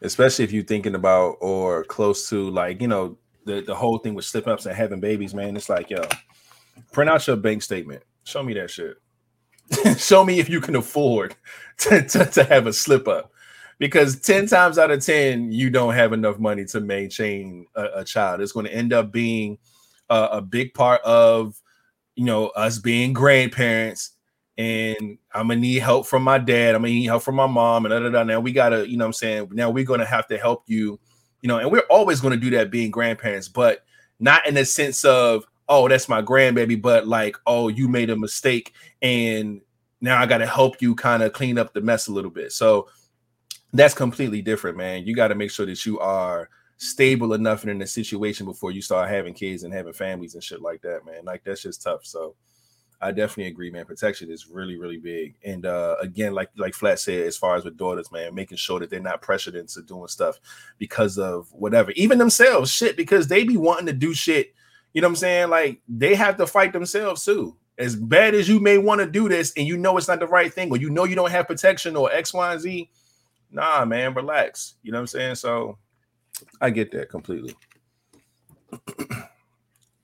[0.01, 4.15] Especially if you're thinking about or close to like, you know, the, the whole thing
[4.15, 5.57] with slip ups and having babies, man.
[5.57, 6.03] It's like, yo,
[6.91, 8.03] print out your bank statement.
[8.25, 8.97] Show me that shit.
[9.99, 11.37] Show me if you can afford
[11.79, 13.32] to, to, to have a slip up.
[13.83, 18.05] Because 10 times out of 10, you don't have enough money to maintain a, a
[18.05, 18.41] child.
[18.41, 19.59] It's going to end up being
[20.09, 21.61] a, a big part of,
[22.15, 24.13] you know, us being grandparents
[24.59, 26.75] and I'm gonna need help from my dad.
[26.75, 28.23] I'm gonna need help from my mom, and da, da, da.
[28.23, 31.01] now we gotta, you know, I'm saying now we're gonna have to help you,
[31.41, 33.85] you know, and we're always gonna do that being grandparents, but
[34.21, 38.17] not in the sense of oh that's my grandbaby, but like oh you made a
[38.17, 39.63] mistake and
[40.01, 42.53] now I gotta help you kind of clean up the mess a little bit.
[42.53, 42.89] So
[43.73, 45.07] that's completely different, man.
[45.07, 48.83] You got to make sure that you are stable enough in a situation before you
[48.83, 51.25] start having kids and having families and shit like that, man.
[51.25, 52.05] Like that's just tough.
[52.05, 52.35] So
[53.01, 53.85] I definitely agree, man.
[53.85, 55.37] Protection is really, really big.
[55.45, 58.81] And uh again, like like Flat said, as far as with daughters, man, making sure
[58.81, 60.41] that they're not pressured into doing stuff
[60.79, 64.55] because of whatever, even themselves, shit, because they be wanting to do shit.
[64.93, 65.51] You know what I'm saying?
[65.51, 67.57] Like they have to fight themselves too.
[67.79, 70.27] As bad as you may want to do this, and you know it's not the
[70.27, 72.91] right thing, or you know you don't have protection or X, Y, and Z.
[73.53, 74.75] Nah, man, relax.
[74.83, 75.35] You know what I'm saying?
[75.37, 75.79] So
[76.61, 77.57] I get that completely.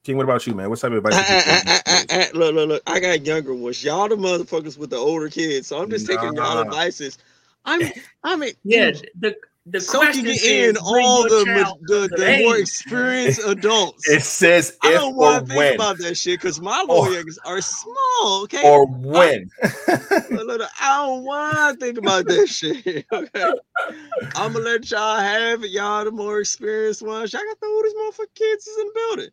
[0.04, 0.70] King, what about you, man?
[0.70, 1.14] What type of advice?
[1.16, 2.82] I- I- I- these I- I- look, look, look.
[2.86, 3.82] I got younger ones.
[3.84, 5.66] Y'all the motherfuckers with the older kids.
[5.68, 7.18] So I'm just taking y'all advices.
[7.64, 7.82] I'm,
[8.24, 9.36] I mean, Yeah, the
[9.70, 14.08] the soaking question in is, all your the child the, the more experienced adults.
[14.08, 16.84] It says I if don't or want to think when about that shit because my
[16.88, 18.42] Or- lawyers are small.
[18.44, 19.50] Okay, or when.
[19.88, 23.06] Look, look, look, I don't want to think about that shit.
[23.12, 23.52] Okay,
[24.34, 25.70] I'm gonna let y'all have it.
[25.70, 27.32] Y'all the more experienced ones.
[27.32, 29.30] Y'all got the oldest motherfucking kids is in the building.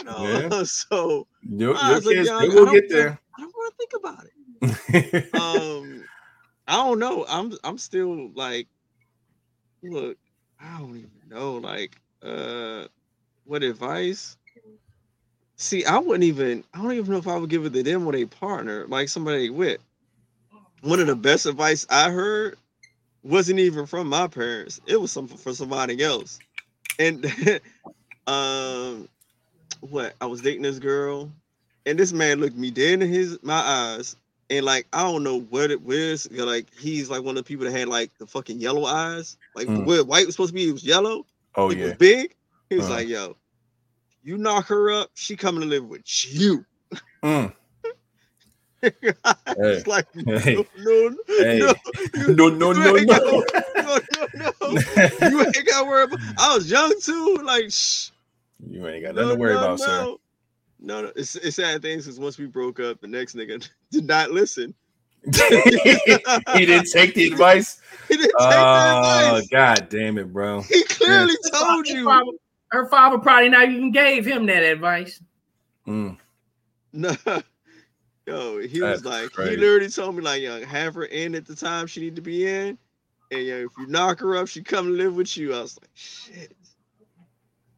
[0.00, 2.80] You know, so your, I your was like, kids, young, they I will don't get
[2.82, 3.20] think- there.
[3.36, 4.24] I don't want to think about
[5.24, 5.34] it.
[5.34, 6.04] um
[6.66, 7.26] I don't know.
[7.28, 8.66] I'm I'm still like
[9.84, 10.18] look,
[10.60, 12.86] I don't even know like uh
[13.44, 14.36] what advice?
[15.56, 18.04] See, I wouldn't even I don't even know if I would give it to them
[18.06, 19.80] with a partner, like somebody with.
[20.82, 22.56] One of the best advice I heard
[23.22, 24.80] wasn't even from my parents.
[24.86, 26.40] It was something for somebody else.
[26.98, 27.24] And
[28.26, 29.08] um
[29.80, 31.30] what I was dating this girl
[31.86, 34.16] and this man looked me dead in his my eyes
[34.56, 36.28] and like I don't know what it was.
[36.30, 38.84] you know, Like he's like one of the people that had like the fucking yellow
[38.86, 39.36] eyes.
[39.54, 39.84] Like Mm.
[39.86, 41.26] where white was supposed to be, it was yellow.
[41.56, 41.84] oh It yeah.
[41.86, 42.34] was big.
[42.70, 42.94] He was Uh-huh.
[42.94, 43.36] like, yo,
[44.22, 46.02] you knock her up, she coming to live with
[46.34, 46.64] you.
[47.22, 47.52] Mm.
[48.82, 50.54] it's like Hey.
[50.54, 51.58] no, no, Hey.
[51.58, 51.74] no,
[52.14, 53.04] you- No, no, no, no.
[53.04, 53.44] gotta-
[53.76, 54.00] no,
[54.34, 55.28] no, no.
[55.30, 56.18] You ain't got to worry about.
[56.38, 57.38] I was young too.
[57.42, 58.10] Like, shh.
[58.68, 60.14] You ain't got nothing to worry about, sir.
[60.84, 64.06] No, no, it's it's sad things because once we broke up, the next nigga did
[64.06, 64.74] not listen.
[65.24, 67.80] he didn't take the advice.
[68.08, 69.48] He didn't take Oh, the advice.
[69.50, 70.60] god damn it, bro.
[70.60, 72.04] He clearly told Her you.
[72.04, 72.30] father,
[72.72, 75.22] her father probably not even gave him that advice.
[75.88, 76.18] Mm,
[76.92, 77.16] No.
[78.26, 79.52] Yo, he That's was like, crazy.
[79.52, 82.22] he literally told me like, yo, have her in at the time she need to
[82.22, 82.76] be in,
[83.30, 85.54] and yo, if you knock her up, she come live with you.
[85.54, 86.52] I was like, shit.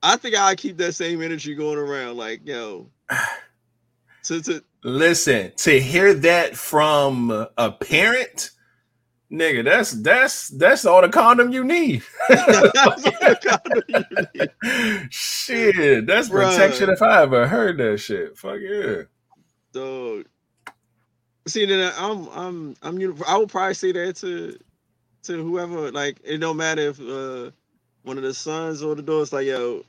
[0.02, 2.16] I think I keep that same energy going around.
[2.16, 2.88] Like, yo,
[4.24, 8.50] to to Listen, to hear that from a parent,
[9.32, 12.04] nigga, that's that's that's all the condom you need.
[15.10, 16.52] shit, that's Bruh.
[16.52, 18.38] protection if I ever heard that shit.
[18.38, 19.02] Fuck yeah.
[19.74, 20.22] So,
[21.48, 23.24] see, then I'm, I'm, I'm.
[23.26, 24.56] I would probably say that to,
[25.24, 25.90] to whoever.
[25.90, 27.50] Like, it don't matter if uh,
[28.04, 29.32] one of the sons or the daughters.
[29.32, 29.84] Like, yo,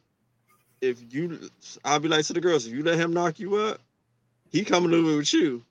[0.81, 1.49] if you,
[1.83, 3.79] I'll be like to the girls, if you let him knock you up,
[4.51, 5.63] he come and live with you.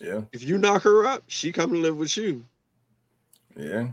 [0.00, 2.44] Yeah, If you knock her up, she come and live with you.
[3.56, 3.88] yeah.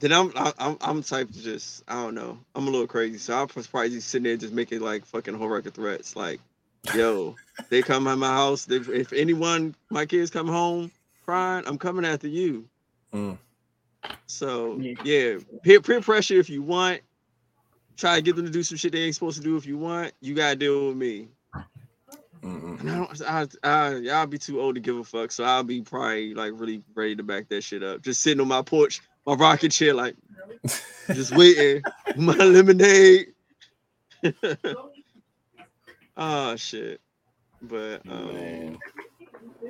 [0.00, 2.38] Then I'm, I, I'm, I'm type to just, I don't know.
[2.54, 5.48] I'm a little crazy, so I'll probably just sitting there just making like fucking whole
[5.48, 6.16] record threats.
[6.16, 6.40] Like,
[6.94, 7.36] yo,
[7.70, 8.64] they come at my house.
[8.64, 10.90] They, if anyone, my kids come home
[11.24, 12.64] crying, I'm coming after you.
[13.12, 13.38] Mm.
[14.26, 14.94] So Yeah.
[15.04, 17.00] yeah, peer, peer pressure if you want.
[17.96, 19.78] Try to get them to do some shit they ain't supposed to do if you
[19.78, 20.12] want.
[20.20, 21.28] You gotta deal with me.
[22.42, 22.80] Mm-mm.
[22.80, 25.32] And I don't, I, I, y'all be too old to give a fuck.
[25.32, 28.02] So I'll be probably like really ready to back that shit up.
[28.02, 30.14] Just sitting on my porch, my rocking chair, like
[31.06, 31.82] just waiting.
[32.16, 33.32] my lemonade.
[36.16, 37.00] oh shit.
[37.62, 38.78] But um, Man.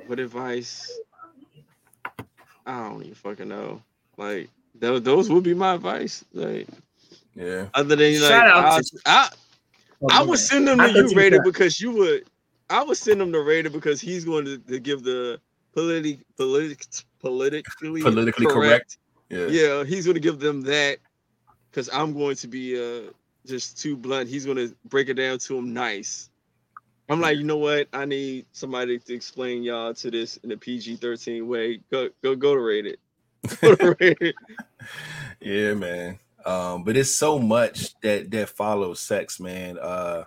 [0.07, 0.91] what advice?
[2.65, 3.81] I don't even fucking know.
[4.17, 6.25] Like those, those would be my advice.
[6.33, 6.67] Like
[7.35, 7.67] Yeah.
[7.73, 9.29] other than like, Shout out I, to- I,
[10.11, 12.29] I would send them to you, you Raider, because you would.
[12.69, 15.39] I would send him to Raider because he's going to, to give the
[15.73, 16.85] politic, politic,
[17.19, 18.97] politically Politically correct.
[19.29, 19.47] Yeah.
[19.47, 20.97] Yeah, he's going to give them that
[21.69, 23.11] because I'm going to be uh
[23.45, 24.29] just too blunt.
[24.29, 26.29] He's going to break it down to him nice.
[27.07, 27.87] I'm like, you know what?
[27.93, 31.79] I need somebody to explain y'all to this in a PG-13 way.
[31.91, 32.95] Go, go, go to Raider.
[33.61, 34.33] Go to Raider.
[35.39, 36.17] Yeah, man.
[36.45, 39.77] Um, but it's so much that that follows sex, man.
[39.79, 40.23] Uh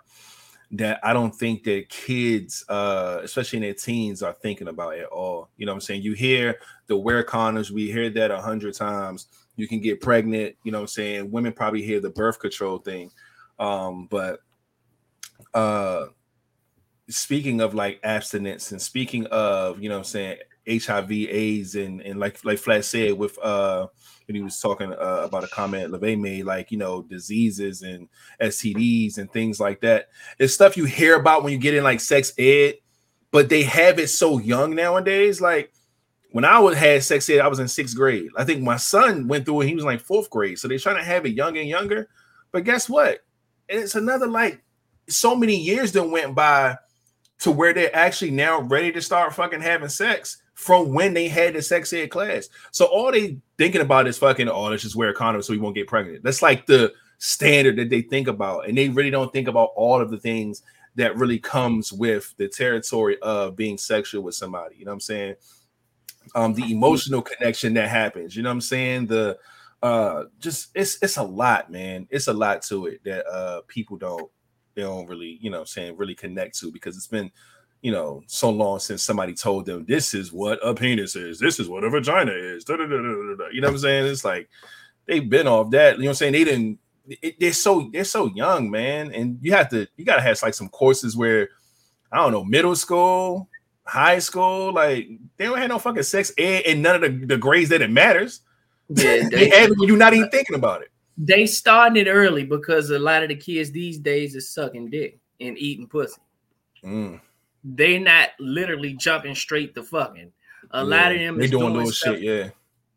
[0.70, 5.06] that I don't think that kids, uh, especially in their teens, are thinking about at
[5.06, 5.48] all.
[5.56, 6.02] You know what I'm saying?
[6.02, 9.28] You hear the wear condoms, we hear that a hundred times.
[9.56, 11.30] You can get pregnant, you know what I'm saying?
[11.30, 13.10] Women probably hear the birth control thing.
[13.58, 14.40] Um, but
[15.54, 16.06] uh
[17.08, 20.36] speaking of like abstinence and speaking of, you know what I'm saying,
[20.68, 23.86] HIV, AIDS, and and like like Flat said with uh
[24.28, 28.08] when he was talking uh, about a comment LeVay made, like you know, diseases and
[28.40, 30.08] STDs and things like that.
[30.38, 32.74] It's stuff you hear about when you get in like sex ed,
[33.30, 35.40] but they have it so young nowadays.
[35.40, 35.72] Like
[36.32, 38.28] when I was had sex ed, I was in sixth grade.
[38.36, 40.58] I think my son went through it, he was like fourth grade.
[40.58, 42.08] So they're trying to have it young and younger.
[42.52, 43.20] But guess what?
[43.66, 44.62] It's another like
[45.08, 46.76] so many years that went by
[47.40, 51.55] to where they're actually now ready to start fucking having sex from when they had
[51.55, 52.48] the sex ed class.
[52.72, 55.59] So all they thinking about is fucking, oh, let's just wear a condom so we
[55.60, 56.24] won't get pregnant.
[56.24, 58.68] That's like the standard that they think about.
[58.68, 60.64] And they really don't think about all of the things
[60.97, 64.74] that really comes with the territory of being sexual with somebody.
[64.76, 65.35] You know what I'm saying?
[66.35, 69.06] Um, the emotional connection that happens, you know what I'm saying?
[69.06, 69.39] The
[69.80, 72.09] uh just it's it's a lot, man.
[72.10, 74.28] It's a lot to it that uh people don't
[74.74, 77.30] they don't really, you know, what I'm saying really connect to because it's been
[77.82, 81.60] you know, so long since somebody told them this is what a penis is, this
[81.60, 82.64] is what a vagina is.
[82.64, 82.88] da, da, da.
[82.88, 84.06] You know what I'm saying?
[84.06, 84.48] It's like
[85.06, 85.96] they've been off that.
[85.96, 86.32] You know what I'm saying?
[86.32, 86.78] They didn't.
[87.09, 90.55] It, they're so they're so young, man, and you have to you gotta have like
[90.55, 91.48] some courses where
[92.12, 93.48] I don't know, middle school,
[93.84, 97.38] high school, like they don't have no fucking sex ed and none of the, the
[97.38, 98.40] grades that it matters.
[98.88, 100.88] Yeah, They have it when you're not even thinking about it.
[101.16, 105.18] they starting it early because a lot of the kids these days is sucking dick
[105.40, 106.20] and eating pussy.
[106.84, 107.20] Mm,
[107.64, 110.32] They not literally jumping straight to fucking.
[110.72, 112.14] A lot of them they is doing doing, stuff.
[112.16, 112.51] shit, yeah.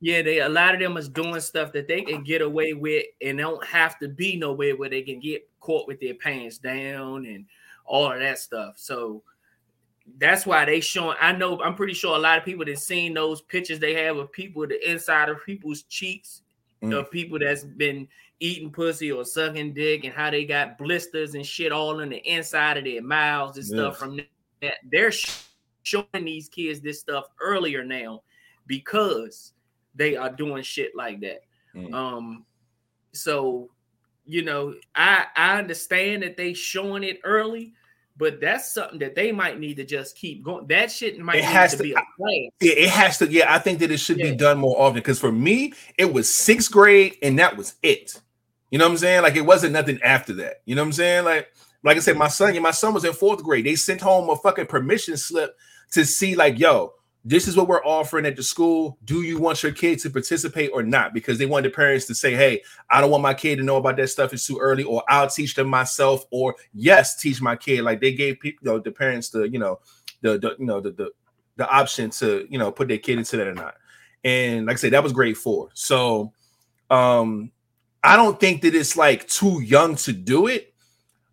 [0.04, 3.06] Yeah, they a lot of them is doing stuff that they can get away with
[3.22, 7.26] and don't have to be nowhere where they can get caught with their pants down
[7.26, 7.46] and
[7.86, 8.74] all of that stuff.
[8.78, 9.22] So
[10.18, 11.18] that's why they showing.
[11.22, 14.18] I know I'm pretty sure a lot of people that seen those pictures they have
[14.18, 16.42] of people the inside of people's cheeks
[16.82, 16.98] Mm.
[17.00, 18.08] of people that's been
[18.40, 22.18] eating pussy or sucking dick and how they got blisters and shit all in the
[22.28, 24.00] inside of their mouths and stuff Yes.
[24.00, 24.20] from
[24.62, 24.76] that.
[24.92, 25.12] They're
[25.84, 28.22] showing these kids this stuff earlier now
[28.68, 29.54] because
[29.96, 31.42] they are doing shit like that.
[31.76, 31.94] Mm.
[31.94, 32.46] Um,
[33.14, 33.70] so
[34.26, 37.74] you know, I I understand that they showing it early,
[38.18, 40.68] but that's something that they might need to just keep going.
[40.68, 41.96] That shit might It has to, to- be a.
[42.62, 43.28] Yeah, it has to.
[43.30, 44.32] Yeah, I think that it should Yeah.
[44.32, 44.96] be done more often.
[44.96, 48.22] Because for me, it was sixth grade, and that was it.
[48.70, 49.24] You know what I'm saying?
[49.24, 50.62] Like it wasn't nothing after that.
[50.66, 51.26] You know what I'm saying?
[51.26, 51.52] Like,
[51.84, 53.66] like I said, my son, yeah, my son was in fourth grade.
[53.66, 55.58] They sent home a fucking permission slip
[55.92, 56.94] to see, like, yo,
[57.24, 58.98] this is what we're offering at the school.
[59.06, 61.14] Do you want your kid to participate or not?
[61.14, 63.78] Because they wanted the parents to say, hey, I don't want my kid to know
[63.78, 64.34] about that stuff.
[64.34, 67.82] It's too early, or I'll teach them myself, or yes, teach my kid.
[67.82, 69.80] Like they gave people, you know, the parents the, you know,
[70.22, 71.12] the, the you know, the, the
[71.58, 73.76] the option to, you know, put their kid into that or not.
[74.24, 75.70] And like I said, that was grade four.
[75.74, 76.34] So
[76.90, 77.52] um
[78.04, 80.71] I don't think that it's like too young to do it.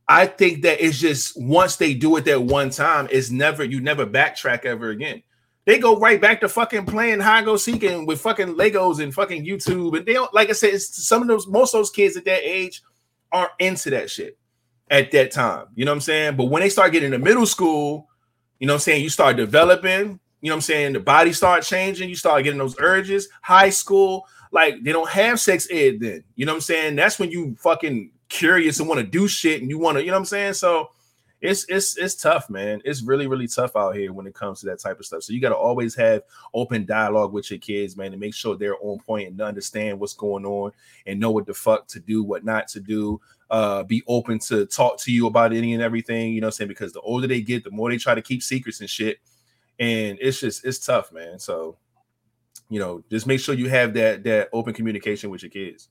[0.09, 3.81] I think that it's just once they do it that one time, it's never you
[3.81, 5.23] never backtrack ever again.
[5.67, 9.45] They go right back to fucking playing hide go seeking with fucking Legos and fucking
[9.45, 10.81] YouTube, and they don't like I said.
[10.81, 12.83] Some of those most of those kids at that age
[13.31, 14.39] aren't into that shit
[14.91, 15.67] at that time.
[15.75, 16.37] You know what I'm saying?
[16.37, 18.09] But when they start getting to middle school,
[18.59, 20.19] you know what I'm saying, you start developing.
[20.41, 20.93] You know what I'm saying?
[20.95, 22.09] The body start changing.
[22.09, 23.29] You start getting those urges.
[23.43, 26.25] High school, like they don't have sex ed then.
[26.37, 26.97] You know what I'm saying?
[26.97, 30.09] That's when you fucking curious and want to do shit and you want to, you
[30.09, 30.55] know what I'm saying?
[30.55, 30.91] So
[31.41, 32.83] it's it's it's tough, man.
[32.85, 35.23] It's really, really tough out here when it comes to that type of stuff.
[35.23, 36.23] So you got to always have
[36.53, 40.15] open dialogue with your kids, man, and make sure they're on point and understand what's
[40.15, 40.73] going on
[41.07, 43.21] and know what the fuck to do, what not to do.
[43.51, 46.57] Uh, be open to talk to you about any and everything, you know what I'm
[46.57, 46.69] saying?
[46.69, 49.21] Because the older they get, the more they try to keep secrets and shit.
[49.79, 51.39] And it's just it's tough, man.
[51.39, 51.79] So
[52.69, 55.89] you know, just make sure you have that that open communication with your kids.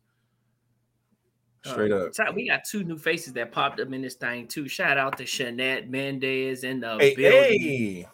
[1.67, 2.15] Straight Uh, up.
[2.15, 4.67] so we got two new faces that popped up in this thing too.
[4.67, 7.61] Shout out to Shanette Mendez in the Hey, building.
[7.61, 8.07] hey,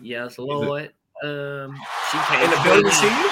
[0.00, 0.92] Yes, Lord.
[1.22, 1.76] Um,
[2.10, 3.30] she came in the straight building, in- see you?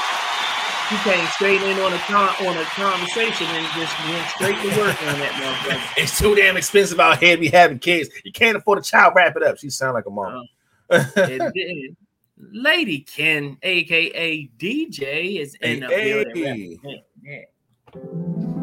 [0.89, 4.69] She came straight in on a con- on a conversation and just went straight to
[4.79, 5.97] work on that motherfucker.
[6.03, 8.11] It's too damn expensive out here to be having kids.
[8.25, 9.15] You can't afford a child.
[9.17, 9.59] Wrap it up.
[9.59, 10.47] She sound like a mom.
[10.91, 11.97] It did.
[12.39, 16.81] Lady Ken, aka DJ, is in the Hey, building.
[16.85, 17.47] hey.
[17.95, 18.62] Yeah.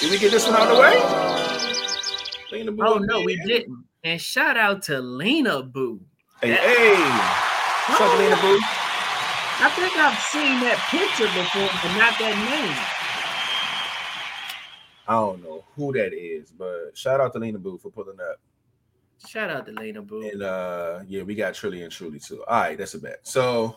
[0.00, 0.96] Did we get this one out of the way?
[2.80, 3.84] Oh no, we didn't.
[4.02, 6.00] And shout out to Lena Boo.
[6.40, 6.94] Hey, hey.
[7.86, 8.58] What's up, Lena Boo?
[9.62, 12.76] I think I've seen that picture before, but not that name.
[15.06, 18.40] I don't know who that is, but shout out to Lena Boo for pulling up.
[19.26, 20.28] Shout out to Lena Boo.
[20.28, 22.42] And uh yeah, we got Trilly and Truly too.
[22.48, 23.18] All right, that's a bet.
[23.22, 23.76] So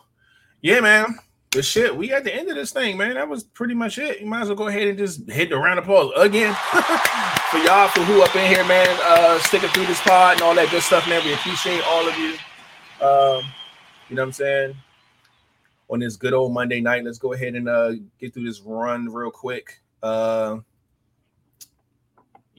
[0.61, 1.17] yeah, man.
[1.53, 3.13] But shit, we at the end of this thing, man.
[3.13, 4.19] That was pretty much it.
[4.19, 6.55] You might as well go ahead and just hit the round of applause again
[7.51, 8.87] for y'all for who up in here, man.
[9.03, 11.23] Uh sticking through this pod and all that good stuff, man.
[11.23, 12.31] We appreciate all of you.
[13.05, 13.43] Um,
[14.09, 14.75] you know what I'm saying?
[15.89, 19.07] On this good old Monday night, let's go ahead and uh get through this run
[19.07, 19.79] real quick.
[20.01, 20.57] Uh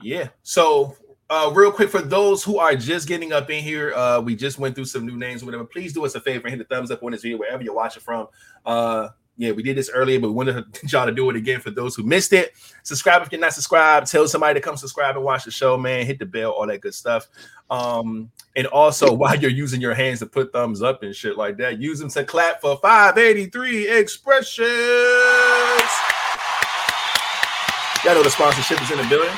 [0.01, 0.95] yeah, so
[1.29, 4.59] uh, real quick for those who are just getting up in here, uh, we just
[4.59, 5.65] went through some new names or whatever.
[5.65, 7.73] Please do us a favor and hit the thumbs up on this video wherever you're
[7.73, 8.27] watching from.
[8.65, 11.71] Uh, yeah, we did this earlier, but we wanted y'all to do it again for
[11.71, 12.53] those who missed it.
[12.83, 14.09] Subscribe if you're not subscribed.
[14.09, 16.05] Tell somebody to come subscribe and watch the show, man.
[16.05, 17.27] Hit the bell, all that good stuff.
[17.71, 21.57] Um, and also while you're using your hands to put thumbs up and shit like
[21.57, 24.69] that, use them to clap for 583 expressions.
[28.05, 29.35] Y'all know the sponsorship is in the building.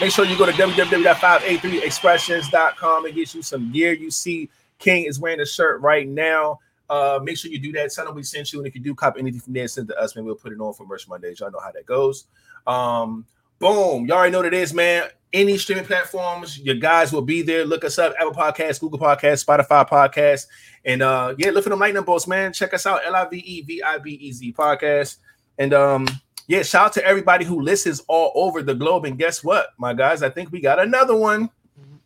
[0.00, 3.92] Make sure you go to www.583expressions.com and get you some gear.
[3.92, 6.58] You see, King is wearing a shirt right now.
[6.90, 7.92] Uh, make sure you do that.
[7.92, 9.98] Tell them we sent you, and if you do cop anything from there, send to
[9.98, 10.24] us, man.
[10.24, 11.40] We'll put it on for Merch Mondays.
[11.40, 12.26] Y'all know how that goes.
[12.66, 13.24] Um,
[13.58, 14.06] boom.
[14.06, 15.08] Y'all already know what it is, man.
[15.32, 17.64] Any streaming platforms, your guys will be there.
[17.64, 20.46] Look us up: Apple Podcasts, Google Podcasts, Spotify Podcasts,
[20.84, 22.52] and uh, yeah, look for them lightning bolts, man.
[22.52, 25.16] Check us out: L I V E V I B E Z Podcast,
[25.58, 26.06] and um
[26.46, 29.04] yeah, shout out to everybody who listens all over the globe.
[29.04, 30.22] And guess what, my guys?
[30.22, 31.50] I think we got another one.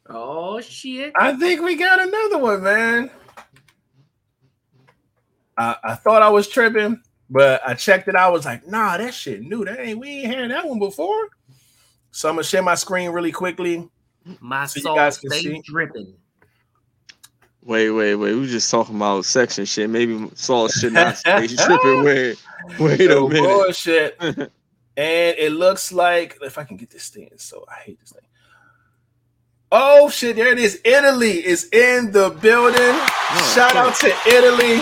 [0.09, 1.13] Oh shit!
[1.17, 3.11] I think we got another one, man.
[5.59, 8.15] I, I thought I was tripping, but I checked it.
[8.15, 9.65] I was like, nah, that shit new.
[9.65, 11.29] That ain't we ain't had that one before.
[12.11, 13.89] So I'm gonna share my screen really quickly.
[14.41, 15.63] My So soul guys can stay see.
[15.65, 16.15] dripping.
[17.63, 18.35] Wait, wait, wait.
[18.35, 19.91] We just talking about section shit.
[19.91, 22.03] Maybe Saul should not stay tripping.
[22.05, 22.43] Wait,
[22.79, 23.43] wait a No minute.
[23.43, 24.17] bullshit.
[24.21, 24.51] and
[24.97, 28.23] it looks like if I can get this thing, so I hate this thing.
[29.71, 30.81] Oh shit, there it is.
[30.85, 32.79] Italy is in the building.
[32.81, 34.79] Oh, Shout out to Italy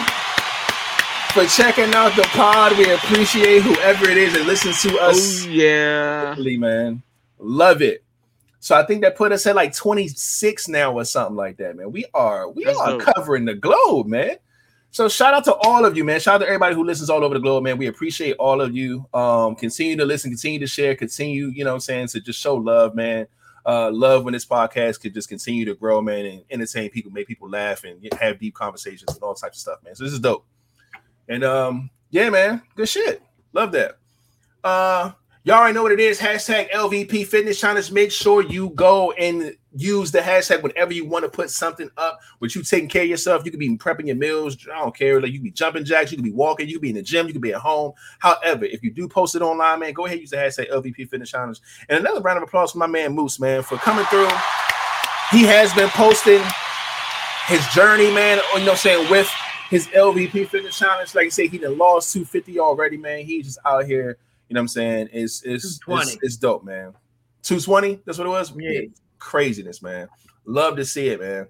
[1.32, 2.78] for checking out the pod.
[2.78, 5.44] We appreciate whoever it is that listens to us.
[5.44, 6.32] Oh yeah.
[6.32, 7.02] Italy, man.
[7.38, 8.04] Love it.
[8.66, 11.92] So I think that put us at like 26 now or something like that, man.
[11.92, 13.02] We are we That's are dope.
[13.14, 14.38] covering the globe, man.
[14.90, 16.18] So shout out to all of you, man.
[16.18, 17.78] Shout out to everybody who listens all over the globe, man.
[17.78, 19.06] We appreciate all of you.
[19.14, 22.40] Um, continue to listen, continue to share, continue, you know what I'm saying, to just
[22.40, 23.28] show love, man.
[23.64, 27.28] Uh, love when this podcast could just continue to grow, man, and entertain people, make
[27.28, 29.94] people laugh, and have deep conversations and all types of stuff, man.
[29.94, 30.44] So this is dope.
[31.28, 33.22] And um, yeah, man, good shit.
[33.52, 33.98] Love that.
[34.64, 35.12] Uh,
[35.46, 36.18] y'all already know what it is.
[36.18, 37.92] Hashtag LVP Fitness Challenge.
[37.92, 42.18] Make sure you go and use the hashtag whenever you want to put something up.
[42.40, 44.56] With you taking care of yourself, you could be prepping your meals.
[44.66, 45.20] I don't care.
[45.20, 47.02] Like you could be jumping jacks, you could be walking, you could be in the
[47.02, 47.92] gym, you could be at home.
[48.18, 51.30] However, if you do post it online, man, go ahead use the hashtag LVP Fitness
[51.30, 51.60] Challenge.
[51.88, 54.28] And another round of applause for my man Moose, man, for coming through.
[55.30, 56.42] He has been posting
[57.46, 58.40] his journey, man.
[58.56, 59.30] You know saying with
[59.70, 61.14] his LVP Fitness Challenge.
[61.14, 63.24] Like I say, he done lost 250 already, man.
[63.24, 64.18] He's just out here.
[64.48, 65.08] You know what I'm saying?
[65.12, 66.92] It's it's it's, it's dope, man.
[67.42, 68.02] 220.
[68.04, 68.52] That's what it was.
[68.56, 68.82] Yeah.
[69.18, 70.08] Craziness, man.
[70.44, 71.46] Love to see it, man.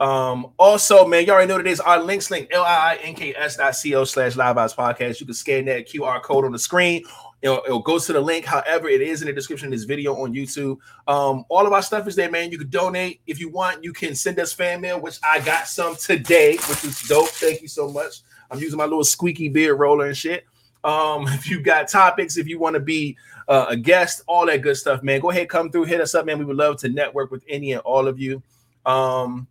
[0.00, 1.80] Um, also, man, you already know is.
[1.80, 5.20] Our links link L-I-I-N-K-S dot co slash live eyes podcast.
[5.20, 7.04] You can scan that QR code on the screen.
[7.40, 8.44] It'll, it'll go to the link.
[8.44, 10.78] However, it is in the description of this video on YouTube.
[11.06, 12.50] Um, all of our stuff is there, man.
[12.50, 13.84] You can donate if you want.
[13.84, 17.28] You can send us fan mail, which I got some today, which is dope.
[17.28, 18.22] Thank you so much.
[18.50, 20.46] I'm using my little squeaky beard roller and shit.
[20.84, 23.16] Um, if you got topics, if you want to be
[23.48, 26.26] uh, a guest, all that good stuff, man, go ahead, come through, hit us up,
[26.26, 26.38] man.
[26.38, 28.42] We would love to network with any and all of you.
[28.84, 29.46] Um,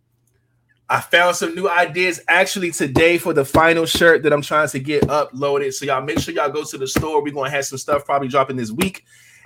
[0.92, 4.78] I found some new ideas actually today for the final shirt that I'm trying to
[4.78, 5.72] get uploaded.
[5.72, 7.22] So y'all make sure y'all go to the store.
[7.22, 9.04] We're gonna have some stuff probably dropping this week,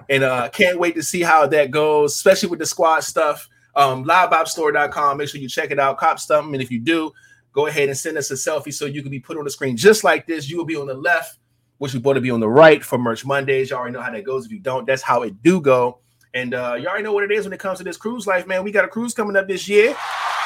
[0.08, 3.48] and uh, can't wait to see how that goes, especially with the squad stuff.
[3.76, 5.18] Um, livebobstore.com.
[5.18, 7.12] Make sure you check it out, cop something, and if you do,
[7.52, 9.76] go ahead and send us a selfie so you can be put on the screen
[9.76, 10.50] just like this.
[10.50, 11.38] You will be on the left,
[11.78, 13.70] which we both to be on the right for Merch Mondays.
[13.70, 14.46] Y'all already know how that goes.
[14.46, 15.98] If you don't, that's how it do go.
[16.34, 18.46] And uh, you already know what it is when it comes to this cruise life,
[18.46, 18.62] man.
[18.62, 19.96] We got a cruise coming up this year.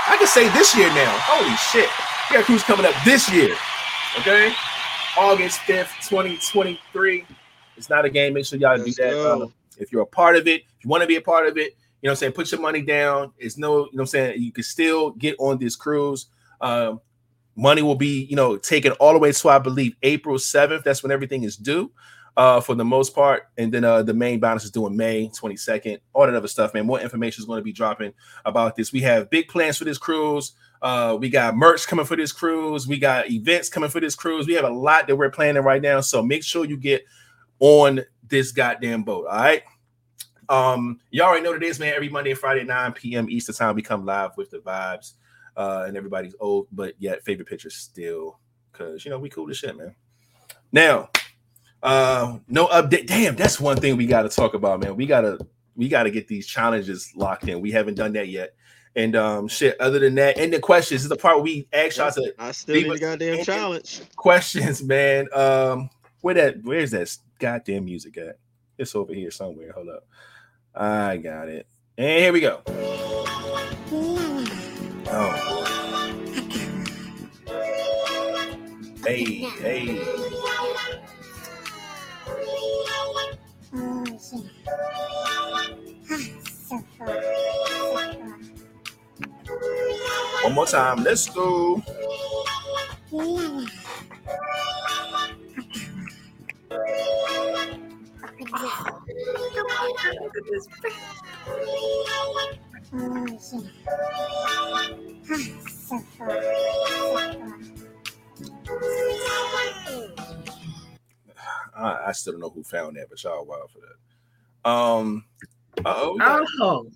[0.07, 1.19] I can say this year now.
[1.21, 1.91] Holy shit.
[2.31, 3.57] We got a cruise coming up this year.
[4.21, 4.53] Okay.
[5.19, 7.27] August 5th, 2023.
[7.77, 8.35] It's not a game.
[8.35, 9.19] Make sure y'all do Let's that.
[9.19, 9.49] Uh,
[9.79, 11.77] if you're a part of it, if you want to be a part of it,
[12.03, 13.33] you know what I'm saying, put your money down.
[13.39, 16.27] It's no, you know what I'm saying, you can still get on this cruise.
[16.61, 17.01] Um,
[17.61, 20.83] money will be, you know, taken all the way to I believe April 7th.
[20.83, 21.93] That's when everything is due
[22.37, 23.49] uh for the most part.
[23.59, 26.75] And then uh the main balance is due in May 22nd, all that other stuff,
[26.75, 26.87] man.
[26.87, 28.13] More information is going to be dropping
[28.45, 28.93] about this.
[28.93, 30.53] We have big plans for this cruise.
[30.83, 32.87] Uh, we got merch coming for this cruise.
[32.89, 34.47] We got events coming for this cruise.
[34.47, 36.01] We have a lot that we're planning right now.
[36.01, 37.05] So make sure you get
[37.59, 39.27] on this goddamn boat.
[39.27, 39.63] All right.
[40.49, 41.93] Um, y'all already know what it is, man.
[41.95, 43.29] Every Monday and Friday 9 p.m.
[43.29, 45.13] Eastern time, we come live with the vibes.
[45.61, 48.39] Uh, and everybody's old, but yet favorite picture still
[48.73, 49.95] because you know we cool as shit, man.
[50.73, 51.11] Now,
[51.83, 53.07] uh, no update.
[53.07, 54.97] Damn, that's one thing we got to talk about, man.
[54.97, 55.39] We gotta
[55.77, 57.61] we gotta get these challenges locked in.
[57.61, 58.55] We haven't done that yet.
[58.97, 59.79] And um, shit.
[59.83, 62.77] Other than that, and the questions is the part we ask y'all to I still
[62.77, 64.01] need a goddamn challenge.
[64.17, 65.29] questions, man.
[65.35, 65.91] Um,
[66.23, 66.65] where that?
[66.65, 68.39] Where's that goddamn music at?
[68.79, 69.73] It's over here somewhere.
[69.73, 70.07] Hold up.
[70.75, 71.67] I got it.
[71.99, 72.63] And here we go.
[75.13, 75.65] Oh.
[79.05, 79.25] Hey,
[79.61, 79.99] hey.
[90.45, 91.03] One more time.
[91.03, 91.83] Let's go.
[93.11, 93.69] Look
[100.37, 100.67] at this.
[102.93, 102.99] I,
[112.09, 113.97] I still don't know who found that, but y'all wild for that.
[114.69, 115.25] Um.
[115.85, 116.19] Uh-oh.
[116.23, 116.91] Oh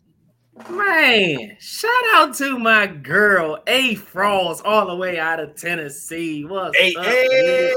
[0.68, 1.56] man!
[1.60, 6.44] Shout out to my girl A Frost, all the way out of Tennessee.
[6.44, 7.04] What's Hey, up?
[7.06, 7.72] hey,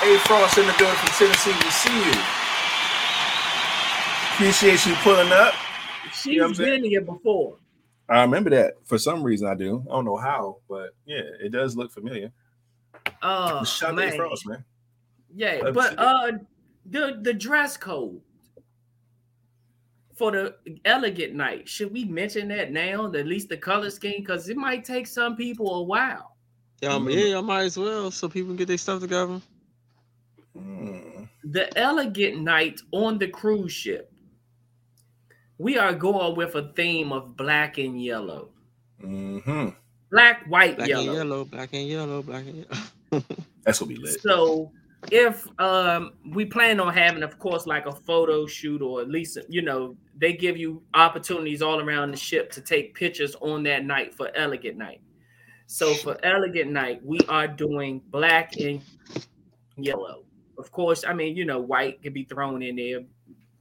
[0.00, 1.52] hey, Frost in the building from Tennessee.
[1.52, 2.12] We see you.
[4.34, 5.54] Appreciate you pulling up.
[6.28, 7.56] She's You know I'm been here before.
[8.08, 9.48] I remember that for some reason.
[9.48, 9.84] I do.
[9.88, 12.32] I don't know how, but yeah, it does look familiar.
[13.22, 14.64] Oh Shout man, Frost, man.
[15.34, 16.32] yeah, Let me see but uh,
[16.86, 18.20] the the dress code
[20.14, 21.68] for the elegant night.
[21.68, 23.06] Should we mention that now?
[23.12, 26.36] At least the color scheme, because it might take some people a while.
[26.80, 29.40] Yeah, um, yeah, I might as well so people can get their stuff together.
[30.56, 31.24] Hmm.
[31.44, 34.12] the elegant night on the cruise ship,
[35.58, 38.50] we are going with a theme of black and yellow.
[39.02, 39.70] Mm-hmm.
[40.10, 41.04] Black, white, Black yellow.
[41.04, 42.66] and yellow, black and yellow, black and
[43.10, 43.24] yellow.
[43.64, 44.20] That's what we lit.
[44.22, 44.70] So
[45.12, 49.38] if um we plan on having, of course, like a photo shoot or at least
[49.48, 53.84] you know, they give you opportunities all around the ship to take pictures on that
[53.84, 55.00] night for elegant night.
[55.66, 58.80] So for elegant night, we are doing black and
[59.76, 60.24] yellow.
[60.56, 63.00] Of course, I mean, you know, white can be thrown in there,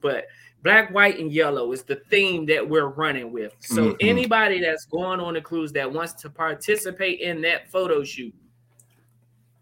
[0.01, 0.25] but
[0.63, 3.53] black, white, and yellow is the theme that we're running with.
[3.59, 3.97] So Mhm.
[4.01, 8.33] anybody that's going on the cruise that wants to participate in that photo shoot,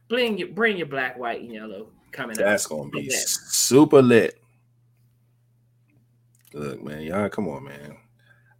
[0.07, 2.45] bring your bring your black, white, and yellow coming up.
[2.45, 3.19] That's gonna be Yeah.
[3.25, 4.41] super lit.
[6.53, 7.97] Look, man, y'all, come on, man.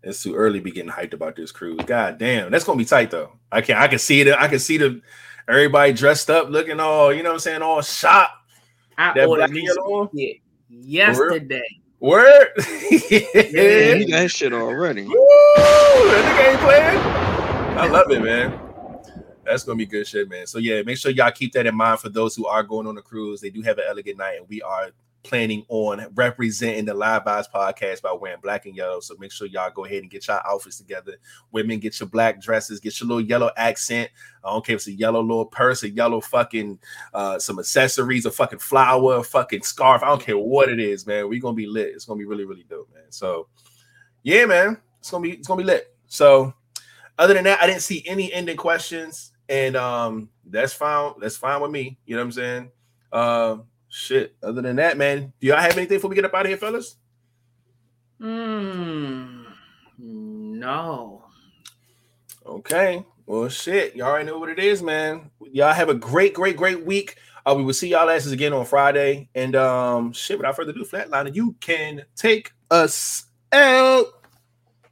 [0.04, 1.82] It's too early to be getting hyped about this cruise.
[1.86, 3.32] God damn, that's gonna be tight though.
[3.52, 4.36] I can I can see it.
[4.38, 5.02] I can see the
[5.48, 8.30] everybody dressed up, looking all, you know what I'm saying, all shot.
[8.98, 10.12] I That ordered me and some yellow?
[10.16, 10.38] shit
[10.70, 11.64] yesterday.
[12.06, 12.50] Word.
[13.10, 15.04] Yeah, he got his shit already.
[15.04, 15.16] Woo!
[15.16, 16.98] That nigga ain't playing.
[17.78, 18.60] I love it, man.
[19.44, 20.46] That's gonna be good shit, man.
[20.46, 22.96] So yeah, make sure y'all keep that in mind for those who are going on
[22.96, 23.42] the cruise.
[23.42, 24.92] They do have an elegant night, and we are
[25.26, 29.00] planning on representing the Live Vibes podcast by wearing black and yellow.
[29.00, 31.18] So make sure y'all go ahead and get your outfits together.
[31.52, 34.10] Women, get your black dresses, get your little yellow accent.
[34.44, 36.80] I don't care if it's a yellow little purse, a yellow fucking
[37.14, 40.04] uh some accessories, a fucking flower, a fucking scarf.
[40.04, 41.28] I don't care what it is, man.
[41.28, 41.90] We're gonna be lit.
[41.90, 43.04] It's gonna be really, really dope, man.
[43.10, 43.48] So
[44.24, 45.94] yeah, man, it's gonna be it's gonna be lit.
[46.08, 46.54] So
[47.18, 51.14] other than that, I didn't see any ending questions, and um, that's fine.
[51.20, 51.98] That's fine with me.
[52.06, 52.72] You know what I'm saying?
[53.12, 53.58] Uh,
[53.96, 54.36] shit.
[54.44, 56.58] Other than that, man, do y'all have anything before we get up out of here,
[56.58, 56.98] fellas?
[58.20, 59.44] Hmm.
[59.98, 61.24] No.
[62.46, 63.06] Okay.
[63.26, 63.96] Well, shit.
[63.96, 65.32] Y'all already know what it is, man.
[65.52, 67.16] Y'all have a great, great, great week.
[67.46, 69.30] Uh, we will see y'all asses again on Friday.
[69.34, 70.38] And um, shit.
[70.38, 74.06] Without further ado, Flatliner, you can take us out.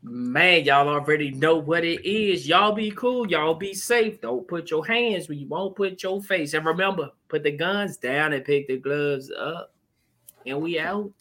[0.05, 2.45] Man, y'all already know what it is.
[2.45, 3.25] Y'all be cool.
[3.25, 4.19] Y'all be safe.
[4.19, 6.53] Don't put your hands where you won't put your face.
[6.53, 9.73] And remember, put the guns down and pick the gloves up.
[10.45, 11.13] And we out.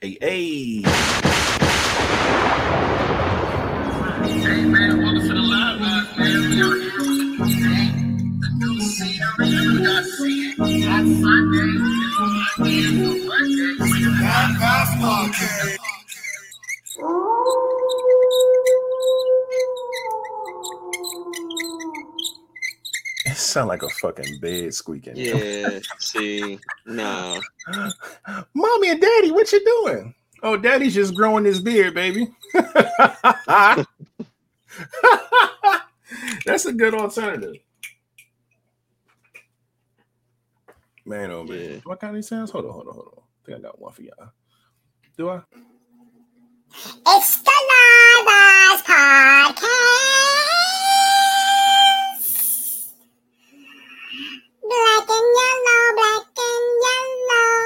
[0.00, 0.82] Hey, hey.
[15.38, 15.75] It
[23.56, 25.16] sound like a fucking bed squeaking.
[25.16, 27.40] Yeah, see, no.
[28.52, 30.14] Mommy and daddy, what you doing?
[30.42, 32.28] Oh, daddy's just growing his beard, baby.
[36.44, 37.54] That's a good alternative.
[41.06, 41.58] Man, oh man.
[41.58, 41.76] Yeah.
[41.82, 42.50] Do I got any sounds?
[42.50, 43.22] Hold on, hold on, hold on.
[43.22, 44.32] I think I got one for y'all.
[45.16, 45.40] Do I?
[47.06, 47.52] It's the
[48.26, 50.45] Live Podcast.
[54.68, 57.56] Black and yellow, black and yellow.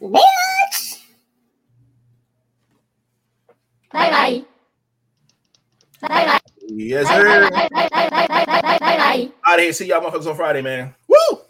[0.00, 0.80] Bitch.
[3.92, 4.44] Bye bye.
[6.00, 6.40] Bye bye.
[6.68, 7.50] Yes, sir.
[7.50, 7.50] bye.
[7.50, 7.88] Bye bye.
[7.90, 8.26] Bye bye.
[8.28, 8.78] Bye bye.
[8.78, 9.32] Bye bye.
[9.46, 9.72] Out of here.
[9.72, 10.94] See y'all motherfuckers on Friday, man.
[11.08, 11.40] Woo!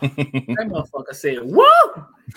[0.00, 2.04] That motherfucker said, Whoa!